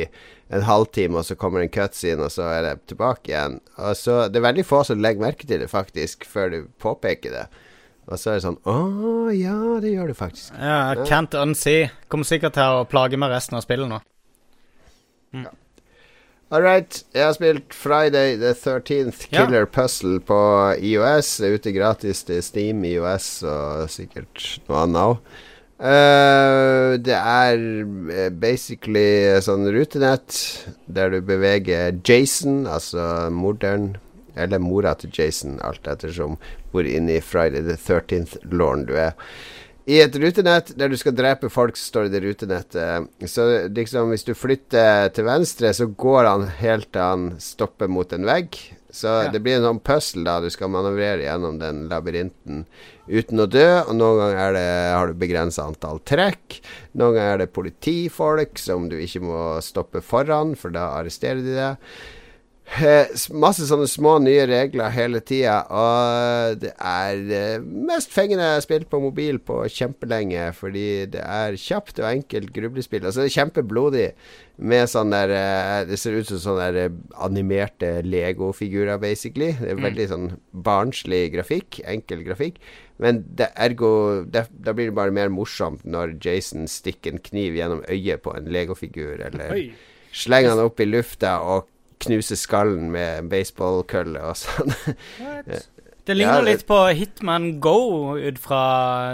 en 0.51 0.65
halvtime, 0.67 1.15
og 1.21 1.25
så 1.27 1.37
kommer 1.39 1.63
en 1.63 1.71
cutscene, 1.71 2.25
og 2.27 2.31
så 2.33 2.47
er 2.51 2.65
det 2.65 2.73
tilbake 2.91 3.31
igjen. 3.31 3.59
Og 3.79 3.95
så 3.95 4.25
Det 4.29 4.41
er 4.41 4.47
veldig 4.49 4.65
få 4.67 4.83
som 4.87 4.99
legger 5.01 5.23
merke 5.23 5.47
til 5.47 5.63
det, 5.63 5.69
faktisk, 5.71 6.25
før 6.27 6.51
du 6.51 6.59
påpeker 6.81 7.31
det. 7.31 7.45
Og 8.11 8.19
så 8.19 8.31
er 8.33 8.39
det 8.39 8.43
sånn 8.43 8.57
Å 8.67 9.31
ja, 9.31 9.55
det 9.79 9.93
gjør 9.93 10.11
du 10.11 10.15
faktisk. 10.17 10.51
Ja, 10.57 10.93
Can't 11.07 11.35
unsee. 11.39 11.91
Kommer 12.11 12.27
sikkert 12.27 12.57
til 12.57 12.81
å 12.81 12.85
plage 12.89 13.19
meg 13.19 13.31
resten 13.31 13.55
av 13.59 13.63
spillet 13.63 13.87
nå. 13.87 14.01
All 16.51 16.61
right. 16.65 16.97
Jeg 17.15 17.23
har 17.23 17.35
spilt 17.37 17.71
Friday 17.73 18.35
the 18.35 18.51
13th 18.51 19.29
Ja. 19.31 19.45
Killer 19.45 19.65
Puzzle 19.65 20.19
på 20.19 20.39
IOS. 20.83 21.37
Det 21.39 21.47
er 21.47 21.55
ute 21.55 21.71
gratis 21.71 22.25
til 22.27 22.41
Steam, 22.43 22.83
IOS 22.83 23.29
og 23.47 23.87
sikkert 23.93 24.59
noe 24.67 24.81
annet 24.83 25.05
òg. 25.05 25.21
Det 25.81 27.15
er 27.17 27.61
eh, 28.13 28.29
basically 28.29 29.39
sånn 29.41 29.65
rutenett 29.73 30.35
der 30.85 31.09
du 31.15 31.21
beveger 31.25 31.95
Jason, 32.05 32.67
altså 32.69 33.29
morderen, 33.33 33.95
eller 34.37 34.61
mora 34.63 34.93
til 34.95 35.09
Jason, 35.17 35.57
alt 35.65 35.87
ettersom 35.89 36.37
hvor 36.71 36.85
inne 36.87 37.17
i 37.17 37.23
Friday 37.25 37.65
the 37.65 37.75
13th-låren 37.81 38.85
du 38.87 38.93
er. 38.95 39.17
I 39.89 39.97
et 40.03 40.13
rutenett 40.21 40.69
der 40.77 40.91
du 40.93 40.95
skal 40.95 41.15
drepe 41.17 41.49
folk, 41.51 41.75
så 41.75 41.89
står 41.89 42.11
det 42.13 42.21
i 42.21 42.27
rutenettet. 42.29 43.09
Så 43.27 43.47
liksom 43.73 44.13
hvis 44.13 44.23
du 44.27 44.35
flytter 44.37 45.09
til 45.15 45.25
venstre, 45.25 45.73
så 45.73 45.89
går 45.89 46.29
han 46.29 46.45
helt 46.61 46.91
til 46.93 47.01
han 47.01 47.25
stopper 47.41 47.89
mot 47.91 48.13
en 48.13 48.29
vegg. 48.29 48.55
Så 48.93 49.07
Ja. 49.07 49.31
det 49.31 49.41
blir 49.41 49.57
en 49.57 49.65
sånn 49.65 49.81
puzzle 49.83 50.23
da 50.27 50.39
du 50.43 50.49
skal 50.53 50.69
manøvrere 50.69 51.23
gjennom 51.25 51.57
den 51.59 51.87
labyrinten 51.89 52.65
uten 53.11 53.43
å 53.43 53.49
dø. 53.51 53.67
Og 53.83 53.93
noen 53.97 54.21
ganger 54.21 54.41
er 54.45 54.55
det, 54.57 54.69
har 54.95 55.11
du 55.11 55.19
begrensa 55.21 55.67
antall 55.67 56.01
trekk. 56.07 56.61
Noen 56.95 57.17
ganger 57.17 57.35
er 57.35 57.43
det 57.43 57.51
politifolk 57.55 58.61
som 58.61 58.87
du 58.91 58.97
ikke 59.01 59.23
må 59.25 59.43
stoppe 59.65 60.03
foran, 60.05 60.55
for 60.59 60.73
da 60.73 60.93
arresterer 60.97 61.43
de 61.45 61.55
deg. 61.59 61.93
Eh, 62.71 63.09
Masse 63.35 63.65
sånne 63.67 63.83
små 63.91 64.13
nye 64.23 64.45
regler 64.47 64.93
hele 64.95 65.19
tida, 65.27 65.57
og 65.75 66.61
det 66.61 66.69
er 66.71 67.17
eh, 67.35 67.63
mest 67.89 68.13
fengende 68.15 68.45
jeg 68.45 68.55
har 68.55 68.63
spilt 68.63 68.87
på 68.91 69.01
mobil 69.03 69.41
på 69.43 69.57
kjempelenge, 69.67 70.45
fordi 70.55 70.85
det 71.11 71.19
er 71.19 71.57
kjapt 71.59 71.99
og 71.99 72.07
enkelt 72.07 72.53
grublespill. 72.55 73.03
Altså, 73.03 73.25
det 73.25 73.31
er 73.33 73.35
kjempeblodig 73.35 74.05
med 74.71 74.87
sånn 74.87 75.11
der 75.11 75.33
eh, 75.35 75.81
Det 75.89 75.99
ser 75.99 76.15
ut 76.15 76.29
som 76.31 76.39
sånne 76.45 76.69
der 76.77 76.95
animerte 77.19 77.89
Lego-figurer, 78.07 79.01
basically. 79.03 79.51
Det 79.59 79.73
er 79.73 79.83
veldig 79.83 80.07
sånn 80.13 80.29
barnslig 80.55 81.25
grafikk, 81.35 81.81
enkel 81.91 82.23
grafikk. 82.29 82.61
Men 83.03 83.23
det 83.35 83.49
ergo 83.59 83.91
det, 84.31 84.45
Da 84.53 84.71
blir 84.77 84.93
det 84.93 84.95
bare 84.95 85.11
mer 85.15 85.33
morsomt 85.33 85.83
når 85.83 86.15
Jason 86.23 86.71
stikker 86.71 87.17
en 87.17 87.25
kniv 87.27 87.59
gjennom 87.59 87.83
øyet 87.91 88.23
på 88.23 88.37
en 88.37 88.47
Lego-figur, 88.47 89.19
eller 89.27 89.57
Oi. 89.57 89.67
slenger 90.15 90.55
han 90.55 90.65
opp 90.69 90.79
i 90.79 90.87
lufta 90.87 91.35
og 91.43 91.67
knuser 92.01 92.39
skallen 92.39 92.89
med 92.93 93.29
baseballkølle 93.31 94.23
og 94.31 94.39
sånn. 94.39 94.73
Det 96.01 96.15
ligner 96.17 96.41
Ja, 96.41 96.45
litt 96.45 96.65
på 96.65 96.79
Hitman 96.97 97.59
Go 97.61 98.17
ut 98.17 98.39
fra 98.41 98.63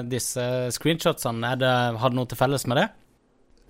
disse 0.08 0.72
screenshotsene. 0.72 1.52
Det, 1.60 1.74
har 2.00 2.14
det 2.14 2.18
noe 2.18 2.30
til 2.32 2.40
felles 2.40 2.64
med 2.70 2.80
det? 2.80 2.88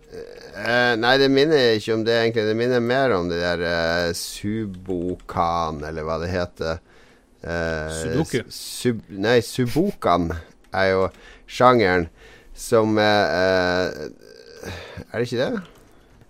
Uh, 0.08 0.94
nei, 1.02 1.16
det 1.20 1.28
minner 1.34 1.76
ikke 1.76 1.96
om 1.98 2.04
det, 2.08 2.16
egentlig. 2.22 2.46
Det 2.48 2.58
minner 2.58 2.84
mer 2.84 3.16
om 3.18 3.28
det 3.30 3.40
der 3.42 3.64
uh, 3.66 4.14
Subokan, 4.16 5.82
eller 5.88 6.06
hva 6.08 6.20
det 6.22 6.30
heter. 6.32 6.80
Uh, 7.42 7.90
Sudoku. 7.94 8.40
Sub, 8.54 9.02
nei, 9.12 9.40
Subokan 9.46 10.32
er 10.72 10.92
jo 10.94 11.10
sjangeren 11.50 12.08
som 12.58 12.98
Er 12.98 13.92
det 15.14 15.26
ikke 15.28 15.42
det? 15.44 15.77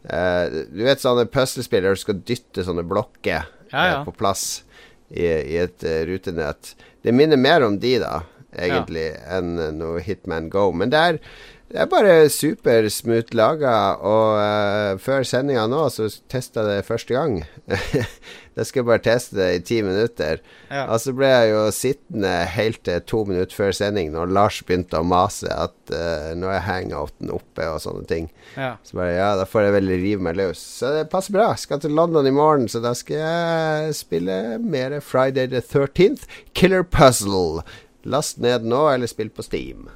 Eh, 0.08 0.62
du 0.72 0.84
vet 0.88 1.04
sånne 1.04 1.28
puslespillere 1.32 1.92
der 1.92 2.00
du 2.00 2.04
skal 2.04 2.22
dytte 2.28 2.64
sånne 2.64 2.86
blokker 2.88 3.44
Ja, 3.74 3.82
ja. 3.84 3.98
eh, 3.98 4.04
på 4.08 4.14
plass 4.16 4.64
i, 5.10 5.26
i 5.26 5.58
et 5.60 5.84
uh, 5.88 6.02
rutenett. 6.08 6.74
Det 7.04 7.14
minner 7.16 7.40
mer 7.40 7.64
om 7.64 7.78
de, 7.80 7.94
da, 8.04 8.22
egentlig, 8.56 9.10
enn 9.32 9.54
noe 9.78 10.02
Hitman 10.04 10.50
Go. 10.52 10.70
Men 10.76 10.92
det 10.92 11.00
er, 11.00 11.20
det 11.68 11.82
er 11.84 11.88
bare 11.92 12.12
supersmooth 12.32 13.34
laga, 13.36 13.72
og 14.00 14.38
uh, 14.40 15.00
før 15.04 15.26
sendinga 15.28 15.66
nå 15.68 15.82
så 15.92 16.06
testa 16.32 16.64
jeg 16.64 16.80
det 16.80 16.88
første 16.88 17.18
gang. 17.18 17.42
da 18.56 18.64
skal 18.64 18.82
jeg 18.82 18.88
bare 18.88 19.04
teste 19.04 19.36
det 19.36 19.48
i 19.52 19.66
ti 19.68 19.82
minutter. 19.84 20.40
Ja. 20.72 20.86
Og 20.86 21.02
så 21.04 21.12
ble 21.18 21.28
jeg 21.28 21.52
jo 21.52 21.66
sittende 21.76 22.32
helt 22.54 22.80
til 22.88 23.04
to 23.12 23.26
minutter 23.28 23.60
før 23.60 23.76
sending, 23.76 24.14
når 24.16 24.32
Lars 24.32 24.62
begynte 24.64 25.02
å 25.02 25.10
mase 25.12 25.52
at 25.52 25.76
uh, 25.92 26.32
nå 26.40 26.48
er 26.56 26.64
hangouten 26.70 27.36
oppe 27.36 27.68
og 27.68 27.84
sånne 27.84 28.08
ting. 28.08 28.32
Ja. 28.56 28.78
Så 28.88 29.02
bare, 29.02 29.18
ja, 29.20 29.30
da 29.36 29.44
får 29.44 29.68
jeg 29.68 29.78
vel 29.82 29.94
rive 29.98 30.24
meg 30.30 30.40
løs. 30.40 30.64
Så 30.80 30.96
det 30.96 31.10
passer 31.12 31.36
bra. 31.36 31.52
Skal 31.60 31.84
til 31.84 32.00
London 32.00 32.32
i 32.32 32.36
morgen, 32.36 32.72
så 32.72 32.80
da 32.80 32.96
skal 32.96 33.20
jeg 33.26 34.02
spille 34.06 34.40
mer 34.64 35.02
Friday 35.04 35.52
the 35.52 35.60
13th. 35.60 36.24
Killer 36.56 36.88
Puzzle. 36.88 37.66
Last 38.08 38.40
ned 38.40 38.64
nå, 38.64 38.86
eller 38.96 39.12
spill 39.12 39.36
på 39.36 39.44
Steam. 39.44 39.90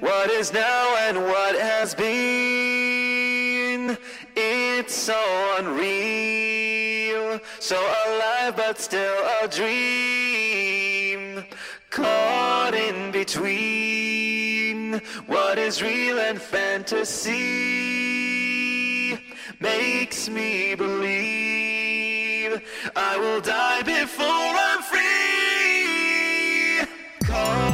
What 0.00 0.30
is 0.30 0.52
now 0.52 0.96
and 1.08 1.18
what 1.18 1.58
has 1.58 1.94
been. 1.94 3.96
It's 4.36 4.94
so 4.94 5.56
unreal, 5.58 7.40
so 7.58 7.76
alive 7.76 8.56
but 8.56 8.78
still 8.80 9.24
a 9.42 9.48
dream. 9.48 11.44
Caught 11.90 12.74
in 12.74 13.10
between 13.12 15.00
what 15.26 15.58
is 15.58 15.82
real 15.82 16.18
and 16.18 16.40
fantasy 16.40 17.32
makes 19.60 20.28
me 20.28 20.74
believe 20.74 22.60
I 22.96 23.16
will 23.18 23.40
die 23.40 23.82
before 23.82 24.26
I'm 24.26 24.82
free. 24.82 25.02
Caught 27.24 27.71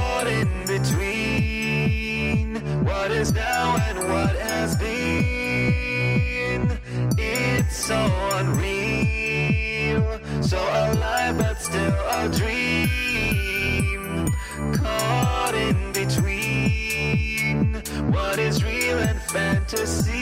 what 3.09 3.17
is 3.17 3.33
now 3.33 3.77
and 3.89 3.99
what 4.01 4.37
has 4.37 4.77
been. 4.77 6.79
It's 7.17 7.75
so 7.75 7.97
unreal, 8.35 10.21
so 10.43 10.59
alive 10.59 11.39
but 11.39 11.59
still 11.59 11.97
a 12.19 12.29
dream. 12.29 14.29
Caught 14.75 15.55
in 15.55 15.93
between 15.93 17.77
what 18.13 18.39
is 18.39 18.63
real 18.63 18.99
and 18.99 19.19
fantasy 19.23 20.19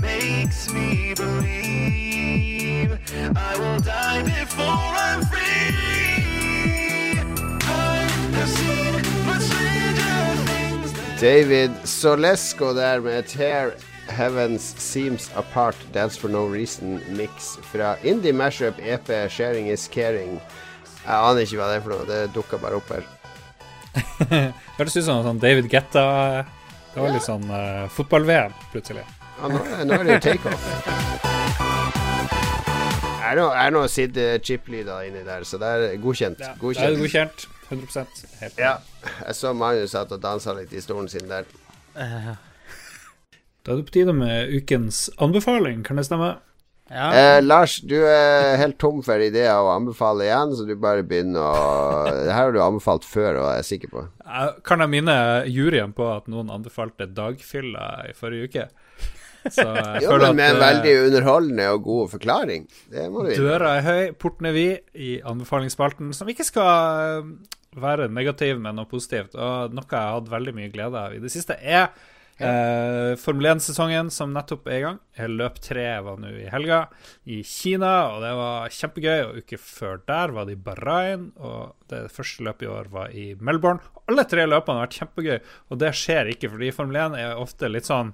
makes 0.00 0.72
me 0.72 1.14
believe 1.14 2.98
I 3.36 3.56
will 3.56 3.78
die 3.78 4.24
before 4.24 4.96
I'm 5.06 5.24
free. 5.26 7.20
I 7.62 8.02
have 8.34 8.75
David 11.20 11.70
Solesco 11.84 12.74
der 12.76 13.00
med 13.00 13.24
Tear 13.26 13.70
Heavens 14.08 14.74
Seems 14.78 15.30
Apart 15.36 15.76
Dance 15.94 16.20
for 16.20 16.28
No 16.28 16.44
Reason 16.52 17.00
Mix 17.16 17.56
fra 17.72 17.94
Indie 18.04 18.32
Mashup 18.32 18.74
EP 18.78 19.08
Sharing 19.30 19.70
Is 19.72 19.88
Caring. 19.92 20.36
Jeg 21.06 21.16
aner 21.16 21.40
ikke 21.46 21.56
hva 21.60 21.70
det 21.70 21.78
er 21.78 21.84
for 21.86 21.94
noe. 21.94 22.06
Det 22.10 22.20
dukka 22.34 22.60
bare 22.60 22.76
opp 22.80 22.92
her. 22.92 23.08
Hørtes 24.76 24.98
ut 25.00 25.06
som 25.06 25.24
sånn 25.24 25.40
David 25.40 25.70
Getta 25.72 26.04
Det 26.92 27.00
var 27.00 27.14
litt 27.14 27.24
sånn 27.24 27.48
uh, 27.48 27.86
fotball-VM, 27.96 28.52
plutselig. 28.74 29.06
Ja, 29.40 29.48
nå, 29.52 29.64
nå 29.88 29.96
er 29.96 30.04
det 30.04 30.18
jo 30.18 30.22
takeoff. 30.30 30.70
Er 33.26 33.40
det 33.40 33.70
noe- 33.74 33.88
Sid 33.90 34.16
eh, 34.20 34.36
Chip-lyder 34.44 35.08
inni 35.08 35.24
der, 35.26 35.44
så 35.48 35.58
det 35.60 35.68
er 35.76 35.96
godkjent. 36.00 36.40
Ja, 36.44 36.52
godkjent. 36.60 36.84
det 36.84 36.92
er 36.92 37.00
godkjent. 37.02 37.46
100 37.70 38.06
Helt 38.40 38.58
Ja. 38.58 38.78
Jeg 39.26 39.34
så 39.34 39.52
Magnus 39.56 39.90
satt 39.96 40.12
og 40.12 40.20
dansa 40.22 40.54
litt 40.54 40.72
i 40.72 40.80
stolen 40.84 41.08
sin 41.08 41.28
der. 41.28 41.44
Eh, 41.96 42.34
Da 43.66 43.72
er 43.72 43.76
det 43.80 43.86
på 43.88 43.94
tide 43.96 44.12
med 44.14 44.52
ukens 44.54 45.08
anbefaling, 45.18 45.82
kan 45.84 45.96
det 45.96 46.04
stemme? 46.06 46.36
ja. 46.90 47.08
Eh, 47.12 47.40
Lars, 47.42 47.80
du 47.82 47.96
er 48.06 48.56
helt 48.60 48.78
tom 48.78 49.00
for 49.02 49.18
ideer 49.18 49.58
å 49.58 49.72
anbefale 49.74 50.22
igjen, 50.28 50.52
så 50.54 50.66
du 50.68 50.76
bare 50.78 51.02
begynner 51.02 51.42
å 51.42 52.04
Det 52.06 52.30
her 52.32 52.44
har 52.44 52.52
du 52.52 52.60
anbefalt 52.62 53.02
før, 53.04 53.40
og 53.42 53.48
jeg 53.50 53.58
er 53.58 53.66
sikker 53.66 53.88
på. 53.90 54.04
Jeg 54.26 54.62
kan 54.62 54.78
jeg 54.84 54.88
minne 54.94 55.16
juryen 55.50 55.92
på 55.92 56.06
at 56.16 56.28
noen 56.28 56.48
anbefalte 56.54 57.08
dagfylla 57.12 58.06
i 58.08 58.12
forrige 58.14 58.46
uke? 58.46 58.68
Så 59.50 59.62
jeg 59.66 60.02
Jo, 60.04 60.10
føler 60.14 60.32
men 60.32 60.36
med 60.36 60.50
en 60.50 60.56
at, 60.56 60.62
eh, 60.62 60.68
veldig 60.70 60.94
underholdende 61.08 61.66
og 61.74 61.82
god 61.82 62.08
forklaring. 62.14 62.68
Det 62.90 63.10
må 63.10 63.22
du 63.26 63.30
gi. 63.32 63.36
Døra 63.42 63.76
er 63.80 63.82
høy, 63.82 64.12
porten 64.18 64.46
er 64.46 64.52
vid 64.52 64.78
i 64.94 65.20
anbefalingsspalten, 65.26 66.14
som 66.14 66.28
ikke 66.30 66.46
skal 66.46 66.70
eh, 67.18 67.55
være 67.80 68.10
negativ, 68.12 68.60
med 68.62 68.76
noe 68.78 68.90
positivt. 68.90 69.36
Og 69.38 69.74
noe 69.74 69.88
jeg 69.88 69.96
har 69.98 70.18
hatt 70.18 70.30
veldig 70.32 70.54
mye 70.56 70.74
glede 70.74 71.00
av 71.08 71.16
i 71.16 71.22
det 71.22 71.32
siste, 71.32 71.58
er 71.60 71.88
eh, 72.38 73.14
Formel 73.20 73.50
1-sesongen 73.54 74.10
som 74.12 74.34
nettopp 74.34 74.68
er 74.68 74.78
i 74.78 74.84
gang. 74.84 75.00
Løp 75.32 75.58
3 75.64 75.86
var 76.04 76.20
nå 76.20 76.32
i 76.36 76.48
helga 76.52 76.82
i 77.24 77.40
Kina, 77.46 77.92
og 78.14 78.24
det 78.24 78.32
var 78.36 78.74
kjempegøy. 78.78 79.20
Og 79.26 79.42
uke 79.42 79.60
før 79.60 80.00
der 80.08 80.34
var 80.36 80.48
det 80.48 80.56
i 80.56 80.62
Bahrain, 80.68 81.30
og 81.36 81.76
det 81.90 82.06
første 82.12 82.46
løpet 82.46 82.66
i 82.66 82.72
år 82.72 82.90
var 82.92 83.14
i 83.16 83.28
Melbourne. 83.40 83.84
Alle 84.06 84.22
tre 84.30 84.44
løpene 84.46 84.78
har 84.78 84.86
vært 84.86 85.00
kjempegøy, 85.00 85.38
og 85.72 85.80
det 85.82 85.94
skjer 85.98 86.30
ikke, 86.34 86.52
fordi 86.52 86.74
Formel 86.74 87.00
1 87.08 87.18
er 87.18 87.40
ofte 87.42 87.70
litt 87.72 87.88
sånn 87.88 88.12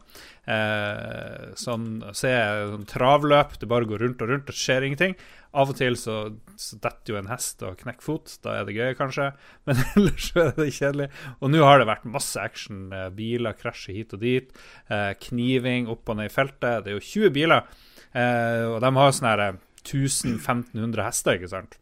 eh, 0.48 1.52
sånn, 1.58 1.88
se, 2.16 2.32
sånn 2.72 2.88
travløp, 2.88 3.58
det 3.60 3.68
bare 3.70 3.88
går 3.90 4.06
rundt 4.06 4.24
og 4.24 4.32
rundt, 4.32 4.48
det 4.48 4.56
skjer 4.56 4.88
ingenting. 4.88 5.16
Av 5.52 5.68
og 5.68 5.76
til 5.76 5.98
så, 6.00 6.14
så 6.56 6.78
detter 6.80 7.12
jo 7.12 7.18
en 7.20 7.28
hest 7.28 7.60
og 7.66 7.76
knekker 7.82 8.04
fot, 8.06 8.30
da 8.44 8.54
er 8.56 8.64
det 8.68 8.76
gøy, 8.78 8.94
kanskje. 8.96 9.26
Men 9.68 9.82
ellers 9.92 10.30
så 10.30 10.46
er 10.46 10.54
det 10.56 10.70
kjedelig. 10.72 11.08
Og 11.40 11.52
nå 11.52 11.60
har 11.66 11.82
det 11.82 11.88
vært 11.90 12.08
masse 12.08 12.40
action. 12.40 12.86
eh, 12.96 13.10
Biler 13.12 13.58
krasjer 13.58 13.98
hit 13.98 14.14
og 14.16 14.22
dit. 14.24 14.48
Eh, 14.88 15.10
kniving 15.28 15.90
opp 15.92 16.08
og 16.08 16.16
ned 16.20 16.30
i 16.30 16.32
feltet. 16.32 16.86
Det 16.86 16.94
er 16.94 16.96
jo 16.96 17.04
20 17.10 17.34
biler, 17.36 17.68
eh, 18.16 18.64
og 18.70 18.80
de 18.80 18.92
har 18.96 19.12
sånn 19.12 19.28
her 19.28 19.44
1000-1500 19.82 21.04
hester, 21.04 21.36
ikke 21.36 21.52
sant. 21.52 21.78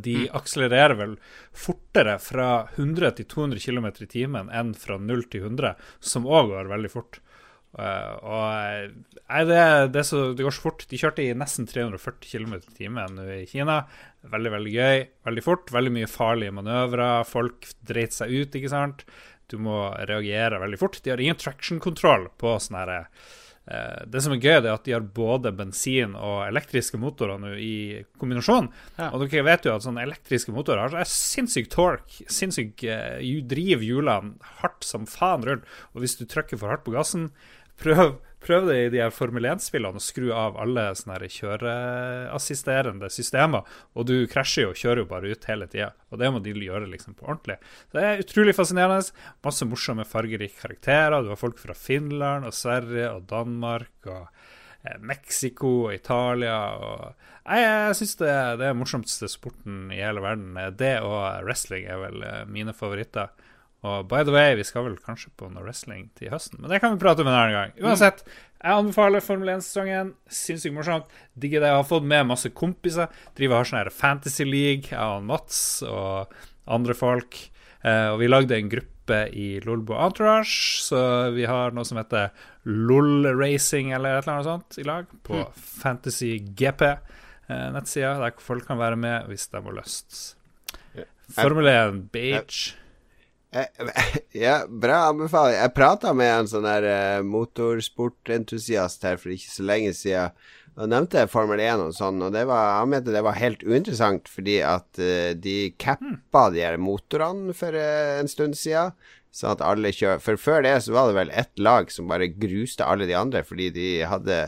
De 0.00 0.14
akselererer 0.32 0.96
vel 0.96 1.10
fortere 1.52 2.14
fra 2.24 2.46
100 2.78 3.10
til 3.18 3.26
200 3.28 3.60
km 3.60 3.90
i 3.90 4.06
timen 4.08 4.48
enn 4.56 4.70
fra 4.72 4.96
0 4.96 5.26
til 5.28 5.44
100, 5.44 5.74
som 6.00 6.24
òg 6.24 6.48
går 6.54 6.70
veldig 6.70 6.90
fort. 6.94 7.18
Eh, 7.78 8.14
og 8.26 8.46
eh, 8.50 9.18
nei, 9.20 9.42
det, 9.46 9.62
det, 9.94 10.04
så, 10.08 10.30
det 10.34 10.46
går 10.46 10.56
så 10.56 10.64
fort. 10.66 10.86
De 10.90 11.00
kjørte 11.00 11.24
i 11.24 11.34
nesten 11.38 11.68
340 11.70 12.30
km 12.32 12.56
i 12.58 12.78
timen 12.78 13.18
nå 13.18 13.26
i 13.36 13.48
Kina. 13.50 13.82
Veldig, 14.30 14.54
veldig 14.56 14.72
gøy. 14.74 15.04
Veldig 15.28 15.44
fort. 15.46 15.74
Veldig 15.74 15.94
mye 15.98 16.10
farlige 16.10 16.56
manøvrer. 16.56 17.28
Folk 17.28 17.70
dreit 17.86 18.16
seg 18.16 18.32
ut, 18.34 18.56
ikke 18.58 18.72
sant. 18.72 19.06
Du 19.50 19.58
må 19.62 19.90
reagere 20.06 20.62
veldig 20.62 20.80
fort. 20.80 20.98
De 21.02 21.12
har 21.12 21.22
ingen 21.22 21.38
traction-kontroll 21.38 22.28
på 22.38 22.54
sånne 22.62 22.82
her, 22.84 23.08
uh, 23.70 24.02
det 24.06 24.22
som 24.22 24.34
er 24.34 24.42
gøy, 24.42 24.60
det 24.62 24.70
er 24.70 24.76
at 24.76 24.86
de 24.86 24.94
har 24.94 25.08
både 25.14 25.50
bensin- 25.58 26.14
og 26.14 26.44
elektriske 26.46 26.98
motorer 27.02 27.40
nå 27.42 27.56
i 27.58 28.04
kombinasjon. 28.20 28.70
Ja. 28.98 29.10
Og 29.10 29.24
dere 29.24 29.46
vet 29.48 29.66
jo 29.66 29.74
at 29.74 29.86
sånne 29.86 30.04
elektriske 30.06 30.54
motorer 30.54 30.94
har 30.94 31.10
sinnssyk 31.10 31.70
torque. 31.74 32.28
Sinnssyk 32.30 32.86
uh, 32.86 33.18
driver 33.50 33.86
hjulene 33.86 34.52
hardt 34.62 34.86
som 34.86 35.08
faen 35.10 35.46
rundt. 35.48 35.66
Og 35.94 36.04
hvis 36.04 36.18
du 36.20 36.28
trykker 36.30 36.60
for 36.60 36.70
hardt 36.70 36.86
på 36.86 36.94
gassen, 36.94 37.32
prøv, 37.80 38.18
prøv 38.44 38.68
det 38.68 38.76
i 38.80 38.90
de 38.94 39.00
her 39.02 39.12
Formel 39.14 39.46
1-spillene 39.50 40.00
og 40.00 40.04
skru 40.04 40.30
av 40.36 40.58
alle 40.60 40.86
sånne 40.98 41.28
kjøreassisterende 41.32 43.10
systemer. 43.12 43.66
Og 43.96 44.08
du 44.08 44.14
krasjer 44.30 44.66
jo 44.66 44.74
og 44.74 44.80
kjører 44.80 45.02
jo 45.02 45.10
bare 45.10 45.32
ut 45.32 45.48
hele 45.50 45.68
tida. 45.70 45.90
Og 46.10 46.22
det 46.22 46.30
må 46.32 46.42
de 46.44 46.54
gjøre 46.54 46.88
liksom 46.90 47.16
på 47.18 47.28
ordentlig. 47.28 47.58
Så 47.88 47.98
det 47.98 48.06
er 48.06 48.24
utrolig 48.24 48.56
fascinerende. 48.56 49.26
Masse 49.46 49.68
morsomme, 49.68 50.08
fargerike 50.08 50.60
karakterer. 50.60 51.20
Du 51.22 51.32
har 51.32 51.40
folk 51.40 51.60
fra 51.60 51.76
Finland 51.76 52.48
og 52.48 52.56
Sverige 52.56 53.10
og 53.12 53.28
Danmark 53.30 54.08
og 54.08 54.24
eh, 54.84 54.96
Mexico 55.00 55.74
og 55.88 55.94
Italia. 55.96 56.58
Og 56.80 57.28
Jeg, 57.44 57.66
jeg 57.66 58.00
syns 58.00 58.16
det, 58.20 58.34
det 58.60 58.70
er 58.70 58.76
morsomste 58.78 59.28
sporten 59.32 59.86
i 59.92 60.00
hele 60.00 60.24
verden. 60.24 60.58
Det 60.76 60.96
og 61.04 61.46
wrestling 61.46 61.88
er 61.88 62.02
vel 62.06 62.26
eh, 62.26 62.42
mine 62.48 62.76
favoritter. 62.76 63.32
Og 63.80 64.08
by 64.10 64.24
the 64.28 64.32
way, 64.34 64.54
vi 64.58 64.64
skal 64.68 64.84
vel 64.84 64.98
kanskje 65.00 65.30
på 65.40 65.48
noe 65.48 65.64
wrestling 65.64 66.10
til 66.18 66.28
høsten, 66.32 66.60
men 66.60 66.68
det 66.72 66.82
kan 66.82 66.92
vi 66.92 67.00
prate 67.00 67.24
om 67.24 67.30
en 67.30 67.36
annen 67.36 67.56
gang. 67.56 67.70
Uansett, 67.80 68.20
jeg 68.60 68.76
anbefaler 68.76 69.24
Formel 69.24 69.54
1-sesongen. 69.54 70.12
Sinnssykt 70.28 70.74
morsomt. 70.76 71.08
Digger 71.40 71.62
det. 71.64 71.70
Jeg 71.72 71.80
har 71.80 71.86
fått 71.88 72.08
med 72.10 72.28
masse 72.28 72.50
kompiser. 72.52 73.08
Driver 73.38 73.56
og 73.56 73.62
har 73.62 73.70
sånn 73.70 73.80
her 73.80 73.92
Fantasy 73.96 74.44
League, 74.44 74.90
jeg 74.92 75.00
og 75.00 75.24
Mats 75.24 75.60
og 75.88 76.34
andre 76.68 76.96
folk. 76.98 77.38
Eh, 77.80 78.08
og 78.12 78.18
vi 78.20 78.28
lagde 78.28 78.58
en 78.58 78.68
gruppe 78.68 79.22
i 79.32 79.46
Lolbo 79.64 79.96
Entourage, 79.96 80.84
så 80.84 81.00
vi 81.34 81.46
har 81.48 81.72
noe 81.74 81.88
som 81.88 81.98
heter 81.98 82.28
LOL 82.68 83.30
Racing 83.38 83.94
eller 83.96 84.18
et 84.18 84.26
eller 84.26 84.36
annet 84.36 84.50
sånt 84.50 84.76
i 84.78 84.84
lag 84.86 85.08
på 85.26 85.40
Fantasy 85.56 86.34
GP. 86.60 86.84
Eh, 87.48 87.64
nettsida 87.72 88.12
der 88.20 88.36
folk 88.44 88.68
kan 88.68 88.78
være 88.78 89.00
med 89.00 89.32
hvis 89.32 89.48
de 89.48 89.64
har 89.64 89.78
lyst. 89.80 90.20
Formel 91.30 91.70
1 91.70 92.04
Beach. 92.12 92.74
Eh, 93.50 93.66
Ja, 94.44 94.62
bra 94.68 95.02
anbefaling. 95.10 95.58
Jeg 95.58 95.74
prata 95.74 96.14
med 96.14 96.30
en 96.30 96.48
sånn 96.50 96.66
der 96.68 96.86
eh, 96.86 97.26
motorsportentusiast 97.26 99.06
her 99.06 99.20
for 99.20 99.34
ikke 99.34 99.50
så 99.50 99.66
lenge 99.66 99.94
siden. 99.96 100.34
Og 100.80 100.88
nevnte 100.88 101.26
Formel 101.28 101.60
1 101.60 101.82
og 101.82 101.94
sånn, 101.96 102.20
og 102.22 102.30
det 102.32 102.44
var, 102.48 102.76
han 102.78 102.92
mente 102.92 103.12
det 103.12 103.24
var 103.26 103.36
helt 103.36 103.64
uinteressant 103.66 104.30
fordi 104.30 104.60
at 104.64 105.00
eh, 105.02 105.32
de 105.34 105.72
cappa 105.82 106.46
de 106.54 106.62
her 106.62 106.78
motorene 106.80 107.52
for 107.58 107.74
en 107.76 108.30
stund 108.30 108.56
siden. 108.56 108.94
Sånn 109.34 109.52
at 109.52 109.62
alle 109.62 109.92
kjører 109.94 110.22
For 110.22 110.40
før 110.40 110.64
det 110.66 110.72
så 110.82 110.94
var 110.94 111.10
det 111.10 111.18
vel 111.18 111.28
ett 111.38 111.60
lag 111.62 111.90
som 111.94 112.08
bare 112.10 112.30
gruste 112.32 112.86
alle 112.86 113.06
de 113.06 113.14
andre 113.14 113.44
fordi 113.46 113.68
de 113.74 113.90
hadde 114.10 114.40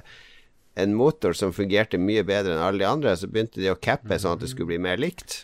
en 0.74 0.94
motor 0.96 1.36
som 1.38 1.52
fungerte 1.54 2.00
mye 2.00 2.24
bedre 2.26 2.56
enn 2.56 2.64
alle 2.64 2.82
de 2.82 2.88
andre. 2.88 3.14
Så 3.18 3.28
begynte 3.30 3.60
de 3.62 3.70
å 3.70 3.78
cappe 3.78 4.18
sånn 4.18 4.38
at 4.38 4.42
det 4.42 4.50
skulle 4.50 4.72
bli 4.72 4.82
mer 4.82 4.98
likt. 5.02 5.42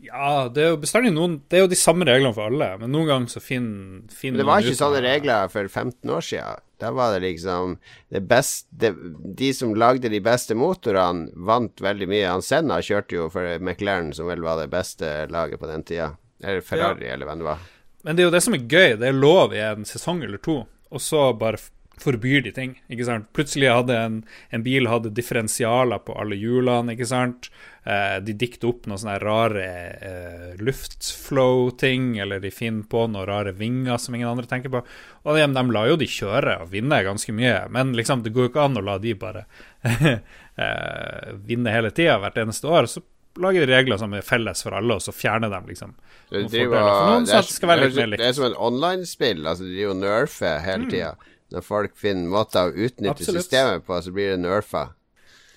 Ja, 0.00 0.48
det 0.48 0.62
er 0.64 0.70
jo 0.72 0.80
bestandig 0.80 1.10
noen 1.12 1.34
Det 1.50 1.58
er 1.58 1.64
jo 1.66 1.70
de 1.70 1.76
samme 1.78 2.06
reglene 2.08 2.32
for 2.36 2.48
alle, 2.48 2.70
men 2.80 2.92
noen 2.94 3.08
ganger 3.10 3.32
så 3.34 3.42
finner 3.44 4.06
fin 4.14 4.38
det 4.38 4.46
var 4.48 4.64
ikke 4.64 4.78
sånne 4.78 5.02
regler 5.04 5.50
for 5.52 5.68
15 5.68 6.12
år 6.16 6.24
siden. 6.24 6.62
Da 6.80 6.92
var 6.96 7.12
det 7.12 7.20
liksom 7.26 7.74
det 8.08 8.22
beste 8.28 8.94
De 9.36 9.50
som 9.52 9.74
lagde 9.76 10.08
de 10.08 10.22
beste 10.24 10.56
motorene, 10.56 11.28
vant 11.36 11.82
veldig 11.84 12.08
mye. 12.08 12.30
Han 12.30 12.44
Senna 12.44 12.80
kjørte 12.84 13.18
jo 13.18 13.28
for 13.32 13.44
McLaren, 13.60 14.14
som 14.16 14.30
vel 14.30 14.40
var 14.44 14.62
det 14.62 14.70
beste 14.72 15.10
laget 15.28 15.60
på 15.60 15.68
den 15.68 15.84
tida. 15.84 16.14
Eller 16.40 16.64
Ferrari, 16.64 17.10
eller 17.12 17.28
hvem 17.28 17.42
det 17.42 17.50
var. 17.50 17.66
Men 18.02 18.16
det 18.16 18.24
er 18.24 18.30
jo 18.30 18.32
det 18.32 18.44
som 18.46 18.56
er 18.56 18.64
gøy. 18.64 18.94
Det 18.96 19.10
er 19.10 19.20
lov 19.20 19.52
i 19.52 19.60
en 19.60 19.84
sesong 19.84 20.24
eller 20.24 20.40
to, 20.40 20.62
og 20.64 21.04
så 21.04 21.26
bare 21.36 21.60
forbyr 22.00 22.44
de 22.46 22.52
ting. 22.56 22.76
ikke 22.92 23.06
sant? 23.08 23.28
Plutselig 23.36 23.70
hadde 23.72 23.96
en, 23.96 24.22
en 24.50 24.64
bil 24.66 24.88
hadde 24.90 25.12
differensialer 25.16 26.02
på 26.06 26.16
alle 26.18 26.38
hjulene, 26.40 26.96
ikke 26.96 27.08
sant. 27.08 27.50
Eh, 27.84 28.18
de 28.20 28.34
dikter 28.36 28.68
opp 28.68 28.84
noen 28.88 29.00
sånne 29.00 29.16
rare 29.22 29.66
eh, 30.04 30.48
luftflow-ting, 30.60 32.18
eller 32.20 32.42
de 32.42 32.50
finner 32.52 32.84
på 32.90 33.06
noen 33.08 33.28
rare 33.28 33.54
vinger 33.56 33.96
som 34.00 34.16
ingen 34.16 34.28
andre 34.28 34.50
tenker 34.50 34.72
på. 34.72 34.82
Og 35.24 35.38
de, 35.38 35.46
de 35.56 35.64
lar 35.72 35.88
jo 35.88 36.00
de 36.00 36.10
kjøre 36.10 36.58
og 36.64 36.74
vinne 36.74 37.00
ganske 37.06 37.32
mye, 37.36 37.62
men 37.72 37.94
liksom, 37.96 38.24
det 38.26 38.34
går 38.36 38.48
jo 38.48 38.52
ikke 38.52 38.66
an 38.68 38.80
å 38.80 38.84
la 38.84 38.98
de 39.00 39.14
bare 39.16 39.46
eh, 40.60 41.32
vinne 41.48 41.72
hele 41.72 41.92
tida 41.96 42.18
hvert 42.20 42.38
eneste 42.44 42.68
år. 42.68 42.90
Så 42.90 43.04
lager 43.40 43.64
de 43.64 43.72
regler 43.72 44.00
som 44.00 44.12
er 44.16 44.26
felles 44.26 44.62
for 44.66 44.76
alle, 44.76 44.98
og 44.98 45.04
så 45.04 45.14
fjerner 45.14 45.52
de 45.52 45.60
liksom 45.72 45.96
Så 46.28 46.34
de 46.34 46.42
noen 46.42 46.52
fordeler 46.52 46.92
for 46.92 47.10
noen, 47.10 47.26
det, 47.26 47.34
er, 47.34 47.42
at 47.42 47.50
det 47.50 47.56
skal 47.56 47.72
være 47.72 47.84
litt 47.86 47.96
mer 47.96 48.02
er, 48.02 48.12
likt. 48.12 48.22
det 48.22 48.28
er 48.28 48.38
som 48.38 48.48
en 48.50 48.56
online-spill. 48.68 49.44
Altså, 49.46 49.66
de 49.66 49.76
driver 49.76 49.96
og 49.96 50.02
nerfer 50.04 50.64
hele 50.66 50.90
tida. 50.90 51.14
Når 51.50 51.64
folk 51.66 51.96
finner 51.98 52.28
måter 52.30 52.68
å 52.68 52.74
utnytte 52.74 53.10
Absolutt. 53.16 53.42
systemet 53.44 53.84
på, 53.86 53.96
så 54.02 54.12
blir 54.14 54.30
det 54.36 54.40
nerfa. 54.44 54.88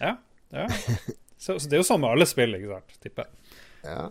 Ja, 0.02 0.16
ja. 0.54 0.68
Så, 1.38 1.58
så 1.60 1.68
det 1.70 1.76
er 1.76 1.82
jo 1.82 1.88
sånn 1.88 2.00
med 2.02 2.14
alle 2.16 2.26
spill, 2.30 2.54
ikke 2.56 2.70
sant? 2.78 2.94
Tipper. 3.04 3.26
Ja. 3.84 4.10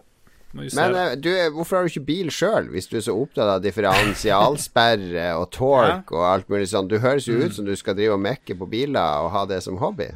Men 0.53 0.95
eh, 0.95 1.15
du, 1.17 1.31
hvorfor 1.55 1.79
har 1.79 1.87
du 1.87 1.91
ikke 1.95 2.05
bil 2.05 2.29
sjøl, 2.35 2.67
hvis 2.75 2.91
du 2.91 2.99
er 2.99 3.05
så 3.07 3.15
opptatt 3.17 3.49
av 3.55 3.63
differensialsperre 3.65 5.31
og 5.39 5.47
torque 5.55 6.13
og 6.13 6.27
alt 6.29 6.51
mulig 6.53 6.69
sånn? 6.69 6.91
Du 6.91 6.99
høres 7.01 7.27
jo 7.29 7.39
Mm. 7.39 7.47
ut 7.47 7.55
som 7.57 7.65
du 7.65 7.75
skal 7.77 7.95
drive 7.97 8.13
og 8.15 8.21
mekke 8.21 8.57
på 8.59 8.69
biler 8.69 9.25
og 9.25 9.31
ha 9.33 9.47
det 9.47 9.63
som 9.63 9.79
hobby. 9.81 10.11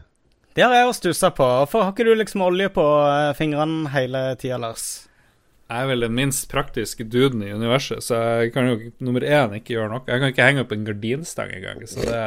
Det 0.55 0.63
har 0.65 0.73
jeg 0.75 0.87
jo 0.87 0.93
stussa 0.93 1.31
på. 1.31 1.45
Hvorfor 1.45 1.83
har 1.85 1.93
ikke 1.93 2.05
du 2.05 2.15
liksom 2.15 2.43
olje 2.43 2.69
på 2.69 2.85
eh, 2.85 3.33
fingrene 3.37 3.89
hele 3.93 4.37
tida, 4.37 4.57
Lars? 4.59 5.06
Jeg 5.67 5.83
er 5.83 5.89
vel 5.91 6.05
den 6.07 6.15
minst 6.15 6.45
praktiske 6.53 7.03
duden 7.11 7.41
i 7.43 7.49
universet, 7.51 8.05
så 8.07 8.19
jeg 8.45 8.53
kan 8.55 8.69
jo 8.71 8.77
nummer 9.03 9.25
én 9.27 9.57
ikke 9.59 9.75
gjøre 9.75 9.91
noe. 9.91 10.05
Jeg 10.07 10.23
kan 10.23 10.31
ikke 10.31 10.45
henge 10.47 10.63
opp 10.63 10.75
en 10.77 10.85
gardinstang 10.87 11.51
engang, 11.57 11.81
så 11.91 12.05
det 12.07 12.21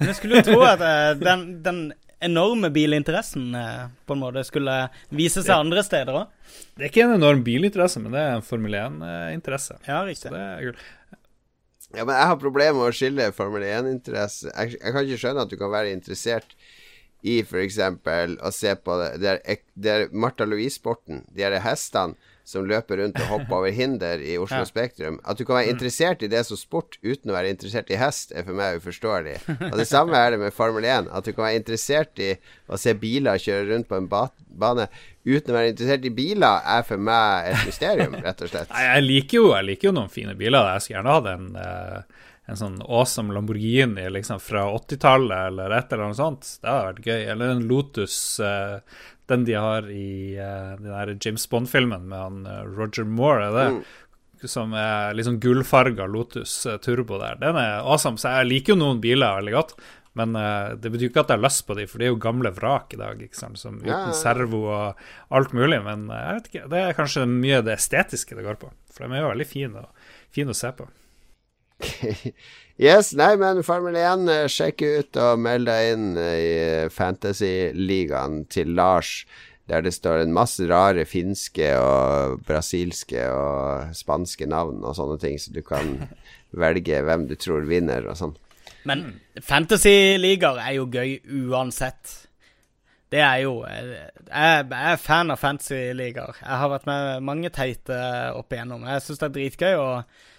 Men 0.00 0.10
jeg 0.10 0.18
skulle 0.18 0.42
tro 0.42 0.56
at 0.66 0.82
eh, 0.82 1.12
den, 1.20 1.44
den 1.62 1.78
enorme 2.22 2.72
bilinteressen 2.74 3.54
eh, 3.54 3.84
på 4.06 4.16
en 4.16 4.22
måte 4.24 4.42
skulle 4.46 4.74
vise 5.14 5.44
seg 5.44 5.54
andre 5.54 5.84
steder 5.86 6.18
òg. 6.24 6.50
Det 6.74 6.88
er 6.88 6.90
ikke 6.90 7.06
en 7.06 7.14
enorm 7.20 7.44
bilinteresse, 7.46 8.02
men 8.02 8.16
det 8.16 8.24
er 8.24 8.34
en 8.40 8.44
Formel 8.46 8.74
1-interesse. 8.80 9.78
Ja, 9.86 10.02
Så 10.02 10.10
riktig. 10.10 10.34
det 10.34 10.42
er 10.42 10.66
kult. 10.66 10.84
Ja, 11.92 12.06
men 12.08 12.14
jeg 12.16 12.28
har 12.32 12.38
problemer 12.40 12.78
med 12.80 12.88
å 12.90 12.96
skille 12.96 13.30
Formel 13.36 13.66
1-interesse. 13.68 14.50
Jeg, 14.50 14.78
jeg 14.80 14.94
kan 14.94 15.06
ikke 15.06 15.22
skjønne 15.22 15.46
at 15.46 15.54
du 15.54 15.58
kan 15.60 15.70
være 15.74 15.94
interessert 15.94 16.54
i 17.22 17.38
f.eks. 17.44 17.78
å 17.78 18.50
se 18.50 18.72
på 18.82 18.94
det 18.98 19.10
Det 19.22 19.32
er, 19.38 19.60
det 19.78 19.90
er 19.94 20.06
Martha 20.10 20.46
Louise-sporten. 20.48 21.22
De 21.30 21.44
er 21.46 21.60
hestene 21.62 22.18
som 22.44 22.66
løper 22.66 22.98
rundt 22.98 23.20
og 23.22 23.28
hopper 23.30 23.56
over 23.60 23.70
hinder 23.74 24.20
i 24.22 24.34
Oslo 24.40 24.62
Ja. 24.62 24.68
Spektrum. 24.68 25.20
At 25.24 25.38
du 25.38 25.44
kan 25.46 25.56
være 25.60 25.70
interessert 25.72 26.22
i 26.22 26.28
det 26.32 26.42
som 26.48 26.58
sport 26.58 26.98
uten 27.02 27.30
å 27.30 27.36
være 27.36 27.52
interessert 27.54 27.90
i 27.94 27.98
hest, 28.00 28.32
er 28.34 28.42
for 28.44 28.58
meg 28.58 28.80
uforståelig. 28.82 29.36
Og 29.70 29.76
det 29.78 29.86
samme 29.88 30.18
er 30.18 30.34
det 30.34 30.40
med 30.42 30.52
Formel 30.56 30.84
1. 30.84 31.08
At 31.14 31.24
du 31.24 31.32
kan 31.32 31.46
være 31.46 31.60
interessert 31.62 32.18
i 32.18 32.32
å 32.68 32.78
se 32.80 32.94
biler 32.98 33.38
kjøre 33.42 33.68
rundt 33.70 33.88
på 33.88 33.96
en 34.00 34.08
ba 34.10 34.26
bane 34.52 34.88
uten 35.24 35.52
å 35.52 35.56
være 35.56 35.70
interessert 35.72 36.04
i 36.04 36.10
biler, 36.12 36.60
er 36.66 36.82
for 36.84 36.98
meg 37.00 37.46
et 37.52 37.62
mysterium, 37.68 38.18
rett 38.20 38.42
og 38.42 38.50
slett. 38.50 38.68
Nei, 38.74 38.82
jeg 38.88 39.04
liker 39.06 39.38
jo, 39.38 39.46
jeg 39.54 39.68
liker 39.70 39.88
jo 39.88 39.94
noen 39.96 40.10
fine 40.12 40.34
biler. 40.36 40.66
Jeg 40.74 40.82
skulle 40.84 40.98
gjerne 40.98 41.14
hatt 41.14 41.28
en, 41.30 41.46
eh, 41.62 42.20
en 42.50 42.58
sånn 42.58 42.80
awesome 42.82 43.34
Lamborghini 43.34 44.08
liksom 44.10 44.40
fra 44.42 44.66
80-tallet 44.74 45.46
eller 45.52 45.74
et 45.76 45.92
eller 45.92 46.08
annet 46.08 46.18
sånt. 46.18 46.48
Det 46.62 46.68
hadde 46.68 46.88
vært 46.90 47.06
gøy. 47.06 47.24
Eller 47.34 47.54
en 47.54 47.64
Lotus, 47.70 48.16
uh, 48.42 48.78
den 49.30 49.46
de 49.46 49.54
har 49.54 49.88
i 49.90 50.34
uh, 50.40 50.74
den 50.80 50.90
der 50.90 51.14
James 51.22 51.46
Bond-filmen 51.50 52.08
med 52.10 52.18
han 52.18 52.44
uh, 52.48 52.62
Roger 52.66 53.06
Moore, 53.06 53.46
er 53.48 53.58
det? 53.58 54.48
Som 54.50 54.74
er 54.74 55.14
litt 55.14 55.28
sånn 55.28 55.38
gullfarga 55.42 56.08
Lotus 56.10 56.64
Turbo 56.82 57.20
der. 57.22 57.36
Den 57.38 57.58
er 57.60 57.84
awesome, 57.86 58.18
så 58.18 58.40
jeg 58.40 58.48
liker 58.50 58.74
jo 58.74 58.80
noen 58.80 59.02
biler 59.02 59.36
veldig 59.38 59.52
godt. 59.54 59.76
Men 60.18 60.34
det 60.82 60.90
betyr 60.92 61.08
ikke 61.08 61.22
at 61.22 61.30
jeg 61.30 61.38
har 61.38 61.44
lyst 61.46 61.62
på 61.64 61.76
de, 61.78 61.86
for 61.88 62.02
det 62.02 62.04
er 62.04 62.10
jo 62.10 62.18
gamle 62.20 62.50
vrak 62.52 62.90
i 62.92 62.98
dag, 63.00 63.22
ikke 63.22 63.38
sant? 63.38 63.56
Som, 63.56 63.78
uten 63.80 64.10
ja. 64.10 64.16
servo 64.18 64.64
og 64.66 65.04
alt 65.32 65.54
mulig. 65.56 65.78
Men 65.86 66.10
jeg 66.10 66.40
vet 66.40 66.50
ikke, 66.50 66.64
det 66.74 66.82
er 66.82 66.98
kanskje 66.98 67.22
mye 67.30 67.62
det 67.64 67.78
estetiske 67.78 68.36
det 68.36 68.44
går 68.44 68.58
på. 68.60 68.72
For 68.92 69.06
de 69.06 69.14
er 69.14 69.22
jo 69.22 69.30
veldig 69.30 69.48
fine, 69.48 69.86
og, 69.86 70.10
fine 70.34 70.52
å 70.52 70.58
se 70.58 70.72
på. 70.74 70.90
Yes, 72.82 73.12
nei, 73.14 73.34
men 73.36 73.60
Formel 73.62 73.94
1, 74.00 74.28
eh, 74.32 74.46
sjekk 74.50 74.82
ut 74.82 75.18
og 75.20 75.40
meld 75.44 75.68
deg 75.68 75.90
inn 75.92 76.06
eh, 76.18 76.38
i 76.40 76.54
Fantasy-ligaen 76.90 78.46
til 78.50 78.72
Lars, 78.74 79.26
der 79.70 79.84
det 79.84 79.92
står 79.94 80.24
en 80.24 80.32
masse 80.34 80.64
rare 80.66 81.04
finske 81.06 81.68
og 81.78 82.40
brasilske 82.48 83.28
og 83.30 83.92
spanske 83.94 84.48
navn 84.50 84.80
og 84.82 84.96
sånne 84.98 85.18
ting, 85.22 85.36
så 85.38 85.52
du 85.54 85.60
kan 85.66 85.94
velge 86.64 87.04
hvem 87.04 87.28
du 87.28 87.36
tror 87.36 87.68
vinner 87.68 88.08
og 88.08 88.18
sånn. 88.18 88.34
Men 88.88 89.04
fantasy-ligaer 89.38 90.58
er 90.64 90.74
jo 90.80 90.88
gøy 90.90 91.20
uansett. 91.52 92.16
Det 93.12 93.20
er 93.20 93.44
jo 93.44 93.60
eh, 93.68 94.08
Jeg 94.32 94.66
jeg 94.72 94.90
er 94.96 95.00
fan 95.04 95.30
av 95.30 95.38
fantasy-ligaer. 95.38 96.40
Jeg 96.40 96.60
har 96.64 96.72
vært 96.72 96.88
med 96.88 97.30
mange 97.30 97.52
teite 97.52 98.02
opp 98.34 98.50
igjennom. 98.50 98.88
Jeg 98.88 99.04
syns 99.04 99.20
det 99.20 99.28
er 99.28 99.34
dritgøy. 99.38 99.74
og 99.76 100.30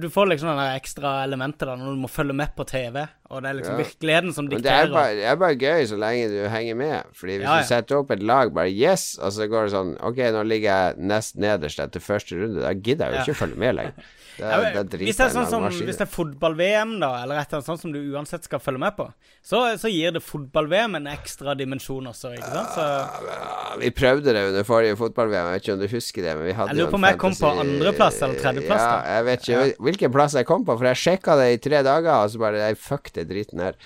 du 0.00 0.06
får 0.12 0.26
liksom 0.30 0.50
det 0.58 0.66
ekstra 0.78 1.12
elementet 1.24 1.64
da 1.66 1.74
når 1.80 1.94
du 1.96 2.00
må 2.04 2.10
følge 2.12 2.34
med 2.36 2.52
på 2.56 2.66
TV. 2.68 3.06
Og 3.30 3.42
det 3.42 3.48
er 3.50 3.56
liksom 3.58 3.78
Ja. 3.78 3.84
virkeligheten 3.84 4.32
som 4.36 4.44
Men 4.46 4.62
det 4.62 4.70
er, 4.70 4.86
dikterer. 4.86 4.92
bare, 4.94 5.14
det 5.18 5.24
er 5.32 5.36
bare 5.36 5.56
gøy 5.56 5.86
så 5.90 5.96
lenge 5.98 6.28
du 6.30 6.48
henger 6.52 6.74
med. 6.76 7.02
Fordi 7.14 7.38
hvis 7.38 7.42
Ja, 7.48 7.56
ja. 7.56 7.62
du 7.62 7.66
setter 7.72 7.96
opp 7.98 8.10
et 8.14 8.22
lag 8.22 8.52
bare 8.54 8.70
yes, 8.70 9.18
og 9.18 9.32
så 9.32 9.48
går 9.50 9.64
det 9.66 9.72
sånn 9.72 9.96
Ok, 10.02 10.16
nå 10.36 10.42
ligger 10.46 10.70
jeg 10.70 10.98
nest 10.98 11.36
nederst 11.36 11.80
etter 11.80 12.00
første 12.00 12.36
runde. 12.38 12.60
Da 12.62 12.72
gidder 12.74 13.10
jeg 13.10 13.14
jo 13.26 13.32
ikke 13.32 13.36
å 13.36 13.42
følge 13.46 13.56
med 13.58 13.74
lenger. 13.74 13.92
Da, 14.36 14.50
Ja, 14.50 14.56
men 14.60 14.74
da 14.90 14.98
hvis, 15.00 15.16
det 15.16 15.24
er 15.24 15.32
sånn 15.32 15.48
som, 15.48 15.64
hvis 15.70 15.98
det 15.98 16.04
er 16.04 16.10
fotball-VM, 16.12 16.96
da, 17.00 17.10
eller 17.22 17.40
et 17.40 17.48
eller 17.48 17.60
annet 17.62 17.68
sånt 17.70 17.82
som 17.82 17.92
du 17.94 17.98
uansett 18.12 18.44
skal 18.44 18.60
følge 18.60 18.82
med 18.82 18.96
på, 18.98 19.06
så, 19.40 19.62
så 19.80 19.90
gir 19.92 20.12
det 20.16 20.22
fotball-VM 20.24 20.98
en 20.98 21.08
ekstra 21.12 21.54
dimensjon 21.58 22.10
også, 22.12 22.34
ikke 22.36 22.50
sant? 22.52 22.74
Så 22.76 22.86
Ja, 23.30 23.76
Vi 23.80 23.92
prøvde 23.96 24.34
det 24.36 24.42
under 24.50 24.66
forrige 24.68 24.98
fotball-VM, 25.00 25.50
jeg 25.50 25.56
vet 25.56 25.66
ikke 25.66 25.76
om 25.76 25.84
du 25.84 25.88
husker 25.94 26.26
det. 26.26 26.34
Men 26.36 26.50
vi 26.50 26.56
hadde 26.58 26.74
Jeg 26.74 26.80
lurer 26.82 26.92
på 26.92 27.00
om 27.00 27.08
jeg 27.08 27.20
kom 27.22 27.38
på 27.40 27.52
andreplass 27.64 28.20
eller 28.22 28.42
tredjeplass, 28.42 28.82
Ja, 28.82 28.90
da. 28.90 29.14
jeg 29.16 29.28
vet 29.30 29.48
ikke 29.48 29.86
hvilken 29.88 30.16
plass 30.18 30.36
jeg 30.36 30.48
kom 30.48 30.66
på, 30.68 30.76
for 30.76 30.90
jeg 30.90 31.02
sjekka 31.06 31.38
det 31.40 31.48
i 31.54 31.62
tre 31.68 31.80
dager, 31.86 32.12
og 32.16 32.34
så 32.34 32.42
bare 32.42 32.66
Nei, 32.66 32.74
fuck 32.80 33.12
det 33.16 33.28
driten 33.30 33.62
her. 33.62 33.80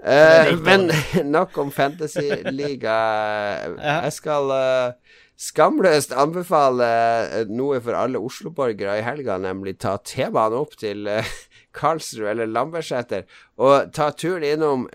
Uh, 0.00 0.56
men 0.64 0.88
nok 1.36 1.58
om 1.60 1.70
Fantasy-liga. 1.74 2.96
Jeg 3.76 4.12
skal 4.16 4.52
eh, 4.54 5.09
skamløst 5.40 6.12
anbefale 6.12 6.86
eh, 7.32 7.48
noe 7.48 7.80
for 7.80 7.96
alle 7.96 8.20
Oslo-borgere 8.20 8.98
i 9.00 9.04
helga, 9.04 9.38
nemlig 9.40 9.78
ta 9.80 9.96
T-banen 10.04 10.58
opp 10.60 10.76
til 10.80 11.08
eh, 11.08 11.30
Karlsrud 11.78 12.28
eller 12.32 12.50
Lambertseter, 12.50 13.24
og 13.60 13.92
ta 13.96 14.10
turen 14.12 14.44
innom 14.44 14.86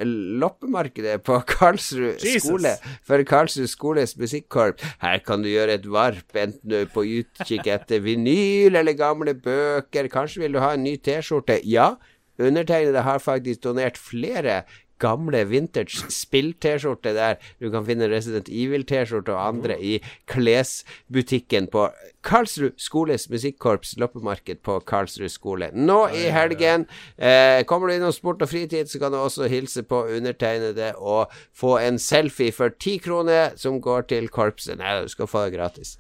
loppemarkedet 0.42 1.18
på 1.26 1.40
Karlsrud 1.56 2.22
Jesus. 2.22 2.46
skole. 2.46 2.76
For 3.08 3.26
Karlsrud 3.26 3.72
skoles 3.72 4.16
musikkorps. 4.22 4.86
Her 5.02 5.22
kan 5.26 5.46
du 5.46 5.50
gjøre 5.50 5.80
et 5.80 5.88
varp, 5.90 6.28
enten 6.38 6.62
du 6.70 6.78
er 6.84 6.92
på 6.94 7.08
utkikk 7.22 7.72
etter 7.80 8.04
vinyl 8.06 8.78
eller 8.78 8.98
gamle 8.98 9.34
bøker. 9.34 10.12
Kanskje 10.14 10.46
vil 10.46 10.58
du 10.58 10.62
ha 10.62 10.76
en 10.76 10.86
ny 10.86 10.98
T-skjorte. 11.02 11.58
Ja, 11.66 11.96
undertegnede 12.38 13.02
har 13.02 13.24
faktisk 13.24 13.64
donert 13.64 13.98
flere 13.98 14.64
gamle 15.02 15.42
vintage 15.50 16.06
spill-T-skjorter 16.14 17.16
der 17.16 17.40
du 17.62 17.70
kan 17.74 17.86
finne 17.88 18.10
Resident 18.12 18.50
Evil-T-skjorte 18.50 19.34
og 19.34 19.42
andre 19.42 19.78
i 19.80 19.98
klesbutikken 20.32 21.68
på 21.74 21.88
Karlsrud 22.26 22.78
skoles 22.82 23.28
musikkorps 23.30 23.96
loppemarked 24.02 24.62
på 24.66 24.80
Karlsrud 24.88 25.30
skole. 25.34 25.70
Nå 25.74 26.00
i 26.16 26.26
helgen 26.34 26.88
eh, 27.18 27.62
kommer 27.70 27.90
du 27.90 27.98
innom 27.98 28.16
sport 28.16 28.42
og 28.46 28.50
fritid, 28.50 28.90
så 28.90 29.02
kan 29.02 29.14
du 29.14 29.20
også 29.20 29.50
hilse 29.52 29.84
på 29.86 30.06
undertegnede 30.16 30.94
og 30.96 31.34
få 31.54 31.78
en 31.84 32.00
selfie 32.02 32.56
for 32.56 32.74
ti 32.80 32.98
kroner 33.04 33.54
som 33.60 33.82
går 33.84 34.10
til 34.14 34.30
korpset. 34.34 34.80
Nei, 34.80 34.98
du 35.04 35.12
skal 35.12 35.30
få 35.30 35.46
det 35.46 35.58
gratis. 35.58 35.98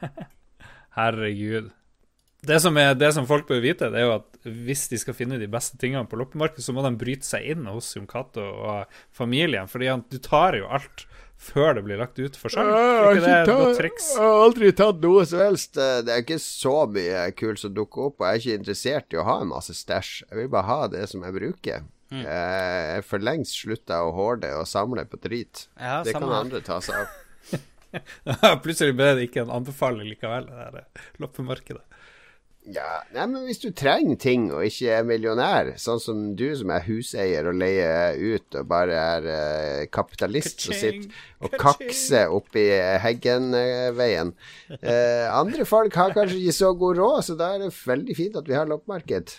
Herregud. 0.98 1.72
Det 2.44 2.60
som, 2.60 2.76
er, 2.76 2.92
det 2.94 3.14
som 3.16 3.26
folk 3.26 3.48
bør 3.48 3.62
vite, 3.64 3.88
det 3.92 4.02
er 4.02 4.08
jo 4.08 4.16
at 4.18 4.33
hvis 4.44 4.86
de 4.92 4.98
skal 5.00 5.16
finne 5.16 5.38
de 5.40 5.48
beste 5.50 5.78
tingene 5.80 6.04
på 6.08 6.18
loppemarkedet, 6.20 6.64
så 6.66 6.74
må 6.76 6.82
de 6.84 6.90
bryte 7.00 7.24
seg 7.26 7.46
inn 7.54 7.66
hos 7.70 7.94
Jon 7.96 8.06
og 8.44 8.84
familien. 9.16 9.68
Fordi 9.70 9.88
han, 9.88 10.04
du 10.12 10.18
tar 10.22 10.58
jo 10.58 10.66
alt 10.68 11.06
før 11.44 11.74
det 11.76 11.82
blir 11.84 11.98
lagt 12.00 12.18
ut 12.22 12.36
for 12.38 12.52
salg. 12.52 12.70
Ikke 12.70 13.24
det 13.24 13.54
et 13.54 13.78
triks? 13.80 14.10
Jeg 14.14 14.22
har 14.22 14.44
aldri 14.46 14.70
tatt 14.76 15.00
noe 15.02 15.24
som 15.28 15.42
helst. 15.42 15.76
Eh, 15.76 15.98
Det 16.06 16.12
er 16.14 16.22
ikke 16.22 16.38
så 16.40 16.76
mye 16.88 17.24
kult 17.36 17.60
som 17.60 17.74
dukker 17.74 18.06
opp, 18.10 18.20
og 18.20 18.28
jeg 18.28 18.34
er 18.36 18.42
ikke 18.44 18.60
interessert 18.62 19.16
i 19.16 19.20
å 19.20 19.26
ha 19.26 19.40
en 19.42 19.50
masse 19.50 19.74
stæsj. 19.76 20.12
Jeg 20.30 20.38
vil 20.38 20.48
bare 20.54 20.68
ha 20.70 20.78
det 20.94 21.02
som 21.10 21.24
jeg 21.26 21.36
bruker. 21.36 21.82
Mm. 22.14 22.22
Eh, 22.22 22.80
Jeg 22.94 22.96
er 23.02 23.04
for 23.10 23.18
lengst 23.18 23.58
slutta 23.64 24.00
å 24.06 24.12
hårde 24.14 24.52
og 24.60 24.68
samle 24.70 25.04
på 25.10 25.20
drit. 25.24 25.66
Ja, 25.80 26.02
det 26.06 26.14
kan 26.14 26.28
andre 26.30 26.62
ta 26.64 26.80
seg 26.84 27.02
av. 27.02 27.20
Plutselig 28.64 28.94
ble 28.98 29.10
det 29.18 29.28
ikke 29.28 29.44
en 29.44 29.52
anbefaling 29.54 30.08
likevel, 30.10 30.48
det 30.48 30.56
der 30.70 30.80
eh, 30.84 31.04
loppemarkedet. 31.22 31.82
Ja, 32.64 33.02
nei, 33.12 33.26
men 33.28 33.42
hvis 33.44 33.58
du 33.60 33.66
trenger 33.76 34.16
ting 34.16 34.46
og 34.48 34.64
ikke 34.64 34.92
er 34.96 35.04
millionær, 35.04 35.74
sånn 35.76 35.98
som 36.00 36.20
du 36.38 36.46
som 36.56 36.70
er 36.72 36.86
huseier 36.86 37.44
og 37.50 37.58
leier 37.60 38.16
ut 38.16 38.56
og 38.56 38.70
bare 38.70 39.00
er 39.00 39.26
eh, 39.34 39.82
kapitalist 39.92 40.64
og 40.70 40.78
sitter 40.78 41.44
og 41.44 41.58
kakser 41.60 42.32
oppi 42.32 42.64
Heggenveien 43.04 44.32
eh, 44.78 45.28
Andre 45.28 45.68
folk 45.68 45.98
har 46.00 46.16
kanskje 46.16 46.40
ikke 46.40 46.56
så 46.56 46.72
god 46.80 47.02
råd, 47.02 47.18
så 47.28 47.36
da 47.36 47.50
er 47.52 47.66
det 47.66 47.74
veldig 47.76 48.16
fint 48.16 48.40
at 48.40 48.48
vi 48.48 48.56
har 48.56 48.70
loppemarked. 48.70 49.36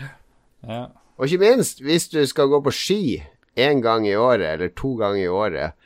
Ja. 0.00 0.82
Og 1.20 1.28
ikke 1.28 1.42
minst, 1.44 1.84
hvis 1.84 2.08
du 2.08 2.22
skal 2.26 2.48
gå 2.48 2.62
på 2.64 2.72
ski 2.72 3.02
én 3.60 3.84
gang 3.84 4.08
i 4.08 4.16
året, 4.16 4.54
eller 4.54 4.72
to 4.72 4.94
ganger 4.96 5.20
i 5.20 5.28
året, 5.28 5.76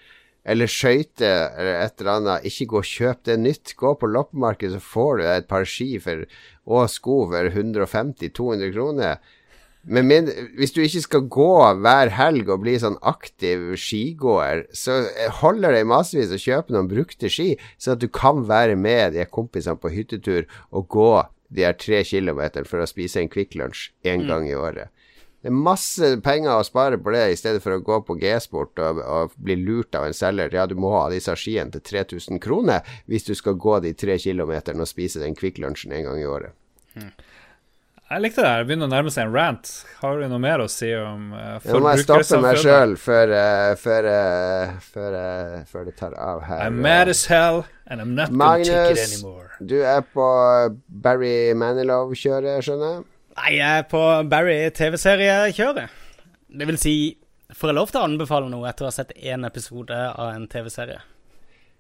eller 0.47 0.70
skøyter 0.70 1.51
eller 1.59 1.80
et 1.82 2.01
eller 2.01 2.12
annet, 2.12 2.44
ikke 2.47 2.68
gå 2.70 2.82
og 2.82 2.90
kjøp 2.90 3.24
det 3.26 3.38
nytt. 3.42 3.74
Gå 3.78 3.94
på 3.99 4.11
loppemarkedet, 4.11 4.76
så 4.76 4.92
får 4.94 5.18
du 5.18 5.24
et 5.26 5.49
par 5.51 5.66
ski 5.66 5.97
for, 6.03 6.22
og 6.70 6.86
sko 6.92 7.24
for 7.32 7.51
150-200 7.51 8.70
kroner. 8.76 9.18
Men 9.86 10.09
min, 10.11 10.30
hvis 10.59 10.74
du 10.74 10.80
ikke 10.82 11.03
skal 11.05 11.26
gå 11.30 11.51
hver 11.82 12.11
helg 12.14 12.49
og 12.51 12.64
bli 12.64 12.74
sånn 12.82 12.99
aktiv 13.07 13.76
skigåer, 13.78 14.64
så 14.74 15.05
holder 15.42 15.76
det 15.76 15.84
i 15.84 15.88
massevis 15.90 16.34
å 16.34 16.42
kjøpe 16.42 16.74
noen 16.74 16.90
brukte 16.90 17.30
ski, 17.30 17.53
så 17.78 17.94
at 17.94 18.03
du 18.03 18.09
kan 18.11 18.42
være 18.49 18.74
med 18.78 19.14
de 19.14 19.26
kompisene 19.30 19.78
på 19.78 19.94
hyttetur 19.94 20.47
og 20.74 20.88
gå 20.90 21.12
de 21.55 21.62
her 21.62 21.78
tre 21.78 22.03
kilometer 22.07 22.66
for 22.66 22.82
å 22.82 22.90
spise 22.90 23.22
en 23.22 23.30
Kvikk 23.30 23.55
Lunsj 23.59 23.92
én 24.07 24.26
gang 24.26 24.49
i 24.51 24.59
året. 24.59 24.90
Det 25.45 25.51
er 25.53 25.55
masse 25.55 26.09
penger 26.24 26.57
å 26.57 26.64
spare 26.66 26.99
på 26.99 27.12
det, 27.14 27.22
i 27.30 27.39
stedet 27.39 27.62
for 27.62 27.76
å 27.76 27.82
gå 27.84 28.01
på 28.09 28.16
G-sport 28.18 28.80
og, 28.82 29.01
og 29.05 29.37
bli 29.37 29.59
lurt 29.61 29.95
av 29.95 30.09
en 30.09 30.16
selger. 30.16 30.51
Ja, 30.57 30.64
du 30.66 30.74
må 30.80 30.91
ha 30.97 31.07
disse 31.12 31.37
skiene 31.39 31.70
til 31.76 31.84
3000 31.87 32.41
kroner 32.43 32.97
hvis 33.07 33.28
du 33.28 33.34
skal 33.39 33.59
gå 33.61 33.78
de 33.84 33.93
tre 33.95 34.16
kilometerne 34.18 34.82
og 34.82 34.91
spise 34.91 35.22
den 35.22 35.37
Kvikk 35.39 35.61
Lunsjen 35.62 35.95
en 35.95 36.09
gang 36.09 36.22
i 36.22 36.26
året. 36.26 36.57
Jeg 38.07 38.22
likte 38.22 38.43
det. 38.43 38.51
Det 38.59 38.66
begynner 38.68 38.87
å 38.87 38.91
nærme 38.93 39.11
seg 39.11 39.26
en 39.26 39.32
rant. 39.34 39.70
Har 39.99 40.20
du 40.20 40.28
noe 40.30 40.39
mer 40.43 40.62
å 40.62 40.68
si 40.70 40.93
om 40.95 41.32
uh, 41.34 41.57
Nå 41.66 41.80
må 41.82 41.95
jeg 41.97 42.05
stoppe 42.07 42.39
meg 42.45 42.61
sjøl 42.62 42.95
før, 43.03 43.32
uh, 43.34 43.72
før, 43.80 44.07
uh, 44.07 44.76
før, 44.93 45.16
uh, 45.18 45.57
før 45.66 45.89
det 45.89 45.97
tar 45.99 46.14
av 46.14 46.45
her. 46.47 46.62
I'm 46.68 46.78
mad 46.84 47.11
as 47.11 47.24
hell, 47.26 47.64
and 47.87 48.01
I'm 48.01 48.14
not 48.14 48.30
gonna 48.30 48.62
take 48.62 48.70
it 48.70 48.74
Magnus, 48.74 49.16
anymore. 49.18 49.51
du 49.59 49.80
er 49.82 50.07
på 50.14 50.28
Barry 50.87 51.51
Manilow-kjøret, 51.59 52.62
skjønner 52.62 52.95
jeg? 52.95 53.05
Nei, 53.37 53.57
jeg 53.59 53.80
er 53.82 53.84
på 53.91 54.01
Barry 54.32 54.57
TV-seriekjøret. 54.74 55.93
Det 56.57 56.66
vil 56.70 56.78
si, 56.80 56.95
får 57.53 57.70
jeg 57.72 57.76
lov 57.76 57.91
til 57.93 58.01
å 58.01 58.07
anbefale 58.09 58.49
noe 58.53 58.68
etter 58.70 58.87
å 58.87 58.89
ha 58.91 58.95
sett 58.97 59.12
én 59.18 59.45
episode 59.47 59.93
av 59.93 60.30
en 60.32 60.47
TV-serie? 60.51 61.03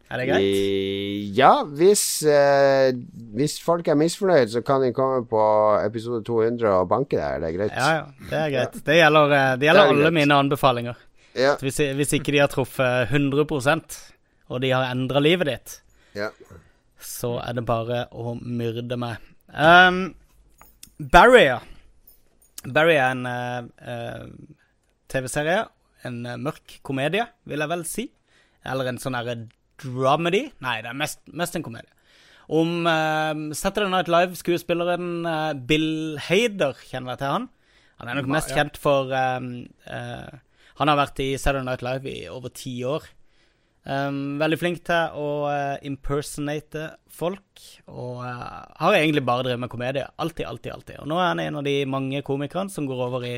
Er 0.06 0.20
det 0.20 0.26
greit? 0.28 0.42
I- 0.44 1.32
Ja, 1.34 1.64
hvis, 1.64 2.22
eh, 2.22 2.92
hvis 3.34 3.56
folk 3.60 3.88
er 3.88 3.96
misfornøyd, 3.98 4.48
så 4.52 4.62
kan 4.64 4.80
de 4.82 4.92
komme 4.92 5.24
på 5.26 5.40
episode 5.84 6.22
200 6.24 6.68
og 6.82 6.88
banke 6.88 7.16
der. 7.16 7.40
Det 7.40 7.48
er 7.48 7.56
greit. 7.58 7.72
Ja, 7.74 7.88
ja, 7.96 8.04
det 8.30 8.38
er 8.42 8.50
greit. 8.50 8.84
Det 8.84 8.96
gjelder, 9.00 9.32
eh, 9.32 9.56
det 9.56 9.66
gjelder 9.66 9.82
Det 9.82 9.90
alle 9.96 10.02
greit. 10.10 10.12
mine 10.12 10.34
anbefalinger. 10.38 10.96
Ja. 11.34 11.56
Hvis, 11.56 11.76
hvis 11.96 12.12
ikke 12.20 12.32
de 12.32 12.38
har 12.38 12.48
truffet 12.48 13.08
100% 13.10 13.98
og 14.48 14.60
de 14.60 14.70
har 14.70 14.94
endra 14.94 15.20
livet 15.20 15.46
ditt, 15.46 15.80
ja. 16.14 16.30
så 17.00 17.40
er 17.46 17.52
det 17.54 17.66
bare 17.66 18.06
å 18.12 18.38
myrde 18.40 18.96
meg. 18.96 19.16
Um, 19.52 20.14
Barry, 20.96 21.42
ja. 21.44 21.58
Barry 22.64 22.94
er 22.96 23.10
en 23.12 23.26
eh, 23.28 24.22
TV-serie. 25.12 25.66
En 26.08 26.22
eh, 26.24 26.38
mørk 26.40 26.78
komedie, 26.86 27.26
vil 27.44 27.60
jeg 27.60 27.72
vel 27.72 27.84
si. 27.88 28.06
Eller 28.66 28.88
en 28.88 29.00
sånn 29.02 29.18
herre 29.18 29.36
dramedy. 29.82 30.46
Nei, 30.64 30.78
det 30.80 30.90
er 30.90 30.96
mest, 30.96 31.20
mest 31.28 31.58
en 31.58 31.66
komedie. 31.66 31.92
Om 32.46 32.86
uh, 32.86 33.52
Saturday 33.58 33.90
Night 33.90 34.08
Live-skuespilleren 34.08 35.26
uh, 35.26 35.52
Bill 35.68 36.16
Hader, 36.28 36.78
kjenner 36.78 37.16
jeg 37.16 37.20
til 37.20 37.32
han? 37.32 37.48
Han 38.00 38.10
er 38.10 38.20
nok 38.20 38.30
mest 38.30 38.52
kjent 38.54 38.76
for 38.78 39.10
um, 39.10 39.48
uh, 39.88 40.30
Han 40.78 40.92
har 40.92 40.98
vært 41.00 41.20
i 41.24 41.32
Saturday 41.40 41.66
Night 41.66 41.82
Live 41.82 42.08
i 42.12 42.28
over 42.30 42.54
ti 42.54 42.78
år. 42.86 43.08
Um, 43.86 44.40
veldig 44.40 44.56
flink 44.58 44.80
til 44.86 45.12
å 45.14 45.26
uh, 45.46 45.76
impersonate 45.86 46.88
folk, 47.06 47.62
og 47.86 48.24
uh, 48.26 48.64
har 48.80 48.96
egentlig 48.98 49.22
bare 49.28 49.44
drevet 49.46 49.62
med 49.62 49.70
komedie. 49.70 50.08
Alltid, 50.18 50.42
alltid, 50.48 50.72
alltid. 50.74 50.96
Og 51.04 51.10
nå 51.12 51.20
er 51.20 51.28
han 51.30 51.42
en 51.44 51.58
av 51.60 51.66
de 51.68 51.76
mange 51.86 52.22
komikerne 52.26 52.72
som 52.72 52.88
går 52.90 53.04
over 53.04 53.28
i 53.28 53.36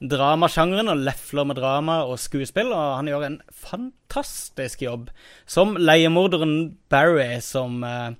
dramasjangeren 0.00 0.88
og 0.94 1.04
lefler 1.04 1.50
med 1.50 1.60
drama 1.60 1.98
og 2.08 2.16
skuespill, 2.22 2.72
og 2.72 2.96
han 2.96 3.12
gjør 3.12 3.26
en 3.28 3.38
fantastisk 3.52 4.86
jobb 4.86 5.12
som 5.44 5.76
leiemorderen 5.76 6.56
Barry, 6.90 7.36
som 7.44 7.84
eh, 7.84 8.16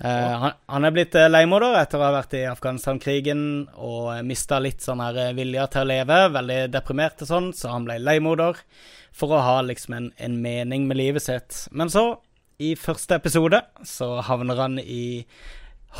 eh, 0.00 0.34
han, 0.42 0.58
han 0.66 0.88
er 0.88 0.94
blitt 0.94 1.14
eh, 1.18 1.30
leiemorder 1.30 1.78
etter 1.80 2.00
å 2.00 2.06
ha 2.06 2.12
vært 2.16 2.36
i 2.38 2.44
Afghanistan-krigen 2.50 3.42
og 3.74 4.10
uh, 4.10 4.20
mista 4.26 4.58
litt 4.62 4.84
sånn 4.84 5.02
her 5.04 5.20
eh, 5.28 5.34
vilje 5.36 5.66
til 5.72 5.84
å 5.84 5.90
leve. 5.92 6.20
Veldig 6.38 6.60
deprimert 6.74 7.24
og 7.24 7.30
sånn, 7.30 7.50
så 7.56 7.74
han 7.74 7.88
ble 7.88 8.00
leiemorder 8.02 8.62
for 9.14 9.34
å 9.34 9.42
ha 9.46 9.58
liksom 9.62 9.94
en, 9.96 10.12
en 10.18 10.38
mening 10.42 10.88
med 10.90 10.98
livet 10.98 11.22
sitt. 11.22 11.66
Men 11.70 11.92
så, 11.92 12.08
i 12.58 12.74
første 12.78 13.20
episode, 13.20 13.60
så 13.86 14.16
havner 14.26 14.58
han 14.62 14.80
i 14.82 15.04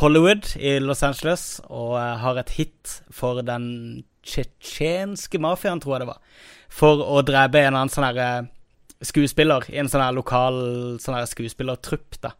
Hollywood 0.00 0.56
i 0.58 0.78
Los 0.82 1.04
Angeles 1.06 1.60
og 1.68 1.94
eh, 2.00 2.16
har 2.18 2.40
et 2.40 2.56
hit 2.56 2.96
for 3.14 3.42
den 3.46 3.68
tsjetsjenske 4.24 5.38
mafiaen, 5.38 5.82
tror 5.82 5.94
jeg 5.94 6.04
det 6.04 6.10
var, 6.10 6.20
for 6.72 7.02
å 7.04 7.22
drepe 7.26 7.62
en 7.62 7.76
annen 7.76 7.92
sånn 7.92 8.08
her 8.08 8.20
eh, 8.24 8.48
skuespiller 9.04 9.66
i 9.70 9.78
en 9.78 9.90
sånn 9.90 10.02
her 10.02 10.16
lokal 10.16 10.58
sånn 11.02 11.18
her 11.18 11.28
skuespillertrupp, 11.30 12.18
da. 12.24 12.34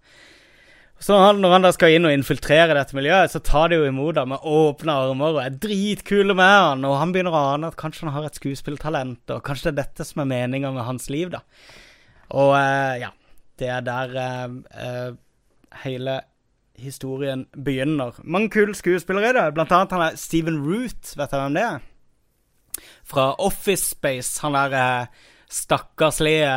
Så 1.05 1.17
han, 1.21 1.43
når 1.43 1.53
han 1.53 1.65
da 1.67 1.71
skal 1.75 1.93
inn 1.93 2.07
og 2.09 2.15
infiltrere 2.17 2.73
dette 2.79 2.97
miljøet, 2.97 3.33
så 3.35 3.41
tar 3.45 3.69
de 3.69 3.77
jo 3.77 3.89
imot 3.91 4.17
ham 4.17 4.31
med 4.33 4.45
åpne 4.49 4.95
armer 5.05 5.35
og 5.35 5.41
er 5.43 5.59
dritkule 5.61 6.33
med 6.33 6.49
han, 6.49 6.87
og 6.89 6.97
han 6.97 7.13
begynner 7.13 7.35
å 7.35 7.43
ane 7.51 7.69
at 7.69 7.77
kanskje 7.77 8.07
han 8.07 8.15
har 8.15 8.29
et 8.31 8.39
skuespilltalent, 8.41 9.21
og 9.35 9.43
kanskje 9.45 9.69
det 9.69 9.75
er 9.75 9.81
dette 9.83 10.07
som 10.09 10.23
er 10.25 10.31
meninga 10.31 10.71
med 10.73 10.87
hans 10.89 11.11
liv, 11.13 11.29
da. 11.35 11.43
Og 12.33 12.55
eh, 12.57 13.03
ja, 13.03 13.11
det 13.61 13.69
er 13.69 13.85
der 13.85 14.17
eh, 14.23 14.57
eh, 14.81 15.11
hele 15.85 16.17
historien 16.81 17.45
begynner. 17.53 18.17
Mange 18.25 18.49
kule 18.57 18.75
skuespillere 18.75 19.35
i 19.35 19.37
det. 19.37 19.45
Blant 19.59 19.77
annet 19.77 19.93
han 19.95 20.07
er 20.09 20.17
Steven 20.19 20.57
Root. 20.65 21.13
Vet 21.19 21.31
du 21.31 21.37
hvem 21.37 21.59
det 21.59 21.67
er? 21.69 21.85
Fra 23.07 23.29
Office 23.39 23.93
Space. 23.93 24.41
Han 24.43 24.57
er 24.59 24.81
eh, 24.81 25.25
stakkarslige, 25.51 26.49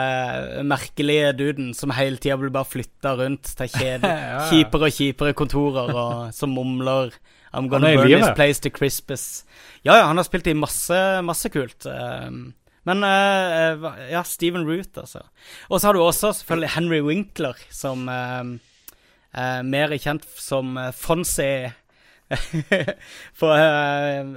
merkelige 0.67 1.31
duden 1.37 1.73
som 1.77 1.91
hele 1.95 2.17
tida 2.21 2.37
blir 2.39 2.53
bare 2.53 2.67
flytta 2.69 3.15
rundt 3.19 3.51
til 3.59 3.71
kjede, 3.77 4.11
Ja, 4.11 4.45
kjipere 4.51 4.89
og 4.89 4.95
kjipere 4.99 5.33
kontorer, 5.37 5.91
og 5.93 6.33
som 6.35 6.53
mumler 6.55 7.11
I'm 7.53 7.69
gonna 7.71 7.93
burn 7.95 8.11
this 8.11 8.35
place 8.35 8.59
to 8.61 8.69
crispus. 8.69 9.43
Ja, 9.85 9.95
ja, 9.95 10.07
han 10.09 10.17
har 10.19 10.25
spilt 10.27 10.47
i 10.47 10.53
masse, 10.53 10.97
masse 11.25 11.49
kult. 11.49 11.85
eh, 11.85 12.29
men 12.87 13.03
eh, 13.03 13.87
ja, 14.11 14.21
Steven 14.23 14.63
Root, 14.67 14.97
altså. 14.97 15.23
Og 15.69 15.79
så 15.81 15.87
har 15.87 15.93
du 15.97 16.01
også 16.03 16.33
selvfølgelig 16.33 16.69
Henry 16.75 16.99
Winkler, 17.03 17.57
som 17.71 18.07
eh, 18.11 18.53
er 19.33 19.63
mer 19.67 19.95
kjent 19.97 20.27
som 20.39 20.77
Fonse 20.95 21.49
Fonzie 23.39 23.67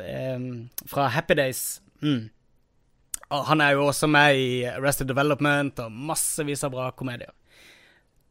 eh, 0.07 0.45
fra 0.87 1.09
Happy 1.09 1.35
Days. 1.35 1.81
Mm. 2.03 2.31
Og 3.31 3.45
han 3.47 3.61
er 3.63 3.77
jo 3.77 3.87
også 3.87 4.09
med 4.11 4.39
i 4.39 4.49
Arrested 4.67 5.07
Development 5.11 5.79
og 5.85 5.93
massevis 6.11 6.65
av 6.67 6.73
bra 6.75 6.89
komedier. 6.91 7.31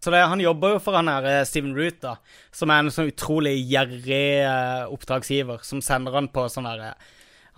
Så 0.04 0.12
det, 0.12 0.20
han 0.32 0.40
jobber 0.40 0.76
jo 0.76 0.82
for 0.84 0.96
han 0.96 1.12
her 1.12 1.26
eh, 1.28 1.46
Steven 1.48 1.74
Root, 1.76 2.00
da, 2.04 2.16
som 2.56 2.72
er 2.72 2.84
en 2.84 2.92
sånn 2.94 3.10
utrolig 3.12 3.58
gjerrig 3.68 4.28
eh, 4.48 4.84
oppdragsgiver, 4.88 5.60
som 5.68 5.82
sender 5.84 6.16
han 6.16 6.30
på 6.32 6.46
sånn 6.52 6.70
der 6.70 6.84
eh, 6.92 7.10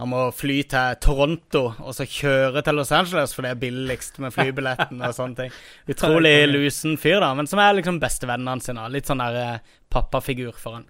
Han 0.01 0.09
må 0.09 0.21
fly 0.33 0.63
til 0.65 0.95
Toronto 1.03 1.61
og 1.75 1.93
så 1.93 2.07
kjøre 2.09 2.63
til 2.65 2.79
Los 2.79 2.93
Angeles, 2.97 3.35
for 3.37 3.45
det 3.45 3.51
er 3.53 3.61
billigst 3.61 4.17
med 4.23 4.33
flybilletten 4.33 5.03
og 5.05 5.13
sånne 5.13 5.37
ting. 5.37 5.53
Utrolig 5.93 6.47
lusen 6.49 6.97
fyr, 6.97 7.19
da, 7.21 7.29
men 7.37 7.49
som 7.49 7.61
er 7.61 7.77
liksom 7.77 7.99
bestevennen 8.01 8.49
hans. 8.49 8.71
Litt 8.89 9.11
sånn 9.11 9.21
der 9.21 9.61
pappafigur 9.93 10.57
for 10.57 10.79
han. 10.79 10.89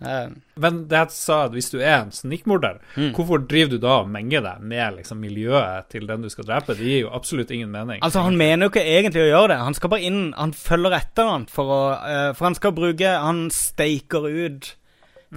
Eh, 0.00 0.28
Men 0.56 0.78
det 0.88 0.96
jeg 0.96 1.10
sa 1.12 1.44
at 1.44 1.52
hvis 1.52 1.70
du 1.70 1.78
er 1.80 1.98
en 2.02 2.10
snikmorder, 2.10 2.78
Mm. 2.96 3.12
hvorfor 3.14 3.46
driver 3.46 3.70
du 3.70 3.78
da 3.78 3.98
og 4.00 4.08
menger 4.08 4.40
deg 4.42 4.60
med 4.62 4.96
liksom, 4.96 5.20
miljøet 5.20 5.88
til 5.92 6.06
den 6.08 6.22
du 6.22 6.28
skal 6.32 6.44
drepe? 6.48 6.74
Det 6.76 6.84
gir 6.86 7.00
jo 7.02 7.10
absolutt 7.12 7.50
ingen 7.50 7.70
mening. 7.70 8.00
Altså, 8.02 8.22
han 8.24 8.36
mener 8.36 8.66
jo 8.66 8.70
ikke 8.72 8.84
egentlig 8.86 9.22
å 9.26 9.30
gjøre 9.30 9.48
det. 9.54 9.58
Han 9.58 9.74
skal 9.74 9.90
bare 9.90 10.02
inn 10.08 10.32
Han 10.36 10.52
følger 10.52 10.96
etter 10.96 11.28
han 11.28 11.46
for 11.46 11.64
å 11.64 11.80
eh, 12.00 12.32
For 12.32 12.44
han 12.48 12.54
skal 12.54 12.72
bruke 12.72 13.06
Han 13.20 13.50
staker 13.50 14.26
ut 14.28 14.74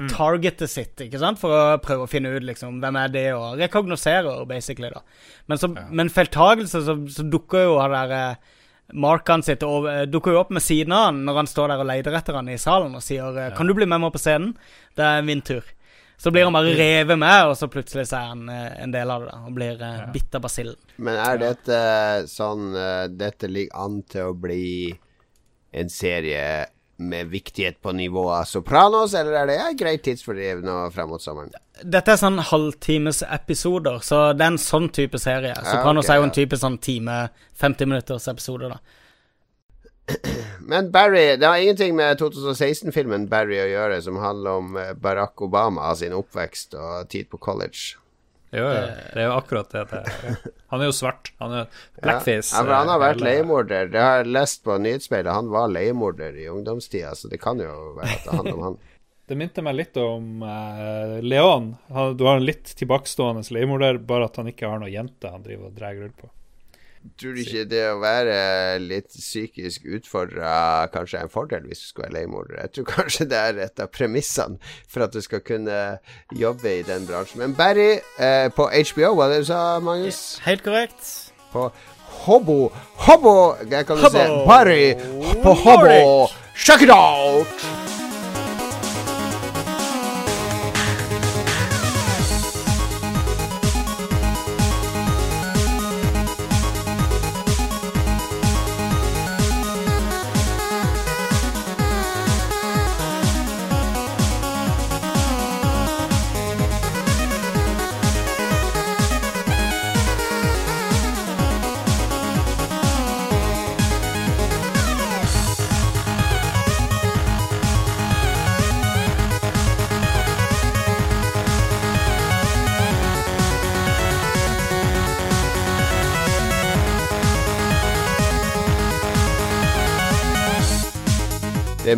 targetet 0.10 0.70
sitt, 0.72 0.96
ikke 1.06 1.20
sant? 1.22 1.38
For 1.38 1.54
å 1.54 1.78
prøve 1.84 2.08
å 2.08 2.10
finne 2.10 2.32
ut 2.34 2.42
liksom 2.48 2.80
hvem 2.82 2.96
er 2.98 3.12
det, 3.14 3.26
og 3.38 3.60
rekognoserer, 3.62 4.40
basically, 4.50 4.90
da. 4.90 5.04
Men, 5.48 5.60
så, 5.62 5.70
men 5.70 6.10
feiltagelse, 6.10 6.82
så, 6.88 6.96
så 7.14 7.26
dukker 7.30 7.68
jo 7.68 7.76
han 7.78 7.94
der 7.94 8.40
eh, 8.94 9.22
han 9.28 9.44
sitter 9.44 9.70
og, 9.70 9.88
eh, 9.90 10.06
dukker 10.06 10.34
jo 10.34 10.42
opp 10.44 10.52
med 10.54 10.64
siden 10.64 10.94
av 10.94 11.08
han 11.10 11.24
når 11.28 11.40
han 11.42 11.50
står 11.50 11.74
der 11.74 11.84
og 11.84 11.90
leter 11.90 12.18
etter 12.18 12.38
han 12.40 12.50
i 12.50 12.58
salen 12.62 12.96
og 12.96 13.04
sier 13.04 13.38
eh, 13.38 13.56
'Kan 13.56 13.68
du 13.68 13.74
bli 13.74 13.86
med 13.86 14.02
meg 14.02 14.14
på 14.14 14.22
scenen? 14.22 14.56
Det 14.96 15.04
er 15.04 15.22
min 15.22 15.42
tur'. 15.42 15.72
Så 16.18 16.32
blir 16.32 16.46
han 16.46 16.54
bare 16.54 16.76
revet 16.78 17.20
med, 17.20 17.48
og 17.50 17.58
så 17.58 17.68
plutselig 17.68 18.08
så 18.08 18.16
er 18.22 18.28
han 18.32 18.50
eh, 18.50 18.84
en 18.84 18.92
del 18.92 19.10
av 19.12 19.22
det, 19.22 19.32
da, 19.32 19.40
og 19.44 19.56
blir 19.58 19.82
uh, 19.82 20.12
bitt 20.14 20.36
av 20.36 20.42
basillen. 20.42 20.78
Men 20.98 21.18
er 21.20 21.38
dette 21.42 21.80
sånn 22.30 22.72
Dette 23.18 23.50
ligger 23.50 23.76
an 23.76 24.04
til 24.08 24.30
å 24.30 24.38
bli 24.38 24.94
en 25.74 25.90
serie 25.90 26.68
med 26.98 27.30
viktighet 27.32 27.82
på 27.82 27.92
nivået 27.96 28.48
Sopranos, 28.48 29.14
eller 29.18 29.38
er 29.42 29.50
det 29.50 29.60
et 29.60 29.78
greit 29.80 30.04
tidsfordriv 30.06 30.62
nå 30.66 30.76
frem 30.94 31.10
mot 31.10 31.22
sommeren? 31.22 31.54
Dette 31.82 32.14
er 32.14 32.20
sånn 32.22 32.38
halvtimesepisoder, 32.52 34.02
så 34.06 34.26
det 34.38 34.46
er 34.46 34.54
en 34.54 34.62
sånn 34.62 34.92
type 34.94 35.20
serie. 35.22 35.56
Sopranos 35.66 36.06
ok, 36.06 36.12
er 36.14 36.22
jo 36.22 36.28
en 36.28 36.36
type 36.36 36.60
sånn 36.62 36.78
time, 36.84 37.18
50 37.60 37.90
minutters 37.90 38.30
episode, 38.32 38.70
da. 38.76 38.80
Men 40.70 40.92
Barry, 40.92 41.38
det 41.40 41.48
har 41.48 41.58
ingenting 41.58 41.96
med 41.96 42.20
2016-filmen 42.22 43.28
Barry 43.32 43.58
å 43.64 43.68
gjøre, 43.72 44.00
som 44.04 44.20
handler 44.22 44.62
om 44.62 44.78
eh, 44.80 44.94
Barack 45.00 45.42
Obama 45.46 45.90
sin 45.96 46.16
oppvekst 46.16 46.76
og 46.80 47.10
tid 47.12 47.30
på 47.32 47.40
college. 47.42 47.98
Jo, 48.54 48.66
jo. 48.70 48.82
Det 49.14 49.22
er 49.22 49.28
jo 49.28 49.34
akkurat 49.36 49.72
det 49.74 49.84
det 49.90 50.00
er. 50.04 50.38
Han 50.74 50.82
er 50.82 50.90
jo 50.90 50.96
svart. 50.96 51.32
Han 51.42 51.56
er 51.58 51.84
blackface. 52.02 52.54
Ja, 52.54 52.64
men 52.66 52.74
han 52.74 52.92
har 52.92 53.00
eh, 53.00 53.04
vært 53.08 53.24
leiemorder. 53.26 53.92
Det 53.94 54.02
har 54.02 54.22
jeg 54.22 54.32
lest 54.34 54.64
på 54.66 54.78
nyhetsspeilet. 54.82 55.30
Han 55.34 55.52
var 55.54 55.74
leiemorder 55.74 56.38
i 56.38 56.48
ungdomstida, 56.50 57.14
så 57.18 57.30
det 57.30 57.40
kan 57.42 57.62
jo 57.62 57.74
være 57.98 58.10
at 58.10 58.28
det 58.28 58.38
handler 58.40 58.58
om 58.58 58.66
han. 58.70 58.82
Det 59.24 59.38
minte 59.40 59.64
meg 59.64 59.78
litt 59.78 59.96
om 59.98 60.42
uh, 60.44 61.22
Leon. 61.24 61.70
Han, 61.96 62.18
du 62.20 62.26
har 62.28 62.42
en 62.42 62.44
litt 62.44 62.74
tilbakestående 62.76 63.46
leiemorder, 63.56 64.02
bare 64.04 64.28
at 64.28 64.36
han 64.36 64.50
ikke 64.52 64.68
har 64.68 64.82
noen 64.82 64.92
jente 64.92 65.32
han 65.32 65.46
driver 65.46 65.70
og 65.70 65.78
drar 65.78 65.96
rundt 65.96 66.18
på. 66.20 66.28
Tror 67.20 67.36
du 67.36 67.42
ikke 67.44 67.66
det 67.68 67.82
å 67.92 67.98
være 68.02 68.36
litt 68.82 69.10
psykisk 69.12 69.86
utfordra 69.98 70.54
kanskje 70.94 71.20
er 71.20 71.28
en 71.28 71.34
fordel 71.34 71.68
hvis 71.68 71.84
du 71.84 71.88
skal 71.92 72.08
være 72.08 72.16
leiemorder? 72.18 72.60
Jeg 72.62 72.74
tror 72.78 72.88
kanskje 72.98 73.28
det 73.32 73.40
er 73.40 73.64
et 73.68 73.84
av 73.84 73.92
premissene 73.94 74.74
for 74.88 75.06
at 75.06 75.16
du 75.16 75.20
skal 75.24 75.44
kunne 75.46 75.80
jobbe 76.40 76.78
i 76.80 76.86
den 76.88 77.08
bransjen. 77.10 77.44
Men 77.44 77.58
Barry 77.60 77.98
eh, 78.18 78.48
på 78.56 78.70
HBO, 78.72 79.16
hva 79.20 79.30
det 79.32 79.44
du 79.44 79.50
sa 79.52 79.64
Magnus? 79.84 80.24
Helt 80.48 80.64
korrekt. 80.66 81.10
På 81.54 81.70
Hobo 82.24 82.72
Hobo 83.04 83.34
Jeg 83.70 83.86
kan 83.86 83.98
du 83.98 84.08
se 84.10 84.24
Barry 84.48 84.94
på 85.44 85.58
Hobo. 85.66 86.30
Check 86.56 86.82
it 86.82 86.94
out! 86.94 88.03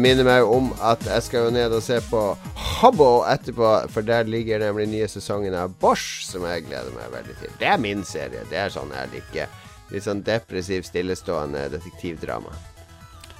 Minner 0.06 0.28
meg 0.28 0.44
om 0.58 0.70
at 0.86 1.02
jeg 1.10 1.24
skal 1.26 1.48
jo 1.48 1.54
ned 1.56 1.74
og 1.76 1.82
se 1.86 1.98
på 2.10 2.22
Hobbo 2.80 3.10
etterpå, 3.32 3.72
for 3.94 4.06
der 4.06 4.28
ligger 4.30 4.60
nemlig 4.62 4.88
nye 4.92 5.08
sesongen 5.12 5.56
av 5.58 5.74
Bosch, 5.82 6.24
som 6.28 6.46
jeg 6.48 6.68
gleder 6.70 6.94
meg 6.96 7.12
veldig 7.14 7.36
til. 7.42 7.54
Det 7.62 7.68
er 7.74 7.82
min 7.82 8.04
serie. 8.08 8.46
Det 8.52 8.58
er 8.62 8.74
sånn 8.74 8.94
jeg 8.94 9.12
liker. 9.18 9.52
Litt 9.94 10.06
sånn 10.08 10.24
depressiv, 10.26 10.86
stillestående 10.88 11.68
detektivdrama. 11.76 12.54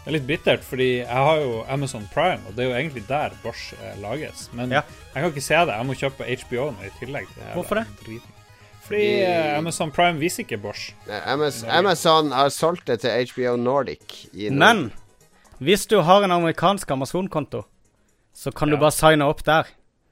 Det 0.06 0.12
er 0.12 0.18
litt 0.20 0.28
bittert, 0.30 0.62
fordi 0.62 0.90
jeg 1.00 1.08
har 1.28 1.40
jo 1.42 1.64
Amazon 1.74 2.04
Prime, 2.14 2.38
og 2.48 2.54
det 2.54 2.66
er 2.66 2.70
jo 2.70 2.76
egentlig 2.78 3.08
der 3.10 3.34
Bosch 3.42 3.72
eh, 3.82 3.96
lages. 4.04 4.50
Men 4.54 4.70
Ja. 4.72 4.84
jeg 5.16 5.24
kan 5.24 5.32
ikke 5.32 5.42
se 5.42 5.62
det. 5.66 5.74
Jeg 5.80 5.86
må 5.90 5.96
kjøpe 5.98 6.28
HBO 6.44 6.68
nå 6.76 6.86
i 6.86 6.92
tillegg. 7.00 7.26
til 7.34 7.44
Hvorfor 7.56 7.80
det? 7.82 7.86
driten. 8.06 8.32
Fordi 8.86 9.06
eh, 9.26 9.58
Amazon 9.58 9.90
Prime 9.92 10.20
viser 10.22 10.44
ikke 10.46 10.60
Bosch. 10.62 10.92
Nei, 11.10 11.18
Amaz- 11.34 11.64
Amazon 11.68 12.30
har 12.32 12.50
solgt 12.54 12.86
det 12.86 13.00
til 13.02 13.26
HBO 13.34 13.56
Nordic. 13.58 14.28
I 14.38 14.50
Nord- 14.54 14.60
Men 14.62 14.92
hvis 15.58 15.88
du 15.88 16.00
har 16.04 16.24
en 16.24 16.32
amerikansk 16.32 16.92
Amazon-konto, 16.92 17.64
så 18.36 18.52
kan 18.52 18.70
du 18.70 18.78
bare 18.78 18.92
signe 18.92 19.26
opp 19.26 19.44
der, 19.48 19.68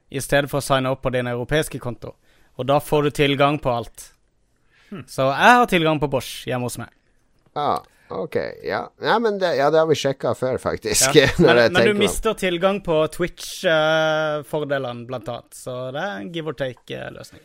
i 0.08 0.20
stedet 0.20 0.50
for 0.50 0.62
å 0.62 0.64
signe 0.64 0.92
opp 0.92 1.02
på 1.04 1.12
din 1.12 1.28
europeiske 1.28 1.80
konto. 1.82 2.14
Og 2.56 2.68
da 2.68 2.78
får 2.80 3.08
du 3.08 3.10
tilgang 3.10 3.58
på 3.58 3.72
alt. 3.72 4.10
Hm. 4.90 5.04
Så 5.10 5.26
jeg 5.26 5.58
har 5.58 5.66
tilgang 5.68 6.00
på 6.00 6.08
Bosch 6.12 6.46
hjemme 6.48 6.70
hos 6.70 6.78
meg. 6.80 6.92
Ah, 7.58 7.82
ok, 8.08 8.36
ja. 8.64 8.84
ja 9.02 9.16
men 9.22 9.40
det, 9.42 9.56
ja, 9.58 9.70
det 9.74 9.82
har 9.82 9.90
vi 9.90 9.98
sjekka 9.98 10.34
før, 10.38 10.60
faktisk. 10.62 11.16
Ja. 11.18 11.28
Men, 11.44 11.72
men 11.72 11.88
du 11.90 11.98
mister 11.98 12.36
tilgang 12.38 12.80
på 12.84 13.02
Twitch-fordelene, 13.12 15.04
blant 15.08 15.28
annet. 15.28 15.58
Så 15.58 15.74
det 15.94 16.00
er 16.04 16.22
en 16.22 16.30
give 16.32 16.52
or 16.52 16.56
take-løsning. 16.58 17.42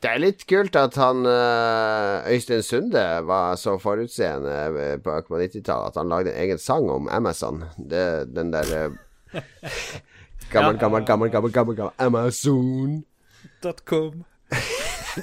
Det 0.00 0.08
er 0.08 0.20
litt 0.22 0.46
kult 0.48 0.76
at 0.80 0.94
han 0.96 1.26
øh, 1.28 2.32
Øystein 2.32 2.62
Sunde 2.64 3.02
var 3.28 3.56
så 3.60 3.78
forutseende 3.78 4.54
øh, 4.72 5.02
på 5.04 5.20
på 5.28 5.36
90-tallet 5.36 5.86
at 5.92 5.96
han 6.00 6.08
lagde 6.08 6.30
en 6.32 6.36
egen 6.40 6.58
sang 6.58 6.90
om 6.90 7.08
Amazon. 7.12 7.64
Det, 7.76 8.28
den 8.36 8.52
der 8.52 8.64
øh, 8.78 8.90
Gammel, 10.50 10.78
gammel, 10.78 11.04
gammel, 11.06 11.30
gammel, 11.30 11.52
gammel, 11.52 11.76
gammel 11.76 11.92
Amazon.com. 11.98 13.04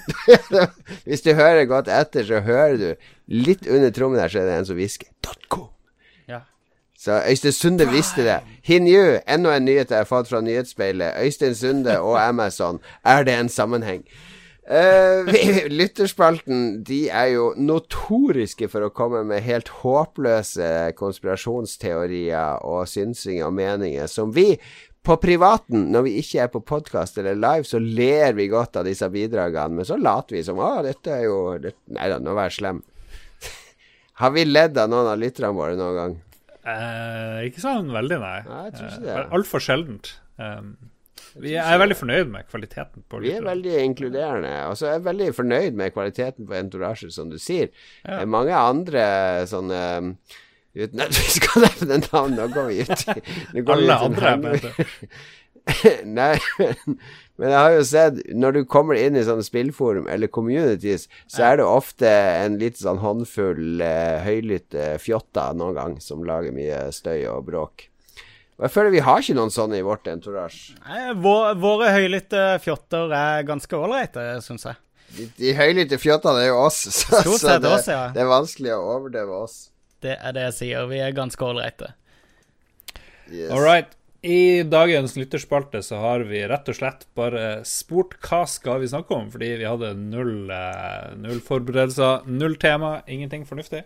Hvis 1.05 1.21
du 1.21 1.33
hører 1.33 1.65
godt 1.65 1.87
etter, 1.87 2.23
så 2.23 2.39
hører 2.39 2.77
du 2.77 2.93
litt 3.27 3.67
under 3.67 3.89
trommen 3.91 4.19
her, 4.19 4.27
så 4.27 4.39
er 4.39 4.45
det 4.45 4.57
en 4.59 4.65
som 4.69 4.75
hvisker 4.79 5.07
.com. 5.49 5.67
Ja. 6.29 6.39
Så 6.99 7.23
Øystein 7.29 7.51
Sunde 7.51 7.89
visste 7.91 8.23
det. 8.23 8.39
He 8.63 8.79
knew. 8.79 9.19
Enda 9.27 9.57
en 9.57 9.65
nyhet 9.65 9.91
jeg 9.91 9.97
har 9.97 10.05
fått 10.07 10.29
fra 10.29 10.41
nyhetsspeilet. 10.41 11.13
Øystein 11.19 11.55
Sunde 11.55 11.99
og 11.99 12.21
Amazon. 12.27 12.79
Er 13.03 13.23
det 13.23 13.33
en 13.39 13.49
sammenheng? 13.49 14.03
Eh, 14.67 15.21
vi- 15.31 15.69
lytterspalten 15.79 16.83
de 16.83 17.05
er 17.07 17.29
jo 17.37 17.53
notoriske 17.55 18.67
for 18.71 18.83
å 18.83 18.91
komme 18.91 19.21
med 19.29 19.45
helt 19.45 19.69
håpløse 19.81 20.91
konspirasjonsteorier 20.99 22.63
og 22.67 22.87
synsinger 22.91 23.47
og 23.47 23.55
meninger 23.55 24.09
som 24.11 24.33
vi 24.35 24.57
på 25.07 25.15
privaten, 25.23 25.85
når 25.93 26.03
vi 26.03 26.13
ikke 26.19 26.41
er 26.43 26.49
på 26.51 26.59
podkast 26.67 27.15
eller 27.21 27.37
live, 27.39 27.63
så 27.63 27.79
ler 27.79 28.33
vi 28.35 28.49
godt 28.51 28.75
av 28.81 28.83
disse 28.89 29.07
bidragene, 29.13 29.77
men 29.79 29.87
så 29.87 29.95
later 29.95 30.35
vi 30.35 30.41
som 30.43 30.59
Å, 30.59 30.73
dette 30.83 31.13
er 31.15 31.23
jo 31.29 31.37
det, 31.63 31.71
Nei 31.95 32.09
da, 32.11 32.17
nå 32.19 32.33
vær 32.35 32.51
slem. 32.51 32.81
Har 34.19 34.33
vi 34.35 34.43
ledd 34.43 34.75
av 34.83 34.89
noen 34.91 35.07
av 35.13 35.21
lytterne 35.21 35.53
våre 35.55 35.77
noen 35.79 35.95
gang? 36.01 36.17
Eh, 36.67 37.45
ikke 37.47 37.63
sånn 37.63 37.87
veldig, 37.95 38.19
nei. 38.19 38.39
Nei, 38.49 38.61
jeg 38.67 38.75
tror 38.75 38.89
ikke 38.89 38.99
Eh, 38.99 39.07
det. 39.07 39.25
Altfor 39.39 39.63
sjeldent. 39.63 40.11
Um, 40.43 40.73
vi 41.43 41.53
er 41.59 41.79
veldig 41.81 41.97
fornøyd 41.99 42.31
med 42.33 42.47
kvaliteten 42.51 43.03
på 43.09 43.21
Vi 43.23 43.31
er 43.35 43.45
veldig 43.45 43.75
inkluderende. 43.83 44.51
Og 44.71 44.77
så 44.79 44.87
er 44.89 44.97
jeg 44.97 45.05
veldig 45.07 45.29
fornøyd 45.37 45.77
med 45.79 45.93
kvaliteten 45.95 46.47
på 46.49 46.57
entourage, 46.57 47.09
som 47.13 47.29
du 47.31 47.37
sier. 47.41 47.69
Ja. 48.05 48.23
Mange 48.25 48.55
andre 48.57 49.07
sånne 49.49 49.81
Uten 50.77 50.99
at 51.01 51.09
vi 51.09 51.25
skal 51.33 51.63
nevne 51.65 51.97
navn, 52.03 52.35
nå 52.37 52.43
går 52.53 52.67
vi 52.69 52.81
ut 52.85 53.07
i- 53.57 53.63
Alle 53.65 53.95
andre 53.97 54.27
er 54.35 54.41
bedre. 54.43 54.87
Nei, 56.05 56.35
men, 56.59 56.75
men 57.41 57.49
jeg 57.51 57.57
har 57.57 57.73
jo 57.75 57.81
sett 57.89 58.19
Når 58.31 58.53
du 58.55 58.59
kommer 58.69 58.95
inn 58.99 59.17
i 59.19 59.23
sånne 59.27 59.43
spillforum 59.43 60.05
eller 60.07 60.29
communities, 60.31 61.07
så 61.27 61.43
er 61.49 61.57
det 61.59 61.65
ofte 61.67 62.07
en 62.45 62.55
liten 62.61 62.79
sånn 62.85 63.01
håndfull 63.03 63.81
eh, 63.83 64.21
høylytte 64.23 64.93
fjotter 65.03 65.57
noen 65.59 65.75
gang 65.75 65.97
som 66.03 66.23
lager 66.27 66.55
mye 66.55 66.85
støy 66.95 67.25
og 67.33 67.47
bråk. 67.49 67.89
Og 68.57 68.65
jeg 68.65 68.73
føler 68.73 68.93
vi 68.95 69.05
har 69.05 69.21
ikke 69.21 69.37
noen 69.37 69.53
sånne 69.53 69.77
i 69.77 69.85
vårt 69.85 70.07
entourage. 70.09 70.73
Nei, 70.87 71.13
vår, 71.21 71.51
våre 71.61 71.91
høylytte 71.93 72.43
fjotter 72.63 73.13
er 73.13 73.45
ganske 73.45 73.77
ålreite, 73.77 74.23
syns 74.45 74.65
jeg. 74.65 74.79
De, 75.13 75.27
de 75.37 75.53
høylytte 75.55 75.99
fjottene 76.01 76.41
er 76.41 76.49
jo 76.49 76.57
oss, 76.65 76.81
så, 76.99 77.21
så 77.21 77.59
det, 77.61 77.69
oss, 77.69 77.85
ja. 77.91 78.07
det 78.15 78.23
er 78.23 78.31
vanskelig 78.31 78.73
å 78.73 78.81
overdøve 78.97 79.43
oss. 79.45 79.59
Det 80.01 80.17
er 80.17 80.33
det 80.33 80.49
jeg 80.49 80.57
sier. 80.57 80.89
Vi 80.89 80.99
er 81.01 81.13
ganske 81.15 81.45
ålreite. 81.45 81.93
Yes. 83.29 83.51
All 83.53 83.61
right. 83.61 83.93
I 84.25 84.63
dagens 84.65 85.13
lytterspalte 85.15 85.83
så 85.85 85.99
har 86.01 86.25
vi 86.25 86.41
rett 86.49 86.69
og 86.71 86.75
slett 86.75 87.05
bare 87.15 87.61
spurt 87.69 88.15
hva 88.25 88.41
skal 88.49 88.81
vi 88.81 88.89
snakke 88.89 89.13
om, 89.13 89.29
fordi 89.31 89.51
vi 89.61 89.67
hadde 89.69 89.93
null, 89.99 90.49
eh, 90.49 91.13
null 91.21 91.37
forberedelser, 91.45 92.25
null 92.25 92.57
tema, 92.59 93.03
ingenting 93.05 93.45
fornuftig. 93.45 93.83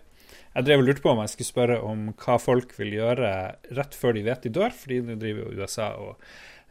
Jeg 0.52 0.68
drev 0.68 0.82
og 0.82 0.88
lurte 0.88 1.04
på 1.04 1.12
om 1.14 1.20
jeg 1.22 1.32
skulle 1.32 1.48
spørre 1.48 1.82
om 1.88 2.08
hva 2.12 2.38
folk 2.40 2.74
vil 2.76 2.96
gjøre 2.98 3.34
rett 3.78 3.94
før 3.96 4.16
de 4.16 4.24
vet 4.26 4.42
de 4.44 4.52
dør, 4.52 4.74
fordi 4.76 5.00
nå 5.06 5.16
driver 5.20 5.46
jo 5.46 5.62
USA 5.62 5.92
og 5.96 6.18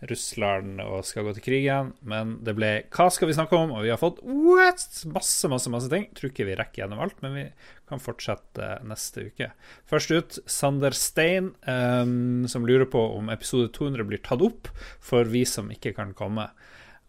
Russland 0.10 0.82
og 0.82 1.04
skal 1.06 1.28
gå 1.28 1.34
til 1.38 1.46
krig 1.46 1.64
igjen. 1.64 1.92
Men 2.10 2.36
det 2.46 2.56
ble 2.58 2.72
hva 2.94 3.08
skal 3.14 3.30
vi 3.30 3.36
snakke 3.38 3.58
om, 3.58 3.74
og 3.76 3.86
vi 3.86 3.92
har 3.94 4.02
fått 4.02 4.22
what? 4.26 4.86
masse, 5.14 5.50
masse, 5.52 5.70
masse 5.74 5.92
ting. 5.94 6.08
Tror 6.18 6.32
ikke 6.32 6.48
vi 6.50 6.58
rekker 6.58 6.84
gjennom 6.84 7.04
alt, 7.06 7.18
men 7.26 7.38
vi 7.38 7.46
kan 7.90 8.02
fortsette 8.02 8.74
neste 8.88 9.28
uke. 9.30 9.52
Først 9.90 10.14
ut 10.14 10.40
Sander 10.50 10.98
Stein, 10.98 11.52
um, 11.68 12.48
som 12.50 12.66
lurer 12.66 12.90
på 12.90 13.02
om 13.18 13.30
episode 13.34 13.70
200 13.78 14.10
blir 14.10 14.24
tatt 14.26 14.46
opp 14.46 14.72
for 15.04 15.30
vi 15.30 15.46
som 15.50 15.70
ikke 15.74 15.94
kan 15.98 16.16
komme. 16.18 16.50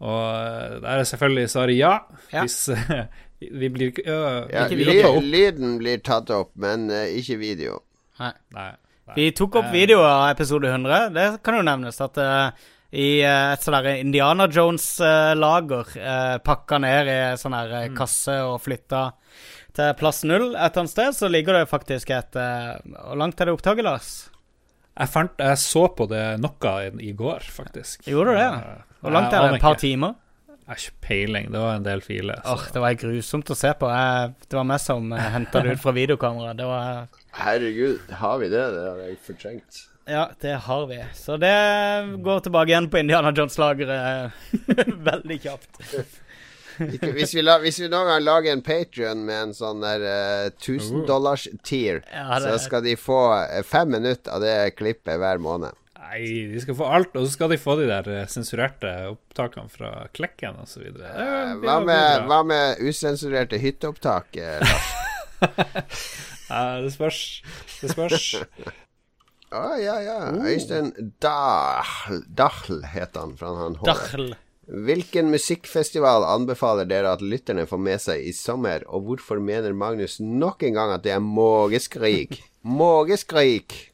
Og 0.03 0.23
eh, 0.35 0.81
der 0.83 0.99
er 0.99 1.07
selvfølgelig 1.07 1.51
svaret 1.53 1.79
ja. 1.79 1.93
Ja. 2.33 2.43
Hvis 2.43 2.65
eh, 2.75 3.05
vi 3.51 3.71
blir 3.73 3.93
ikke 3.93 4.05
øh, 4.07 4.37
Ja, 4.53 4.67
ikke 4.67 4.79
ly, 4.79 4.85
vi 4.87 5.03
ta 5.03 5.11
opp. 5.11 5.27
lyden 5.35 5.79
blir 5.81 6.03
tatt 6.05 6.31
opp, 6.35 6.53
men 6.61 6.87
uh, 6.93 7.05
ikke 7.09 7.39
video. 7.41 7.81
Nei, 8.21 8.33
nei. 8.55 8.71
Vi 9.17 9.31
tok 9.37 9.59
opp 9.61 9.73
video 9.73 10.05
av 10.07 10.31
episode 10.31 10.71
100. 10.71 11.11
Det 11.13 11.27
kan 11.45 11.59
jo 11.59 11.65
nevnes 11.67 11.99
at 12.01 12.21
uh, 12.23 12.69
i 12.93 13.23
uh, 13.25 13.53
et 13.55 13.65
sånn 13.65 13.89
Indiana 13.97 14.47
Jones-lager 14.53 15.95
uh, 15.97 16.37
pakka 16.45 16.79
ned 16.83 17.09
i 17.09 17.19
sånn 17.41 17.57
her 17.57 17.73
eh, 17.81 17.89
kasse 17.97 18.37
og 18.47 18.61
flytta 18.65 19.07
til 19.73 19.95
plass 19.97 20.21
null 20.29 20.51
et 20.53 20.59
eller 20.61 20.83
annet 20.83 20.93
sted, 20.93 21.17
så 21.17 21.31
ligger 21.33 21.57
det 21.57 21.71
faktisk 21.71 22.11
et 22.13 22.37
eh, 22.37 22.75
Hvor 22.93 23.17
langt 23.17 23.41
er 23.41 23.49
det 23.49 23.55
opptaket, 23.57 23.87
Lars? 23.87 24.11
Jeg, 24.93 25.09
fant, 25.09 25.33
jeg 25.41 25.61
så 25.63 25.87
på 25.97 26.05
det 26.11 26.25
noe 26.43 26.73
i, 26.85 26.91
i 27.09 27.13
går, 27.17 27.47
faktisk. 27.49 28.05
Gjorde 28.05 28.35
du 28.35 28.41
det? 28.43 28.51
Eh, 28.51 28.83
Hvor 29.01 29.15
langt 29.17 29.33
er 29.33 29.47
det? 29.47 29.57
Et 29.57 29.65
par 29.65 29.81
timer? 29.81 30.19
Jeg 30.63 30.71
har 30.71 30.79
ikke 30.79 31.01
peiling. 31.09 31.47
Det 31.53 31.59
var 31.61 31.75
en 31.77 31.83
del 31.87 32.01
filer. 32.05 32.39
Oh, 32.47 32.63
Det 32.73 32.81
var 32.81 32.95
grusomt 33.01 33.51
å 33.51 33.57
se 33.59 33.73
på. 33.81 33.89
Jeg, 33.91 34.35
det 34.49 34.57
var 34.59 34.65
meg 34.69 34.81
som 34.81 35.11
uh, 35.13 35.19
henta 35.35 35.63
det 35.65 35.75
ut 35.77 35.83
fra 35.83 35.93
videokameraet. 35.97 36.63
Var 36.71 37.09
Herregud, 37.43 38.13
har 38.23 38.39
vi 38.39 38.49
det? 38.53 38.63
Det 38.77 38.85
har 38.87 39.01
jeg 39.09 39.19
fortrengt. 39.27 39.81
Ja, 40.07 40.29
det 40.43 40.55
har 40.69 40.87
vi. 40.91 41.01
Så 41.15 41.37
det 41.43 41.53
går 42.27 42.41
tilbake 42.47 42.71
igjen 42.73 42.89
på 42.91 42.99
Indiana 43.03 43.31
Jones-lageret 43.35 44.33
veldig 45.11 45.41
kjapt. 45.45 45.83
Hvis, 46.79 47.35
vi 47.37 47.43
la, 47.45 47.59
hvis 47.63 47.79
vi 47.83 47.89
noen 47.93 48.09
gang 48.09 48.23
lager 48.25 48.55
en 48.55 48.63
Patrion 48.65 49.21
med 49.27 49.49
en 49.49 49.53
sånn 49.55 49.83
der 49.85 50.03
uh, 50.07 50.47
1000 50.57 51.05
dollars 51.11 51.45
tier, 51.67 52.01
Ja, 52.11 52.39
det- 52.39 52.49
så 52.49 52.59
skal 52.69 52.83
de 52.87 52.95
få 52.99 53.19
eh, 53.43 53.63
fem 53.67 53.91
minutter 53.99 54.33
av 54.35 54.41
det 54.47 54.57
klippet 54.79 55.19
hver 55.21 55.39
måned. 55.43 55.75
Nei, 56.03 56.23
de 56.51 56.61
skal 56.61 56.77
få 56.77 56.89
alt, 56.91 57.15
og 57.17 57.25
så 57.29 57.33
skal 57.37 57.53
de 57.53 57.59
få 57.63 57.77
de 57.79 57.87
der 57.87 58.09
eh, 58.11 58.25
sensurerte 58.31 58.91
opptakene 59.13 59.71
fra 59.71 59.93
Klekken 60.17 60.59
osv. 60.65 60.83
Eh, 60.99 61.53
Hva 61.63 61.77
med, 61.85 62.25
hva 62.27 62.41
med 62.47 62.83
usensurerte 62.83 63.61
hytteopptak? 63.63 64.35
Lars? 64.67 64.91
Det 66.83 66.91
spørs. 66.93 67.21
Det 67.81 67.91
spørs. 67.95 68.27
Å, 69.53 69.63
ja, 69.81 69.95
ja. 70.05 70.17
Øystein 70.49 70.91
Dahl, 71.21 72.23
Dahl 72.29 72.83
het 72.93 73.17
han. 73.21 73.35
Fra 73.37 73.53
han 73.57 73.77
Dahl. 73.85 74.35
Hvilken 74.73 75.29
musikkfestival 75.33 76.25
anbefaler 76.29 76.87
dere 76.89 77.15
at 77.17 77.25
lytterne 77.25 77.65
får 77.69 77.81
med 77.83 78.01
seg 78.05 78.27
i 78.29 78.35
sommer, 78.37 78.85
og 78.89 79.09
hvorfor 79.09 79.41
mener 79.43 79.75
Magnus 79.77 80.19
nok 80.23 80.63
en 80.69 80.77
gang 80.77 80.93
at 80.95 81.05
det 81.05 81.13
er 81.17 81.25
mågeskrik? 81.25 82.39
Mågeskrik! 82.65 83.92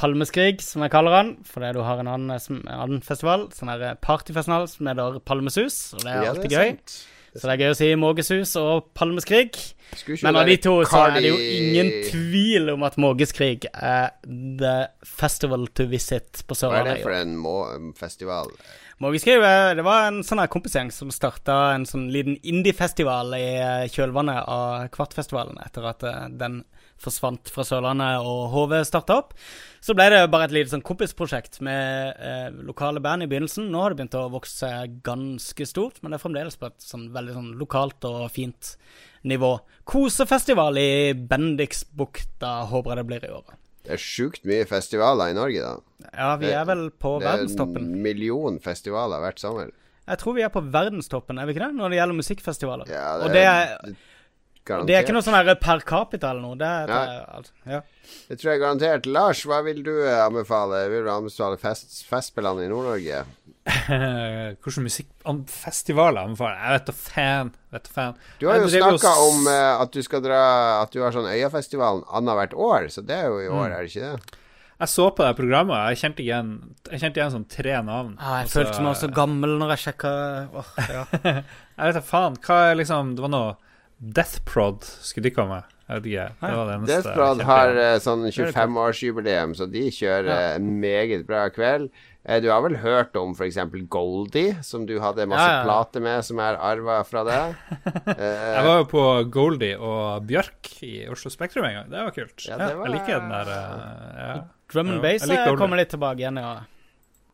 Palmeskrig, 0.00 0.62
som 0.64 0.82
jeg 0.86 0.92
kaller 0.94 1.12
han, 1.18 1.30
fordi 1.44 1.74
du 1.76 1.82
har 1.84 2.00
en 2.00 2.08
annen, 2.08 2.40
som- 2.40 2.62
en 2.64 2.80
annen 2.86 3.02
festival, 3.04 3.48
sånn 3.52 3.68
her 3.74 3.94
partyfestival 4.00 4.68
som 4.72 4.88
heter 4.88 5.20
Palmesus, 5.28 5.80
og 5.94 6.00
det 6.06 6.12
er 6.14 6.22
Ja, 6.24 6.30
alltid 6.34 6.50
det 6.50 6.58
er 6.58 6.70
gøy. 6.72 6.78
Så 7.30 7.46
det 7.46 7.52
er 7.52 7.60
gøy 7.62 7.70
å 7.70 7.76
si 7.78 7.88
Mågesus 7.94 8.56
og 8.58 8.88
Palmeskrig. 8.98 9.52
Men 10.24 10.34
av 10.36 10.46
de 10.46 10.56
to 10.56 10.72
så 10.84 11.04
er 11.06 11.20
det 11.20 11.28
jo 11.30 11.36
ingen 11.36 11.90
tvil 12.10 12.72
om 12.72 12.82
at 12.82 12.96
Mågeskrig 12.98 13.66
er 13.72 14.10
the 14.26 14.88
festival 15.04 15.68
to 15.68 15.86
visit 15.86 16.42
på 16.48 16.56
Hva 16.58 16.80
er 16.80 16.84
det 16.94 17.02
for 17.04 17.12
en 17.14 17.36
må 17.38 17.54
festival? 17.98 18.50
Mågeskrig 19.00 19.38
eh, 19.42 19.74
det 19.78 19.84
var 19.86 20.08
en 20.08 20.22
sånn 20.26 20.42
her 20.42 20.50
kompisgjeng 20.52 20.90
som 20.92 21.08
starta 21.14 21.74
en 21.74 21.86
sånn 21.88 22.10
liten 22.12 22.36
indie-festival 22.42 23.32
i 23.38 23.46
eh, 23.62 23.86
kjølvannet 23.88 24.42
av 24.50 24.88
Kvartfestivalen 24.90 25.56
etter 25.64 25.86
at 25.88 26.02
eh, 26.04 26.26
den 26.36 26.64
forsvant 27.00 27.50
fra 27.52 27.64
Sørlandet 27.66 28.24
og 28.26 28.50
HV 28.54 28.74
starta 28.88 29.20
opp. 29.22 29.34
Så 29.80 29.94
ble 29.96 30.10
det 30.12 30.20
bare 30.32 30.48
et 30.48 30.54
lite 30.54 30.74
sånn 30.74 30.84
kompisprosjekt 30.84 31.60
med 31.64 32.18
eh, 32.20 32.48
lokale 32.68 33.00
band 33.04 33.24
i 33.24 33.30
begynnelsen. 33.30 33.70
Nå 33.72 33.80
har 33.80 33.92
det 33.92 34.00
begynt 34.02 34.18
å 34.20 34.26
vokse 34.32 34.68
ganske 35.06 35.68
stort, 35.68 36.02
men 36.02 36.12
det 36.12 36.20
er 36.20 36.24
fremdeles 36.26 36.60
på 36.60 36.68
et 36.68 36.84
sånn 36.84 37.08
veldig 37.14 37.36
sånn 37.38 37.50
lokalt 37.60 38.04
og 38.08 38.26
fint 38.34 38.74
nivå. 39.28 39.54
Kosefestival 39.88 40.80
i 40.80 40.92
Bendiksbukta 41.16 42.60
håper 42.70 42.92
jeg 42.92 43.00
det 43.00 43.08
blir 43.08 43.26
i 43.28 43.34
år. 43.40 43.56
Det 43.80 43.96
er 43.96 44.02
sjukt 44.02 44.44
mye 44.48 44.66
festivaler 44.68 45.32
i 45.32 45.36
Norge, 45.36 45.64
da. 45.64 46.08
Ja, 46.12 46.32
vi 46.40 46.50
er 46.52 46.66
vel 46.68 46.90
på 46.92 47.16
Det 47.22 47.30
er 47.32 47.44
en 47.64 47.92
million 48.04 48.60
festivaler 48.60 49.22
hvert 49.24 49.40
sommer. 49.40 49.72
Jeg 50.10 50.18
tror 50.20 50.34
vi 50.36 50.42
er 50.42 50.50
på 50.52 50.62
verdenstoppen, 50.74 51.38
er 51.38 51.46
vi 51.46 51.54
ikke 51.54 51.68
det? 51.68 51.76
Når 51.78 51.92
det 51.92 51.98
gjelder 52.00 52.18
musikkfestivaler. 52.18 52.90
Ja, 52.90 53.28
det 53.30 53.44
er, 53.46 53.94
garantert. 54.64 54.86
det 54.88 54.96
er 54.96 55.04
ikke 55.04 55.14
noe 55.16 55.24
sånn 55.26 55.50
per 55.62 55.80
capita 55.88 56.30
eller 56.30 56.42
noe. 56.44 56.56
Det 56.60 56.66
er, 56.68 56.86
det 56.90 57.00
er 57.00 57.36
altså, 57.38 57.52
ja. 57.66 57.80
Det 58.28 58.38
tror 58.40 58.52
jeg 58.52 58.60
garantert. 58.62 59.06
Lars, 59.06 59.44
hva 59.46 59.60
vil 59.66 59.82
du 59.86 59.92
eh, 60.04 60.18
anbefale? 60.24 60.82
Vil 60.90 61.04
du 61.06 61.10
anbefale 61.12 61.58
fest, 61.60 62.00
Festspillene 62.10 62.66
i 62.66 62.70
Nord-Norge? 62.72 63.22
Hvilken 64.64 64.86
musikkfestival 64.86 66.18
anbefaler? 66.18 66.58
Jeg 66.64 66.76
vet 66.78 66.86
da 66.90 66.94
fan. 66.96 67.52
Vet 67.76 67.88
fan. 67.92 68.18
Du 68.40 68.48
har 68.48 68.58
jo 68.62 68.68
snakka 68.72 69.12
om 69.28 69.46
uh, 69.46 69.80
at 69.84 69.92
du 69.94 70.00
skal 70.02 70.22
dra 70.24 70.40
At 70.80 70.92
du 70.94 71.02
har 71.04 71.14
sånn 71.14 71.28
Øyafestivalen 71.30 72.02
annethvert 72.08 72.56
år, 72.56 72.88
så 72.90 73.04
det 73.06 73.18
er 73.20 73.28
jo 73.30 73.40
i 73.44 73.48
Mm. 73.50 73.58
år, 73.60 73.70
er 73.76 73.84
det 73.86 73.90
ikke 73.92 74.12
det? 74.12 74.36
Jeg 74.80 74.88
så 74.88 75.06
på 75.12 75.24
det 75.26 75.36
programmet, 75.36 75.76
og 75.76 75.90
jeg 75.92 75.98
kjente 76.00 76.22
igjen, 76.24 76.50
jeg 76.88 77.00
kjente 77.02 77.20
igjen 77.20 77.32
sånn 77.34 77.48
tre 77.52 77.74
navn. 77.84 78.14
Ah, 78.16 78.38
jeg 78.40 78.46
Og 78.48 78.52
følte 78.54 78.84
meg 78.86 78.96
så 78.96 79.10
gammel 79.12 79.58
når 79.60 79.74
jeg 79.74 79.82
sjekka 79.84 80.12
oh, 80.56 80.70
ja. 80.88 81.02
Jeg 81.76 81.84
vet 81.90 81.98
da 81.98 82.00
faen. 82.04 82.38
Hva 82.40 82.56
er 82.70 82.78
liksom 82.80 83.12
Det 83.16 83.24
var 83.26 83.32
noe 83.34 83.50
Death 84.00 84.40
Prod 84.48 84.82
skulle 84.84 85.28
de 85.28 85.34
komme. 85.36 85.62
Jeg 85.90 86.02
Deathprod 86.86 87.40
har 87.42 87.74
eh, 87.74 87.96
sånn 87.98 88.22
25-årsjubileum, 88.30 89.56
så 89.58 89.66
de 89.70 89.88
kjører 89.90 90.28
Ja. 90.30 90.54
en 90.54 90.68
meget 90.80 91.26
bra 91.26 91.48
kveld. 91.50 91.90
Eh, 92.24 92.38
Du 92.40 92.48
har 92.50 92.62
vel 92.62 92.76
hørt 92.76 93.16
om 93.16 93.32
f.eks. 93.34 93.56
Goldie, 93.88 94.62
som 94.62 94.86
du 94.86 95.00
hadde 95.00 95.26
masse 95.26 95.42
Ja, 95.48 95.58
ja, 95.58 95.64
plater 95.64 96.00
med, 96.00 96.22
som 96.24 96.38
er 96.38 96.54
arva 96.56 97.00
fra 97.04 97.24
deg? 97.24 97.56
Eh, 98.06 98.54
Jeg 98.54 98.64
var 98.68 98.78
jo 98.78 98.86
på 98.92 99.04
Goldie 99.30 99.76
og 99.78 100.22
Bjørk 100.28 100.70
i 100.86 101.06
Oslo 101.10 101.30
Spektrum 101.30 101.64
en 101.66 101.74
gang. 101.80 101.90
Det 101.90 102.04
var 102.06 102.10
kult. 102.14 102.46
Ja, 102.46 102.56
det 102.56 102.76
var- 102.76 102.86
Jeg 102.86 102.94
liker 102.94 103.20
den 103.20 103.28
der 103.30 103.52
ja. 103.54 104.34
Drum 104.70 104.88
and 104.94 105.02
Ja, 105.04 105.18
bass 105.18 105.58
kommer 105.58 105.76
litt 105.76 105.90
tilbake 105.90 106.18
igjen, 106.22 106.38
ja. 106.38 106.60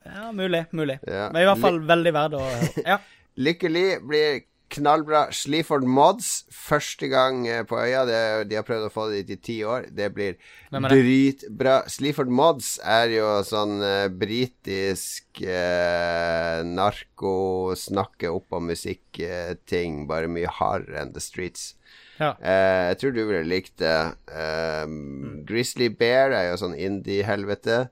Ja, 0.06 0.32
mulig. 0.32 0.64
Mulig. 0.72 0.98
Ja. 1.06 1.28
Men 1.30 1.42
i 1.42 1.46
hvert 1.46 1.60
fall 1.60 1.78
veldig 1.80 2.12
verdt 2.16 2.40
å 2.40 2.82
Ja. 2.86 2.98
Lykkelig 3.36 4.00
blir 4.08 4.40
knallbra. 4.72 5.26
Sleaford 5.34 5.86
Mods, 5.88 6.44
første 6.52 7.08
gang 7.12 7.44
eh, 7.48 7.62
på 7.66 7.78
øya. 7.78 8.04
Det, 8.08 8.20
de 8.50 8.58
har 8.58 8.66
prøvd 8.66 8.88
å 8.88 8.92
få 8.92 9.06
det 9.10 9.22
dit 9.26 9.36
i 9.36 9.42
ti 9.48 9.56
år. 9.66 9.88
Det 9.94 10.08
blir 10.14 10.36
dritbra. 10.72 11.78
Sleaford 11.90 12.32
Mods 12.32 12.76
er 12.82 13.14
jo 13.14 13.30
sånn 13.46 13.78
uh, 13.82 14.06
britisk 14.10 15.42
uh, 15.44 16.62
narko, 16.66 17.36
snakke 17.78 18.32
opp 18.32 18.56
om 18.56 18.70
musikk-ting, 18.72 20.04
bare 20.10 20.30
mye 20.32 20.50
hardere 20.58 21.02
enn 21.04 21.14
The 21.14 21.22
Streets. 21.22 21.74
Ja. 22.18 22.32
Uh, 22.40 22.90
jeg 22.90 23.00
tror 23.00 23.14
du 23.16 23.22
ville 23.28 23.44
likt 23.46 23.76
det. 23.82 23.98
Um, 24.32 25.44
Grizzly 25.48 25.90
Bear 25.92 26.34
er 26.34 26.50
jo 26.50 26.60
sånn 26.64 26.76
indie-helvete. 26.78 27.86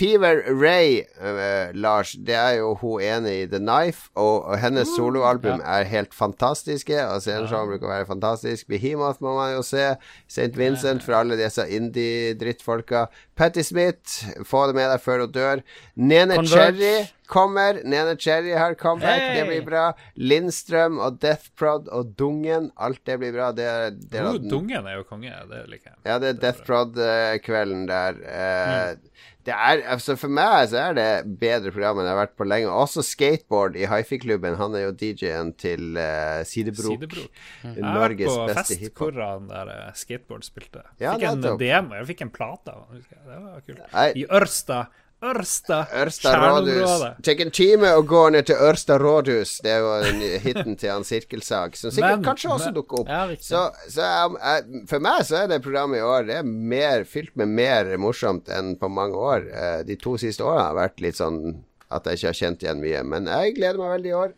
Fever 0.00 0.42
Ray, 0.48 1.02
uh, 1.20 1.76
Lars, 1.76 2.14
det 2.16 2.32
er 2.32 2.54
jo 2.56 2.70
hun 2.80 3.02
ene 3.04 3.34
i 3.42 3.46
The 3.52 3.58
Knife, 3.60 4.08
og, 4.16 4.46
og 4.48 4.56
hennes 4.62 4.88
soloalbum 4.96 5.60
er 5.60 5.84
helt 5.90 6.16
fantastiske. 6.16 6.96
Og 7.04 7.20
sceneshow 7.20 7.66
bruker 7.68 7.84
å 7.84 7.92
være 7.92 8.08
fantastisk. 8.08 8.64
Behemoth 8.72 9.20
må 9.20 9.34
man 9.36 9.52
jo 9.58 9.60
se. 9.66 9.90
St. 10.24 10.54
Vincent 10.56 11.04
for 11.04 11.18
alle 11.18 11.36
disse 11.36 11.68
indie-drittfolka. 11.68 13.10
Patti 13.36 13.64
Smith, 13.66 14.22
få 14.48 14.70
det 14.70 14.78
med 14.80 14.88
deg 14.88 15.04
før 15.04 15.26
hun 15.26 15.36
dør. 15.36 15.64
Nene 16.00 16.40
Converge. 16.40 16.80
Cherry 16.80 17.08
kommer. 17.30 17.82
Nene 17.84 18.16
Cherry 18.16 18.56
har 18.56 18.74
comeback, 18.80 19.22
det 19.36 19.44
blir 19.48 19.62
bra. 19.68 19.84
Lindstrøm 20.16 20.98
og 20.98 21.20
Deathprod 21.22 21.92
og 21.94 22.14
Dungen, 22.18 22.70
alt 22.80 23.04
det 23.06 23.20
blir 23.22 23.36
bra. 23.36 23.52
Det 23.52 23.68
det 24.10 24.24
Oh, 24.24 24.40
Dungen 24.40 24.88
er 24.88 24.98
jo 24.98 25.06
konge. 25.08 25.36
Det 25.50 25.62
liker 25.68 25.92
jeg. 25.92 25.98
ja, 26.08 26.18
det 26.18 26.34
er 26.34 26.40
Death 26.46 26.64
Prod-kvelden 26.66 27.86
der. 27.90 28.20
Eh, 28.24 29.20
Det 29.50 29.56
er, 29.56 29.80
altså 29.94 30.14
For 30.20 30.30
meg 30.32 30.68
så 30.70 30.78
er 30.84 30.96
det 30.98 31.08
bedre 31.40 31.72
program 31.74 31.98
enn 32.00 32.06
jeg 32.06 32.14
har 32.14 32.20
vært 32.20 32.36
på 32.38 32.46
lenge. 32.46 32.70
Også 32.70 33.02
skateboard 33.06 33.78
i 33.78 33.88
hifi-klubben. 33.90 34.58
Han 34.60 34.76
er 34.78 34.86
jo 34.86 34.94
DJ-en 34.94 35.52
til 35.58 35.98
uh, 35.98 36.40
Sidebrok. 36.46 36.94
Sidebrok. 36.94 37.42
Jeg 37.64 37.82
har 37.82 37.98
vært 38.04 38.22
var 38.22 38.38
på 38.38 38.46
beste 38.52 38.78
fest 38.78 39.00
hvor 39.00 39.20
han 39.20 39.50
der 39.50 39.72
eh, 39.74 39.92
skateboard 39.98 40.46
spilte. 40.46 40.84
Ja, 41.02 41.16
fikk 41.16 41.26
en 41.26 41.40
nettopp. 41.40 41.62
DM, 41.62 41.92
jeg 41.98 42.08
fikk 42.12 42.24
en 42.26 42.32
plate 42.34 42.74
av. 42.76 42.86
Det 42.94 43.38
var 43.42 43.64
kult. 43.66 43.86
I 44.14 44.26
Ørsta. 44.40 44.82
Ørsta. 45.20 45.82
Ørsta 46.00 46.30
rådhus. 46.40 47.02
Tek 47.26 47.40
en 47.44 47.50
time 47.52 47.90
å 47.92 48.00
gå 48.08 48.22
ned 48.32 48.46
til 48.48 48.56
Ørsta 48.56 48.96
rådhus. 49.00 49.58
Det 49.60 49.74
er 49.74 49.82
jo 49.84 50.20
hiten 50.46 50.78
til 50.80 50.94
han 50.94 51.04
Sirkelsag, 51.04 51.76
som 51.76 51.92
sikkert 51.92 52.22
Men- 52.22 52.24
kanskje 52.24 52.50
også 52.54 52.70
men- 52.70 52.74
dukker 52.78 53.00
opp. 53.02 53.08
Ja. 53.08 53.26
Så, 53.36 53.60
så 53.92 54.00
jeg, 54.00 54.86
for 54.88 54.98
meg 55.04 55.20
så 55.28 55.42
er 55.42 55.48
det 55.52 55.62
programmet 55.62 55.98
i 56.00 56.06
år 56.06 56.26
Det 56.26 56.36
er 56.40 56.42
mer, 56.42 57.04
fylt 57.04 57.36
med 57.36 57.48
mer 57.48 57.84
morsomt 57.98 58.48
enn 58.48 58.76
på 58.80 58.88
mange 58.88 59.14
år. 59.14 59.44
Eh, 59.52 59.82
de 59.84 59.96
to 59.96 60.16
siste 60.16 60.40
årene 60.40 60.64
har 60.70 60.74
vært 60.88 61.00
litt 61.04 61.16
sånn 61.20 61.64
at 61.90 62.04
jeg 62.04 62.16
ikke 62.16 62.28
har 62.30 62.40
kjent 62.40 62.62
igjen 62.64 62.80
mye. 62.80 63.02
Men 63.04 63.26
jeg 63.26 63.56
gleder 63.56 63.78
meg 63.78 64.00
veldig 64.00 64.10
i 64.14 64.20
år. 64.24 64.32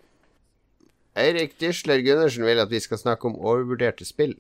Eirik 1.14 1.58
Dysler 1.60 2.00
Gundersen 2.02 2.42
vil 2.44 2.58
at 2.58 2.70
vi 2.72 2.80
skal 2.80 2.98
snakke 2.98 3.28
om 3.28 3.36
overvurderte 3.36 4.04
spill. 4.08 4.34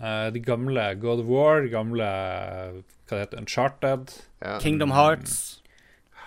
Uh, 0.00 0.30
de 0.30 0.40
gamle 0.40 0.94
God 1.02 1.20
of 1.20 1.26
War, 1.26 1.66
gamle 1.68 2.06
hva 3.10 3.18
det 3.18 3.26
heter, 3.26 3.42
Uncharted, 3.44 4.12
Ja. 4.40 4.58
Kingdom 4.62 4.90
Hearts. 4.96 5.60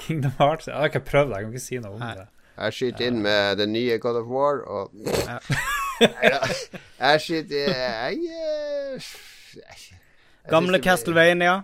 Kingdom 0.04 0.34
Hearts 0.40 0.68
Jeg 0.68 0.76
har 0.76 0.90
ikke 0.92 1.04
prøvd 1.08 1.30
det, 1.32 1.38
jeg 1.38 1.46
kan 1.48 1.54
ikke 1.54 1.64
si 1.66 1.78
noe 1.82 1.94
om 1.96 2.00
Nei. 2.04 2.14
det. 2.20 2.28
Jeg 2.58 2.74
skyter 2.78 3.08
inn 3.08 3.22
med 3.26 3.58
den 3.58 3.72
nye 3.74 3.98
God 4.02 4.18
of 4.22 4.28
War 4.30 4.60
og 4.70 4.92
Neida. 4.94 5.40
Jeg 7.00 7.22
skyter 7.22 7.70
jeg, 7.70 8.20
eh, 8.30 9.08
jeg, 9.56 9.64
jeg 9.64 10.50
Gamle 10.52 10.78
det 10.78 10.84
Castlevania. 10.86 11.56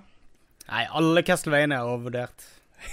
Nei, 0.70 0.86
alle 0.96 1.24
Castlevania 1.28 1.82
er 1.82 1.90
overvurdert. 1.92 2.46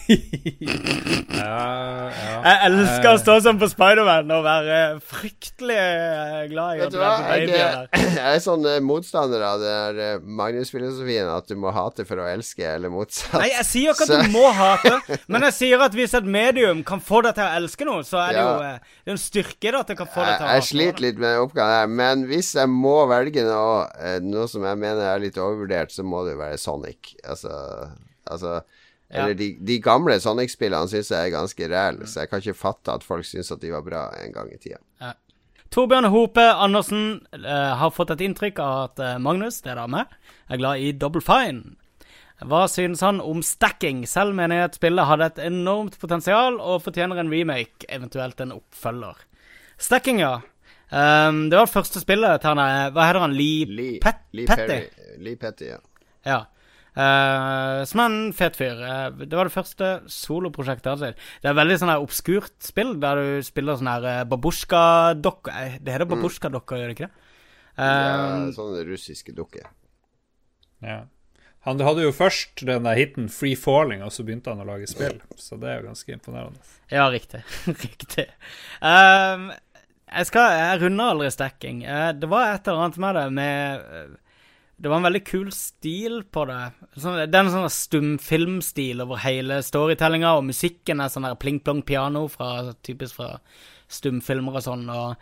Ja, 1.36 2.10
ja. 2.10 2.36
Jeg 2.46 2.58
elsker 2.70 3.08
å 3.10 3.18
stå 3.20 3.34
sånn 3.44 3.58
på 3.60 3.66
Spiderman 3.70 4.30
og 4.32 4.44
være 4.46 4.76
fryktelig 5.04 5.76
eh, 5.76 6.44
glad 6.50 6.76
i 6.78 6.80
Vet 6.80 6.94
du 6.94 6.98
hva? 7.00 7.10
Jeg, 7.36 7.50
jeg 8.16 8.22
er 8.22 8.40
sånn 8.42 8.64
eh, 8.70 8.78
motstander 8.84 9.42
av 9.46 9.64
eh, 9.66 10.16
Magnus-filosofien 10.22 11.28
at 11.32 11.50
du 11.50 11.56
må 11.60 11.72
hate 11.76 12.06
for 12.08 12.22
å 12.22 12.28
elske, 12.30 12.64
eller 12.76 12.92
motsatt. 12.92 13.36
Nei, 13.42 13.50
jeg 13.52 13.66
sier 13.68 13.92
ikke 13.92 14.06
at 14.06 14.12
Så- 14.14 14.22
du 14.24 14.32
må 14.34 14.46
hate, 14.56 14.94
men 15.32 15.46
jeg 15.48 15.56
sier 15.58 15.84
at 15.86 15.96
hvis 15.98 16.16
et 16.18 16.28
medium 16.38 16.80
kan 16.86 17.02
få 17.04 17.20
deg 17.26 17.36
til 17.36 17.44
å 17.46 17.50
elske 17.60 17.88
noe, 17.88 18.06
så 18.06 18.22
er 18.24 18.32
det 18.32 18.40
Ja. 18.40 18.46
jo 18.46 18.64
eh, 18.70 18.94
det 19.06 19.12
er 19.12 19.16
en 19.18 19.22
styrke 19.22 19.74
da, 19.76 19.82
at 19.84 19.92
det 19.92 19.98
kan 20.00 20.10
få 20.10 20.24
deg 20.24 20.32
til 20.40 20.46
å 20.48 20.54
jeg 20.56 20.68
sliter 20.70 21.04
litt 21.08 21.20
med 21.20 21.30
den 21.36 21.44
oppgaven 21.44 21.76
her, 21.80 21.92
men 22.00 22.24
hvis 22.30 22.54
jeg 22.56 22.72
må 22.72 22.96
velge 23.10 23.44
noe, 23.46 23.84
eh, 24.00 24.18
noe 24.24 24.48
som 24.50 24.64
jeg 24.66 24.80
mener 24.82 25.04
er 25.12 25.22
litt 25.26 25.36
overvurdert, 25.40 25.92
så 25.94 26.06
må 26.06 26.24
det 26.26 26.34
jo 26.36 26.42
være 26.42 26.58
Sonic. 26.62 27.12
Altså, 27.26 27.52
altså 28.30 28.56
Ja. 29.08 29.22
Eller 29.22 29.36
de, 29.38 29.52
de 29.62 29.78
gamle 29.82 30.16
Sonic-spillene 30.20 30.90
syns 30.90 31.12
jeg 31.14 31.28
er 31.28 31.34
ganske 31.34 31.68
ræle, 31.70 32.08
så 32.10 32.24
jeg 32.24 32.30
kan 32.30 32.42
ikke 32.42 32.58
fatte 32.58 32.96
at 32.96 33.06
folk 33.06 33.26
syns 33.28 33.52
at 33.54 33.62
de 33.62 33.70
var 33.70 33.84
bra 33.86 34.08
en 34.18 34.34
gang 34.34 34.50
i 34.50 34.58
tida. 34.58 34.80
Torbjørn 35.74 36.08
Hope 36.10 36.42
Andersen 36.42 37.26
eh, 37.34 37.72
har 37.78 37.90
fått 37.94 38.12
et 38.14 38.22
inntrykk 38.26 38.60
av 38.62 38.76
at 38.84 39.02
eh, 39.02 39.18
Magnus, 39.22 39.60
det 39.64 39.72
er 39.74 39.80
da 39.80 39.86
meg, 39.90 40.14
er 40.48 40.60
glad 40.60 40.82
i 40.82 40.92
Double 40.94 41.22
Fine. 41.24 41.76
Hva 42.46 42.66
synes 42.68 43.00
han 43.04 43.22
om 43.24 43.40
stacking? 43.44 44.04
Selv 44.08 44.36
mener 44.36 44.60
jeg 44.60 44.70
at 44.70 44.78
spillet 44.78 45.08
hadde 45.08 45.30
et 45.30 45.40
enormt 45.46 45.96
potensial 46.00 46.58
og 46.60 46.82
fortjener 46.84 47.22
en 47.22 47.32
remake, 47.32 47.88
eventuelt 47.88 48.42
en 48.44 48.52
oppfølger. 48.58 49.22
Stacking, 49.80 50.20
ja. 50.20 50.36
Um, 50.86 51.46
det 51.50 51.56
var 51.58 51.66
det 51.66 51.72
første 51.72 51.98
spillet 51.98 52.38
til 52.38 52.52
han 52.52 52.92
Hva 52.94 53.06
heter 53.08 53.24
han? 53.24 53.32
Lee, 53.34 53.64
Lee, 53.66 53.96
Pet 54.04 54.20
Lee 54.36 54.46
Petty? 54.46 54.66
Perry. 54.68 55.16
Lee 55.24 55.40
Petty, 55.40 55.72
ja. 55.72 55.80
Ja. 56.26 56.44
Eh, 56.96 57.80
som 57.84 58.00
er 58.00 58.06
en 58.08 58.30
fet 58.36 58.54
fyr. 58.56 58.78
Uh, 58.80 59.24
det 59.26 59.36
var 59.36 59.50
det 59.50 59.52
første 59.52 59.88
soloprosjektet 60.08 60.88
hans. 60.94 61.02
Det 61.42 61.50
er 61.50 61.58
veldig 61.58 61.76
sånn 61.82 61.92
her 61.92 62.04
obskurt 62.04 62.54
spill, 62.64 62.94
der 63.02 63.20
du 63.20 63.42
spiller 63.44 63.76
sånn 63.76 63.90
her 63.90 64.06
uh, 64.08 64.22
babusjka-dokker 64.30 65.52
Eh, 65.60 65.76
Det 65.84 65.92
heter 65.92 66.08
babusjka-dokker, 66.08 66.80
gjør 66.80 66.92
det 66.92 66.96
ikke 66.96 67.10
det? 67.10 67.28
Uh, 67.76 67.84
ja 67.84 68.48
sånne 68.56 68.86
russiske 68.88 69.36
dukker. 69.36 69.68
Ja. 70.80 71.02
Han 71.66 71.80
hadde 71.82 72.06
jo 72.06 72.14
først 72.14 72.62
den 72.64 72.86
der 72.86 72.96
hiten 72.96 73.28
'Free 73.28 73.56
Falling', 73.58 74.04
og 74.06 74.12
så 74.14 74.24
begynte 74.24 74.52
han 74.54 74.62
å 74.62 74.68
lage 74.68 74.86
spill. 74.88 75.18
Så 75.36 75.58
det 75.60 75.68
er 75.68 75.80
jo 75.82 75.88
ganske 75.90 76.12
imponerende. 76.14 76.60
ja, 76.90 77.08
riktig. 77.12 77.42
riktig. 77.86 78.28
Um, 78.80 79.50
jeg 80.06 80.26
skal 80.30 80.52
Jeg 80.54 80.80
runder 80.84 81.10
aldri 81.12 81.30
stacking. 81.34 81.82
Uh, 81.84 82.12
det 82.16 82.30
var 82.30 82.54
et 82.54 82.68
eller 82.68 82.86
annet 82.86 82.98
med 83.02 83.14
det 83.18 83.26
med 83.32 84.16
Det 84.76 84.90
var 84.92 85.00
en 85.00 85.06
veldig 85.08 85.22
kul 85.24 85.48
stil 85.56 86.18
på 86.28 86.44
det. 86.50 86.60
Sånn, 87.00 87.16
det 87.24 87.32
er 87.32 87.46
en 87.46 87.52
sånn 87.54 87.72
stumfilmstil 87.72 89.00
over 89.06 89.22
hele 89.24 89.62
storytellinga, 89.64 90.34
og 90.36 90.48
musikken 90.50 91.00
er 91.00 91.12
sånn 91.12 91.24
der 91.24 91.38
pling-plong-piano, 91.40 92.26
fra, 92.28 92.74
typisk 92.84 93.16
fra 93.16 93.30
stumfilmer 93.88 94.58
og 94.60 94.66
sånn. 94.66 94.88
og 94.92 95.14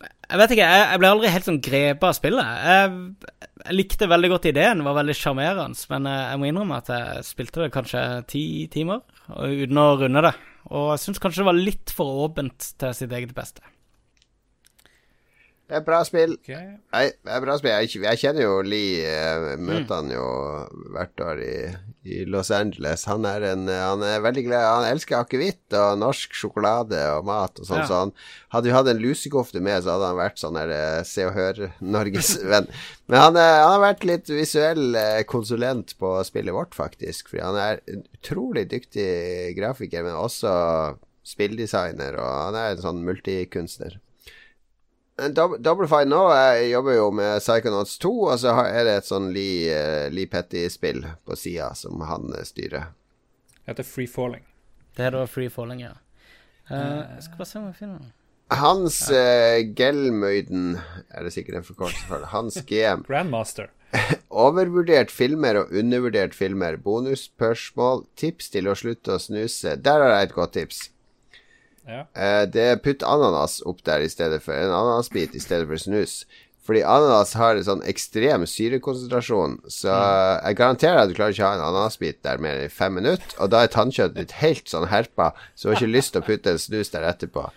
jeg 0.00 0.38
vet 0.38 0.52
ikke, 0.54 0.66
jeg, 0.70 0.82
jeg 0.86 1.00
ble 1.02 1.08
aldri 1.10 1.32
helt 1.34 1.46
sånn 1.48 1.60
grepet 1.66 2.06
av 2.06 2.14
spillet. 2.16 2.50
Jeg, 2.70 3.40
jeg 3.66 3.76
likte 3.76 4.08
veldig 4.08 4.30
godt 4.32 4.48
ideen, 4.52 4.84
var 4.86 4.96
veldig 5.00 5.16
sjarmerende, 5.18 5.88
men 5.90 6.08
jeg 6.12 6.40
må 6.40 6.48
innrømme 6.48 6.78
at 6.78 6.92
jeg 6.94 7.26
spilte 7.26 7.64
det 7.64 7.72
kanskje 7.74 8.04
ti 8.30 8.44
timer 8.72 9.02
uten 9.28 9.82
å 9.82 9.88
runde 10.00 10.24
det. 10.28 10.32
Og 10.70 10.92
jeg 10.94 11.02
syns 11.04 11.20
kanskje 11.22 11.42
det 11.42 11.50
var 11.50 11.58
litt 11.58 11.92
for 11.96 12.24
åpent 12.28 12.70
til 12.80 12.96
sitt 12.96 13.12
eget 13.16 13.34
beste. 13.36 13.64
Det 15.70 15.76
er 15.78 15.84
bra 15.86 16.00
spill. 16.02 16.32
Okay. 16.40 16.64
Nei, 16.90 17.04
det 17.14 17.30
er 17.30 17.42
bra 17.44 17.54
spill. 17.60 17.70
Jeg, 17.70 18.00
jeg 18.02 18.18
kjenner 18.18 18.42
jo 18.42 18.56
Lee. 18.66 19.04
Jeg 19.04 19.60
møter 19.62 20.00
han 20.00 20.10
jo 20.10 20.24
hvert 20.96 21.22
år 21.22 21.42
i, 21.44 21.52
i 22.10 22.24
Los 22.26 22.50
Angeles. 22.54 23.04
Han 23.06 23.28
er, 23.28 23.46
en, 23.52 23.68
han 23.70 24.02
er 24.02 24.24
veldig 24.24 24.44
glad 24.48 24.66
Han 24.66 24.88
elsker 24.88 25.20
akevitt 25.20 25.76
og 25.78 26.00
norsk 26.02 26.34
sjokolade 26.34 27.04
og 27.14 27.28
mat 27.30 27.62
og 27.62 27.68
sånn. 27.68 27.84
Ja. 27.84 27.86
Så 27.86 28.00
han 28.00 28.14
hadde 28.56 28.66
vi 28.66 28.74
hatt 28.74 28.90
en 28.90 29.04
lusekofte 29.04 29.62
med, 29.62 29.84
så 29.84 29.94
hadde 29.94 30.10
han 30.10 30.20
vært 30.24 30.42
sånn 30.42 30.58
her 30.58 30.74
eh, 30.74 30.98
Se 31.06 31.28
og 31.28 31.38
Hør-Norges 31.38 32.34
venn. 32.50 32.66
Men 33.06 33.24
han, 33.28 33.38
er, 33.38 33.54
han 33.62 33.76
har 33.76 33.84
vært 33.86 34.06
litt 34.10 34.34
visuell 34.34 34.98
eh, 34.98 35.22
konsulent 35.30 35.94
på 36.02 36.16
spillet 36.26 36.56
vårt, 36.56 36.74
faktisk. 36.74 37.30
Fordi 37.30 37.46
han 37.46 37.62
er 37.62 37.84
utrolig 37.94 38.66
dyktig 38.74 39.10
grafiker, 39.54 40.02
men 40.06 40.18
også 40.18 40.52
spilldesigner, 41.30 42.16
og 42.18 42.30
han 42.48 42.58
er 42.58 42.74
en 42.74 42.82
sånn 42.82 43.04
multikunstner. 43.06 44.00
Dou- 45.36 45.58
Double 45.60 45.88
Fine 45.90 46.08
nå 46.10 46.20
jeg 46.32 46.70
jobber 46.72 46.96
jo 46.96 47.08
med 47.14 47.40
Psychonauts 47.42 47.98
2, 48.02 48.12
og 48.32 48.38
så 48.42 48.54
er 48.64 48.86
det 48.88 48.94
et 49.00 49.08
sånn 49.08 49.30
Lee, 49.34 49.68
eh, 49.74 50.06
Lee 50.12 50.30
Petty-spill 50.30 51.02
på 51.26 51.36
sida 51.38 51.72
som 51.78 52.00
han 52.08 52.30
eh, 52.36 52.46
styrer. 52.48 52.88
Det 53.60 53.74
heter 53.74 53.86
Free 53.86 54.08
Falling. 54.10 54.46
Det 54.96 55.04
er 55.06 55.14
da 55.14 55.26
Free 55.30 55.52
Falling, 55.52 55.82
ja. 55.84 55.92
Uh, 56.70 57.02
jeg 57.16 57.26
skal 57.26 57.40
bare 57.40 57.50
se 57.50 57.58
om 57.58 57.66
jeg 57.68 57.76
finner 57.80 57.98
den. 57.98 58.12
Hans 58.60 58.96
uh, 59.10 59.58
Gelmøyden 59.78 60.72
er 61.10 61.26
det 61.26 61.32
sikkert 61.34 61.60
en 61.60 61.66
forkortelse 61.66 62.06
for 62.08 62.22
det. 62.22 62.30
Hans 62.32 62.58
GM. 62.66 63.04
Grandmaster. 63.10 63.70
Overvurdert 64.44 65.10
filmer 65.10 65.58
og 65.62 65.74
undervurdert 65.74 66.34
filmer. 66.34 66.78
Bonusspørsmål. 66.82 68.04
Tips 68.18 68.50
til 68.54 68.70
å 68.70 68.76
slutte 68.78 69.16
å 69.16 69.22
snuse. 69.22 69.76
Der 69.82 70.02
har 70.02 70.14
jeg 70.16 70.30
et 70.30 70.36
godt 70.36 70.54
tips. 70.58 70.82
Ja. 71.88 72.04
Eh, 72.14 72.44
det 72.50 72.66
er 72.74 72.80
putt 72.84 73.02
ananas 73.06 73.60
opp 73.66 73.82
der 73.86 74.04
i 74.04 74.10
stedet 74.12 74.42
for 74.44 74.54
en 74.54 74.70
ananasbit 74.70 75.34
i 75.34 75.42
stedet 75.42 75.68
for 75.70 75.80
snus. 75.80 76.22
Fordi 76.66 76.82
ananas 76.86 77.32
har 77.40 77.56
en 77.56 77.66
sånn 77.66 77.80
ekstrem 77.88 78.44
syrekonsentrasjon, 78.46 79.56
så 79.72 79.90
jeg 80.44 80.58
garanterer 80.60 81.00
at 81.00 81.08
du 81.10 81.16
klarer 81.16 81.32
ikke 81.34 81.42
å 81.42 81.48
ha 81.48 81.56
en 81.56 81.64
ananasbit 81.66 82.20
der 82.22 82.42
mer 82.44 82.60
enn 82.60 82.70
fem 82.70 82.94
minutter, 82.94 83.32
og 83.40 83.50
da 83.50 83.64
er 83.64 83.72
tannkjøttet 83.72 84.18
ditt 84.20 84.36
helt 84.42 84.68
sånn 84.70 84.86
herpa, 84.92 85.32
så 85.56 85.66
du 85.66 85.72
har 85.72 85.80
ikke 85.80 85.96
lyst 85.96 86.14
til 86.14 86.22
å 86.22 86.28
putte 86.28 86.52
en 86.52 86.60
snus 86.62 86.92
der 86.92 87.08
etterpå. 87.08 87.48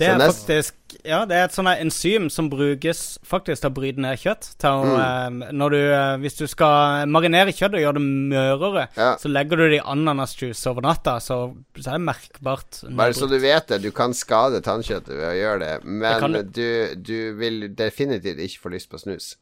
Det 0.00 0.08
er 0.08 0.18
faktisk 0.22 0.76
Ja, 1.06 1.20
det 1.28 1.36
er 1.38 1.44
et 1.46 1.54
sånt 1.54 1.70
enzym 1.70 2.26
som 2.32 2.48
brukes 2.50 3.18
faktisk 3.24 3.62
til 3.62 3.70
å 3.70 3.74
bryte 3.76 4.02
ned 4.02 4.18
kjøtt. 4.20 4.48
Til 4.60 4.82
Mm. 4.90 5.42
eh, 5.44 5.68
du, 5.70 5.76
eh, 5.76 6.16
hvis 6.24 6.36
du 6.40 6.46
skal 6.50 7.06
marinere 7.06 7.52
kjøtt 7.54 7.76
og 7.76 7.84
gjøre 7.84 8.00
det 8.00 8.02
mørere, 8.32 8.88
Ja. 8.96 9.16
så 9.16 9.30
legger 9.30 9.56
du 9.56 9.68
det 9.70 9.78
i 9.78 9.84
ananasjuice 9.86 10.66
over 10.66 10.82
natta, 10.82 11.18
så, 11.20 11.54
så 11.78 11.94
er 11.94 11.98
det 11.98 12.06
merkbart. 12.08 12.80
Bare 12.96 13.14
så 13.14 13.28
du 13.30 13.38
vet 13.38 13.68
det, 13.68 13.82
du 13.82 13.90
kan 13.92 14.12
skade 14.12 14.60
tannkjøttet 14.66 15.14
ved 15.14 15.28
å 15.30 15.36
gjøre 15.38 15.58
det, 15.60 15.84
men 15.84 16.20
kan 16.20 16.32
du. 16.32 16.94
du, 16.96 17.34
vil 17.38 17.68
definitivt 17.74 18.38
ikke 18.40 18.60
få 18.64 18.72
lyst 18.74 18.90
på 18.90 18.98
snus. 18.98 19.36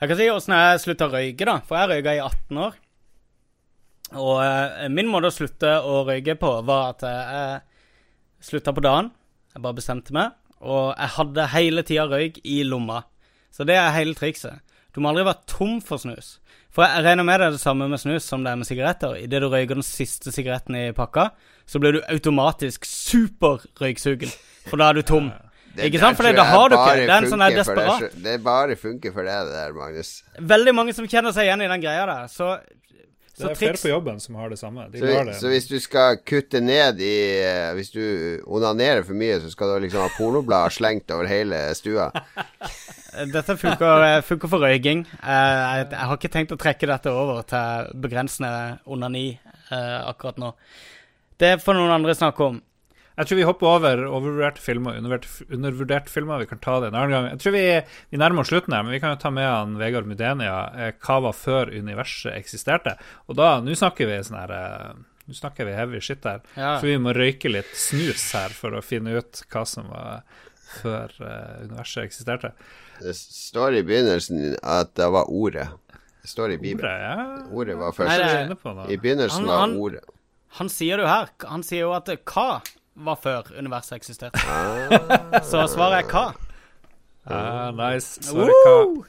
Jeg 0.00 0.08
kan 0.10 0.16
si 0.18 0.26
åssen 0.28 0.54
jeg 0.58 0.80
slutta 0.82 1.06
å 1.06 1.12
røyke, 1.14 1.44
da. 1.46 1.60
For 1.60 1.78
jeg 1.78 1.88
røyka 1.92 2.16
i 2.16 2.20
18 2.24 2.58
år. 2.58 2.74
Og 4.14 4.42
eh, 4.44 4.88
min 4.92 5.06
måte 5.10 5.30
å 5.30 5.34
slutte 5.34 5.70
å 5.86 6.02
røyke 6.06 6.34
på 6.38 6.50
var 6.66 6.90
at 6.94 7.02
eh, 7.08 7.22
jeg 7.38 7.62
slutta 8.44 8.74
på 8.76 8.84
dagen. 8.84 9.10
Jeg 9.54 9.64
bare 9.64 9.78
bestemte 9.78 10.14
meg. 10.16 10.36
Og 10.64 10.94
jeg 10.96 11.12
hadde 11.16 11.48
hele 11.52 11.84
tida 11.86 12.06
røyk 12.10 12.40
i 12.44 12.62
lomma. 12.66 13.02
Så 13.54 13.66
det 13.68 13.76
er 13.78 13.92
hele 13.96 14.16
trikset. 14.18 14.62
Du 14.94 15.00
må 15.02 15.10
aldri 15.10 15.24
være 15.26 15.46
tom 15.50 15.80
for 15.82 15.98
snus. 15.98 16.38
For 16.74 16.86
jeg 16.86 17.04
regner 17.06 17.26
med 17.26 17.40
det 17.40 17.48
er 17.48 17.54
det 17.54 17.62
samme 17.62 17.86
med 17.90 18.00
snus 18.02 18.26
som 18.26 18.44
det 18.44 18.52
er 18.52 18.58
med 18.58 18.66
sigaretter. 18.66 19.16
Idet 19.18 19.42
du 19.42 19.48
røyker 19.50 19.78
den 19.78 19.86
siste 19.86 20.32
sigaretten 20.34 20.76
i 20.78 20.84
pakka, 20.94 21.28
så 21.66 21.80
blir 21.82 21.96
du 21.96 22.00
automatisk 22.10 22.86
superrøyksugen. 22.88 24.30
For 24.68 24.80
da 24.80 24.90
er 24.90 24.98
du 24.98 25.06
tom. 25.06 25.32
Det 25.74 25.88
Ikke 25.88 25.98
sant? 26.02 26.16
For 26.18 26.26
det, 26.26 26.38
har 26.38 26.68
du 26.70 26.76
ikke 26.76 26.94
Det 27.00 27.10
er 27.10 27.16
en 27.16 27.30
sånn 27.30 27.42
der 27.42 27.56
desperat. 27.58 28.04
selv. 28.04 28.22
Det 28.22 28.34
bare 28.44 28.76
funker 28.78 29.14
for 29.14 29.26
deg, 29.26 29.48
det 29.48 29.56
der, 29.58 29.72
Magnus. 29.74 30.12
Veldig 30.38 30.74
mange 30.78 30.94
som 30.94 31.08
kjenner 31.10 31.34
seg 31.34 31.48
igjen 31.48 31.64
i 31.66 31.70
den 31.70 31.82
greia 31.82 32.04
der. 32.06 32.28
Så, 32.30 32.52
Det 33.34 33.42
så 33.42 33.48
er 33.50 33.58
flere 33.58 33.78
på 33.82 33.90
jobben 33.90 34.20
som 34.22 34.36
har 34.38 34.52
det 34.52 34.58
samme. 34.60 34.84
De 34.92 35.00
Så, 35.02 35.06
det. 35.26 35.32
så 35.40 35.48
hvis 35.50 35.64
du 35.66 35.74
skal 35.82 36.20
kutte 36.22 36.60
ned 36.62 37.00
i 37.02 37.14
eh, 37.42 37.72
Hvis 37.74 37.90
du 37.90 38.02
onanerer 38.46 39.02
for 39.02 39.18
mye, 39.18 39.40
så 39.42 39.50
skal 39.50 39.72
du 39.74 39.86
liksom 39.86 40.04
ha 40.04 40.10
pornoblader 40.14 40.70
slengt 40.76 41.10
over 41.10 41.26
hele 41.26 41.58
stua. 41.74 42.12
Dette 43.34 43.56
funker, 43.58 44.04
eh, 44.06 44.20
funker 44.26 44.50
for 44.50 44.62
røyking. 44.62 45.02
Eh, 45.18 45.26
Jeg, 45.30 45.88
jeg 45.90 46.06
har 46.10 46.16
ikke 46.18 46.32
tenkt 46.36 46.54
å 46.54 46.60
trekke 46.60 46.90
dette 46.90 47.10
over 47.10 47.42
til 47.50 47.90
begrensende 48.06 48.78
onani 48.86 49.26
eh, 49.34 49.98
akkurat 50.06 50.38
nå. 50.38 50.52
Det 51.42 51.56
får 51.62 51.74
noen 51.78 51.90
andre 51.98 52.14
snakke 52.14 52.46
om. 52.52 52.62
Jeg 53.16 53.28
tror 53.30 53.38
vi 53.38 53.44
hopper 53.46 53.66
over 53.70 54.00
overvurderte 54.08 54.58
filmer 54.62 54.96
og 54.96 55.02
undervurderte- 55.04 55.46
undervurderte 55.54 56.10
filmer. 56.10 56.40
Vi 56.42 56.48
kan 56.50 56.58
ta 56.58 56.80
det 56.82 56.88
en 56.90 56.96
annen 56.98 57.12
gang. 57.14 57.28
Jeg 57.30 57.38
tror 57.44 57.52
vi, 57.54 57.64
vi 58.10 58.18
nærmer 58.18 58.42
oss 58.42 58.48
slutten 58.50 58.74
her, 58.74 58.82
men 58.82 58.90
vi 58.96 58.98
kan 59.02 59.12
jo 59.14 59.20
ta 59.22 59.30
med 59.30 59.46
han 59.46 59.76
Vegard 59.78 60.08
Mudenia. 60.10 60.56
Eh, 60.74 60.92
hva 61.06 61.20
var 61.28 61.36
før 61.38 61.70
universet 61.70 62.34
eksisterte? 62.34 62.96
Og 63.28 63.36
da, 63.38 63.60
nå 63.62 63.76
snakker 63.78 64.10
vi 64.10 64.18
sånn 64.26 64.40
her 64.42 64.54
eh, 64.58 64.94
Nå 65.24 65.32
snakker 65.32 65.64
vi 65.64 65.72
heavy 65.72 66.00
shit 66.04 66.26
her. 66.28 66.42
Ja. 66.52 66.74
For 66.82 66.84
vi 66.90 66.98
må 67.00 67.14
røyke 67.16 67.48
litt 67.48 67.70
snus 67.80 68.26
her 68.36 68.52
for 68.52 68.74
å 68.76 68.82
finne 68.84 69.14
ut 69.16 69.38
hva 69.48 69.62
som 69.64 69.86
var 69.88 70.18
før 70.82 71.14
eh, 71.24 71.62
universet 71.68 72.02
eksisterte. 72.10 72.50
Det 73.00 73.14
står 73.16 73.78
i 73.78 73.84
begynnelsen 73.88 74.58
at 74.60 74.90
det 74.98 75.06
var 75.14 75.30
ordet. 75.32 75.64
Det 76.20 76.28
står 76.28 76.52
i 76.56 76.58
Bibelen. 76.60 76.84
Ordet, 76.84 77.00
ja. 77.00 77.46
Ordet 77.56 77.78
var 77.80 77.88
Nei, 77.88 77.96
først. 78.18 78.48
det 78.52 78.58
på 78.66 78.74
noe. 78.76 78.84
I 78.92 78.98
begynnelsen 79.00 79.48
Han- 79.48 79.72
var 79.78 79.80
ordet. 79.86 80.04
Han 80.60 80.68
sier 80.68 81.00
jo 81.00 81.06
her. 81.08 81.32
Han 81.48 81.62
sier 81.66 81.86
jo 81.86 81.94
at 81.96 82.06
hva 82.28 82.48
var 82.94 83.20
før 83.22 83.52
universet 83.58 83.98
eksisterte. 83.98 84.40
Ah. 84.48 85.42
Så 85.50 85.66
svaret 85.72 86.04
er 86.04 86.10
hva. 86.10 86.24
Ja, 87.28 87.70
nice. 87.74 88.22
Svaret 88.22 88.66
hva? 88.66 89.06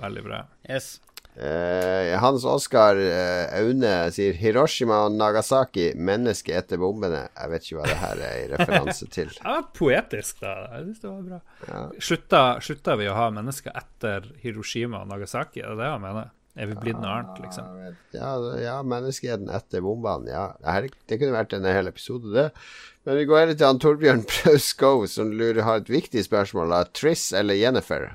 Veldig 0.00 0.24
bra. 0.24 0.44
Yes. 0.68 0.98
Uh, 1.30 2.18
Hans 2.20 2.44
Oskar 2.44 2.98
uh, 2.98 3.60
Aune 3.60 3.92
sier 4.12 4.34
Hiroshima 4.36 5.04
og 5.06 5.14
Nagasaki, 5.14 5.92
menneske 5.94 6.56
etter 6.58 6.80
bombene. 6.80 7.22
Jeg 7.36 7.52
vet 7.52 7.68
ikke 7.68 7.78
hva 7.78 7.86
det 7.86 8.00
her 8.00 8.22
er 8.26 8.40
i 8.40 8.48
referanse 8.50 9.06
til. 9.14 9.30
Ja, 9.38 9.60
poetisk, 9.76 10.40
da. 10.42 10.56
Jeg 10.74 10.88
synes 10.88 11.04
det 11.04 11.12
var 11.12 11.22
bra. 11.28 11.40
Ja. 11.68 11.84
Slutta, 12.08 12.42
slutta 12.64 12.98
vi 13.00 13.08
å 13.08 13.16
ha 13.16 13.30
mennesker 13.36 13.76
etter 13.78 14.26
Hiroshima 14.42 15.04
og 15.04 15.12
Nagasaki? 15.12 15.62
Er 15.62 15.74
det 15.76 15.84
det 15.84 15.92
han 15.94 16.04
mener? 16.04 16.34
Er 16.60 16.68
vi 16.68 16.76
blitt 16.76 16.98
noe 17.00 17.12
annet, 17.16 17.38
liksom? 17.40 17.68
Ja, 18.12 18.30
ja 18.60 18.78
menneskeheten 18.84 19.48
etter 19.54 19.80
bombene. 19.84 20.28
Ja, 20.28 20.46
det, 20.60 20.72
her, 20.74 20.88
det 21.08 21.20
kunne 21.20 21.36
vært 21.38 21.54
en 21.56 21.68
hel 21.68 21.88
episode, 21.88 22.32
det. 22.34 22.50
Men 23.08 23.16
vi 23.16 23.28
går 23.30 23.38
heller 23.42 23.56
til 23.56 23.70
han 23.70 23.80
Torbjørn 23.80 24.26
Praus 24.32 24.72
Go, 24.76 24.90
som 25.08 25.30
lurer, 25.32 25.62
har 25.64 25.80
et 25.80 25.88
viktig 25.92 26.26
spørsmål. 26.26 26.74
Da. 26.74 26.82
Triss 26.92 27.30
eller 27.36 27.56
Jennifer? 27.56 28.10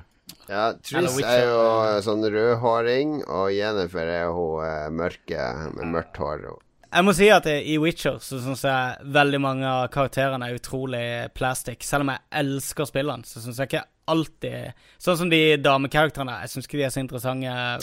Ja, 0.46 0.68
Triss 0.78 1.18
er 1.26 1.42
jo 1.48 1.64
sånn 2.06 2.22
rødhåring, 2.22 3.18
og 3.26 3.50
Jennifer 3.54 4.14
er 4.14 4.30
hun 4.34 4.62
eh, 4.62 4.86
mørke 4.94 5.50
med 5.74 5.90
mørkt 5.96 6.22
hår. 6.22 6.46
Jeg 6.86 7.04
må 7.04 7.16
si 7.18 7.26
at 7.34 7.50
i 7.50 7.74
Witcher 7.82 8.22
så 8.22 8.38
syns 8.40 8.62
jeg 8.64 9.10
veldig 9.12 9.42
mange 9.42 9.66
av 9.66 9.88
karakterene 9.92 10.46
er 10.46 10.60
utrolig 10.60 11.06
plastic. 11.34 11.82
Selv 11.84 12.06
om 12.06 12.14
jeg 12.14 12.22
elsker 12.46 12.86
spillene, 12.88 13.26
så 13.26 13.42
syns 13.42 13.58
jeg 13.58 13.72
ikke 13.72 13.84
alltid 14.10 14.72
Sånn 15.02 15.18
som 15.20 15.30
de 15.30 15.40
damekarakterene. 15.60 16.38
Jeg 16.44 16.52
syns 16.52 16.68
ikke 16.68 16.78
de 16.80 16.84
er 16.86 16.92
så 16.94 17.02
interessante. 17.02 17.46
Ja, 17.46 17.82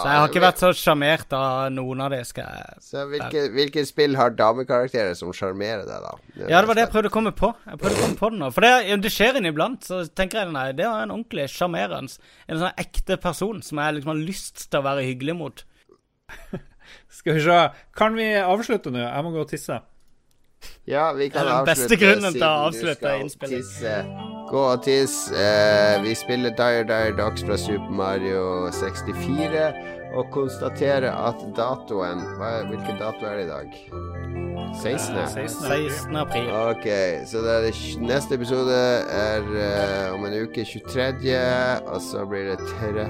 så 0.00 0.08
jeg 0.08 0.20
har 0.20 0.30
ikke 0.30 0.42
vært 0.44 0.62
så 0.62 0.70
sjarmert 0.78 1.34
av 1.36 1.68
noen 1.74 2.02
av 2.04 2.14
de, 2.14 2.20
skal 2.26 2.78
Så 2.82 3.04
hvilke, 3.10 3.44
hvilke 3.54 3.84
spill 3.86 4.16
har 4.18 4.34
damekarakterer 4.38 5.14
som 5.18 5.32
sjarmerer 5.36 5.84
deg, 5.88 6.06
da? 6.06 6.12
Ja, 6.48 6.60
det 6.60 6.70
var 6.70 6.78
det 6.78 6.86
jeg 6.86 6.92
prøvde 6.94 7.12
å 7.12 7.14
komme 7.14 7.34
på. 7.36 7.52
Jeg 7.68 7.80
prøvde 7.82 7.98
å 7.98 8.02
komme 8.02 8.20
på 8.20 8.32
det 8.34 8.40
nå. 8.42 8.50
For 8.56 8.66
det, 8.66 8.98
det 9.04 9.14
skjer 9.14 9.40
inniblant. 9.40 9.86
Så 9.86 10.02
tenker 10.10 10.42
jeg 10.42 10.54
nei, 10.54 10.68
det 10.76 10.86
er 10.88 11.04
en 11.04 11.14
ordentlig 11.14 11.48
sjarmerende 11.52 12.14
En 12.48 12.60
sånn 12.60 12.80
ekte 12.80 13.18
person 13.20 13.62
som 13.64 13.80
jeg 13.80 13.98
liksom 13.98 14.14
har 14.14 14.22
lyst 14.22 14.68
til 14.68 14.80
å 14.80 14.86
være 14.88 15.06
hyggelig 15.06 15.36
mot. 15.38 15.64
Skal 17.18 17.38
vi 17.38 17.42
se. 17.44 17.58
Kan 17.96 18.16
vi 18.18 18.30
avslutte 18.40 18.92
nå? 18.92 19.02
Jeg 19.04 19.26
må 19.26 19.34
gå 19.34 19.44
og 19.44 19.50
tisse. 19.52 19.80
Ja, 20.88 21.12
vi 21.12 21.28
kan 21.28 21.44
Det 21.44 21.44
er 21.44 21.50
den 21.50 21.58
avslutte. 21.60 21.74
beste 21.74 22.00
grunnen 22.00 22.32
til 22.32 22.42
å 22.42 22.54
siden 22.54 22.62
du 22.62 22.70
avslutte 22.70 23.14
skal 23.36 23.54
tisse. 23.58 23.98
Gå 24.50 24.60
og 24.74 24.82
tiss. 24.84 25.30
Eh, 25.32 25.96
vi 26.04 26.14
spiller 26.14 26.50
Dire 26.58 26.84
Dire 26.88 27.14
Dogs 27.18 27.42
fra 27.46 27.56
Super 27.58 27.90
Mario 27.90 28.70
64 28.70 29.72
og 30.14 30.28
konstaterer 30.30 31.08
at 31.10 31.40
datoen 31.56 32.20
hva, 32.38 32.50
er- 32.60 32.68
Hvilken 32.70 32.98
dato 33.00 33.26
er 33.26 33.40
det 33.40 33.46
i 33.46 33.50
dag? 33.50 33.78
16. 34.82 35.16
16. 35.28 35.48
16. 35.70 36.16
april. 36.16 36.48
Ok, 36.50 36.86
så 37.30 37.40
det 37.44 37.50
er 37.54 37.60
det, 37.66 37.74
neste 38.02 38.34
episode 38.34 38.74
er 38.74 39.44
eh, 39.54 40.14
om 40.14 40.24
en 40.26 40.34
uke 40.44 40.64
23., 40.66 41.34
og 41.86 42.00
så 42.02 42.24
blir 42.26 42.50
det 42.52 42.58
30 42.80 43.06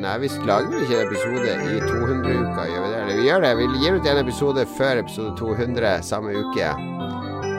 Nei, 0.00 0.14
vi 0.18 0.28
lager 0.48 0.70
vel 0.72 0.82
ikke 0.86 0.96
en 0.96 1.06
episode 1.06 1.50
i 1.70 1.80
200-uka, 1.84 2.62
gjør 2.70 2.82
vi 2.82 2.90
det? 2.90 3.00
Eller 3.02 3.16
vi 3.20 3.26
gjør 3.28 3.42
det. 3.44 3.50
Vi 3.58 3.66
gir 3.82 3.98
ut 3.98 4.06
en 4.08 4.20
episode 4.22 4.64
før 4.78 5.02
episode 5.02 5.34
200 5.36 5.90
samme 6.02 6.32
uke. 6.40 6.70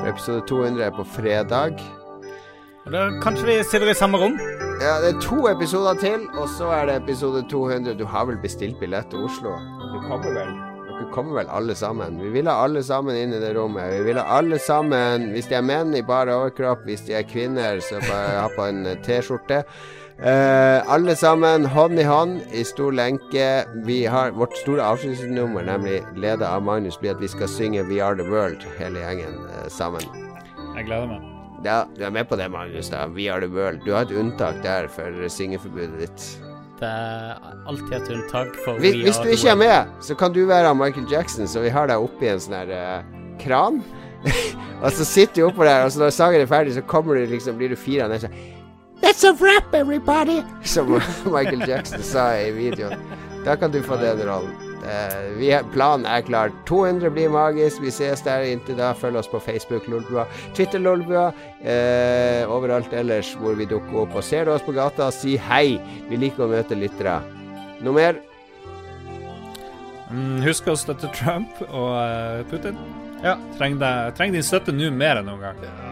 For 0.01 0.09
episode 0.09 0.41
200 0.49 0.88
er 0.88 0.95
på 0.97 1.05
fredag. 1.05 1.78
Da 2.92 3.06
Kanskje 3.24 3.46
vi 3.48 3.54
sitter 3.64 3.88
i 3.88 3.94
samme 3.96 4.20
rom? 4.20 4.34
Ja, 4.82 4.98
det 5.00 5.14
er 5.14 5.20
to 5.24 5.46
episoder 5.48 5.96
til, 5.96 6.26
og 6.36 6.50
så 6.52 6.74
er 6.76 6.89
det 6.89 6.98
episode 7.00 7.46
200. 7.48 7.94
Du 7.96 8.04
har 8.04 8.26
vel 8.28 8.39
bestilt 8.44 8.82
billett 8.82 9.08
til 9.14 9.24
Oslo? 9.24 9.54
Du 9.94 10.02
kommer 10.10 10.34
vel? 10.36 10.52
Dere 10.89 11.08
kommer 11.14 11.38
vel 11.39 11.54
alle 11.56 11.76
sammen? 11.76 12.20
Vi 12.20 12.34
vil 12.34 12.50
ha 12.52 12.58
alle 12.66 12.84
sammen 12.84 13.16
inn 13.16 13.32
i 13.32 13.39
det 13.39 13.54
rommet. 13.56 13.94
Vi 13.94 14.04
vil 14.10 14.20
ha 14.20 14.26
alle 14.42 14.60
sammen, 14.60 15.30
hvis 15.32 15.48
de 15.48 15.56
er 15.62 15.66
menn 15.70 15.96
i 15.96 16.04
bar 16.04 16.28
overkropp, 16.36 16.84
hvis 16.89 17.08
de 17.08 17.16
er 17.16 17.24
kvinner, 17.32 17.80
så 17.80 18.04
bare 18.04 18.38
ha 18.42 18.46
på 18.58 18.68
en 18.68 18.84
eh, 18.84 19.00
T-skjorte. 19.08 19.64
Uh, 20.20 20.84
alle 20.92 21.16
sammen, 21.16 21.64
hånd 21.72 21.98
i 21.98 22.04
hånd, 22.06 22.42
i 22.52 22.68
stor 22.68 22.92
lenke. 22.92 23.50
Vi 23.88 24.04
har 24.04 24.36
vårt 24.36 24.60
store 24.60 24.84
avslutningsnummer, 24.84 25.64
nemlig 25.66 26.02
ledet 26.20 26.46
av 26.46 26.68
Magnus, 26.68 27.00
blir 27.00 27.16
at 27.16 27.24
vi 27.24 27.32
skal 27.32 27.50
synge 27.50 27.88
We 27.88 28.04
Are 28.04 28.20
The 28.20 28.28
World, 28.28 28.68
hele 28.78 29.00
gjengen 29.00 29.46
uh, 29.48 29.70
sammen. 29.72 30.04
Jeg 30.76 30.92
gleder 30.92 31.08
meg. 31.16 31.30
Ja, 31.66 31.84
du 31.97 32.03
er 32.03 32.09
med 32.09 32.26
på 32.30 32.36
det, 32.36 32.49
Magnus. 32.51 32.89
da 32.89 33.05
We 33.07 33.30
Are 33.32 33.41
The 33.41 33.49
World. 33.49 33.84
Du 33.86 33.93
har 33.93 34.01
et 34.07 34.12
unntak 34.12 34.64
der 34.64 34.88
for 34.89 35.28
syngeforbudet 35.30 35.99
ditt. 35.99 36.28
Det 36.82 36.89
er 36.89 37.38
alltid 37.70 37.93
et 37.93 38.09
unntak 38.09 38.55
for 38.66 38.80
Hvis, 38.82 38.95
We 38.95 39.03
hvis 39.03 39.18
Are 39.18 39.26
du 39.26 39.30
ikke 39.36 39.49
er 39.49 39.55
med, 39.55 39.91
så 40.01 40.16
kan 40.16 40.34
du 40.34 40.45
være 40.49 40.76
Michael 40.76 41.05
Jackson, 41.12 41.47
så 41.47 41.62
vi 41.62 41.70
har 41.70 41.88
deg 41.91 42.01
oppi 42.01 42.32
en 42.32 42.41
sånn 42.41 42.57
her 42.57 42.72
uh, 42.74 43.20
kran. 43.43 43.84
og 44.84 44.89
så 44.91 45.05
sitter 45.05 45.43
du 45.43 45.49
oppå 45.51 45.66
der, 45.66 45.86
og 45.86 45.93
så 45.93 46.01
når 46.01 46.16
sangen 46.18 46.41
er 46.41 46.49
ferdig, 46.49 46.74
så 46.74 46.82
kommer 46.82 47.16
du 47.16 47.30
liksom, 47.30 47.57
blir 47.62 47.70
du 47.70 47.78
fire 47.78 48.09
ned 48.09 48.26
sånn 48.26 48.41
That's 49.01 49.24
a 49.26 49.34
wrap, 49.34 49.74
everybody! 49.74 50.41
Som 50.64 50.93
Michael 51.36 51.66
Jackson 51.70 52.03
sa 52.05 52.32
i 52.38 52.51
videoen. 52.53 53.01
Da 53.45 53.55
kan 53.57 53.74
du 53.74 53.82
få 53.82 53.97
den 53.97 54.22
rollen. 54.30 54.70
Eh, 54.82 55.17
vi 55.38 55.51
er, 55.53 55.65
planen 55.75 56.07
er 56.09 56.23
klar. 56.25 56.49
200 56.65 57.11
blir 57.13 57.29
magisk. 57.34 57.82
Vi 57.84 57.91
ses 57.93 58.23
der 58.25 58.47
inntil 58.49 58.79
da. 58.79 58.93
Følg 58.97 59.19
oss 59.21 59.29
på 59.29 59.41
Facebook 59.45 59.86
Lolbua, 59.91 60.25
Twitter 60.57 60.82
Lolbua, 60.82 61.27
eh, 61.61 62.41
overalt 62.49 62.93
ellers 62.97 63.34
hvor 63.38 63.53
vi 63.59 63.67
dukker 63.69 64.03
opp. 64.05 64.15
Og 64.17 64.23
ser 64.25 64.45
du 64.49 64.55
oss 64.55 64.65
på 64.65 64.73
gata, 64.73 65.11
si 65.13 65.38
hei. 65.38 65.77
Vi 66.09 66.17
liker 66.17 66.47
å 66.47 66.51
møte 66.51 66.77
lyttere. 66.79 67.19
Noe 67.86 67.93
mer? 67.97 68.19
Mm, 70.11 70.41
husk 70.43 70.67
å 70.67 70.75
støtte 70.75 71.07
Trump 71.15 71.61
og 71.69 71.93
eh, 72.01 72.41
Putin. 72.51 72.77
Ja. 73.23 73.38
Treng, 73.59 73.77
deg- 73.79 74.15
treng 74.17 74.34
din 74.34 74.43
støtte 74.43 74.73
nå 74.73 74.89
mer 74.91 75.21
enn 75.21 75.29
noen 75.29 75.43
gang. 75.45 75.61
Ja, 75.63 75.91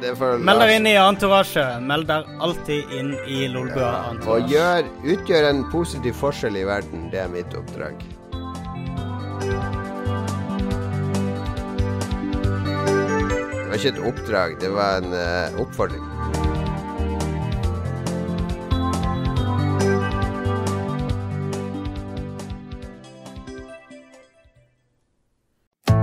det 0.00 0.12
Meld 0.18 0.62
deg 0.62 0.72
inn 0.76 0.86
i 0.88 0.94
Entourage. 0.96 1.64
Meld 1.84 2.08
deg 2.08 2.28
alltid 2.40 2.94
inn 2.98 3.12
i 3.26 3.48
Lolbua 3.52 3.90
Og 3.92 4.16
Entourage. 4.16 4.48
gjør, 4.52 4.88
utgjør 5.14 5.48
en 5.50 5.62
positiv 5.72 6.16
forskjell 6.20 6.56
i 6.56 6.64
verden. 6.68 7.10
Det 7.12 7.20
er 7.22 7.28
mitt 7.32 7.54
oppdrag. 7.58 8.00
Det 13.62 13.68
var 13.68 13.78
ikke 13.80 13.94
et 13.94 14.02
oppdrag, 14.08 14.58
det 14.60 14.72
var 14.72 15.00
en 15.00 15.14
uh, 15.16 15.60
oppfordring. 15.62 16.51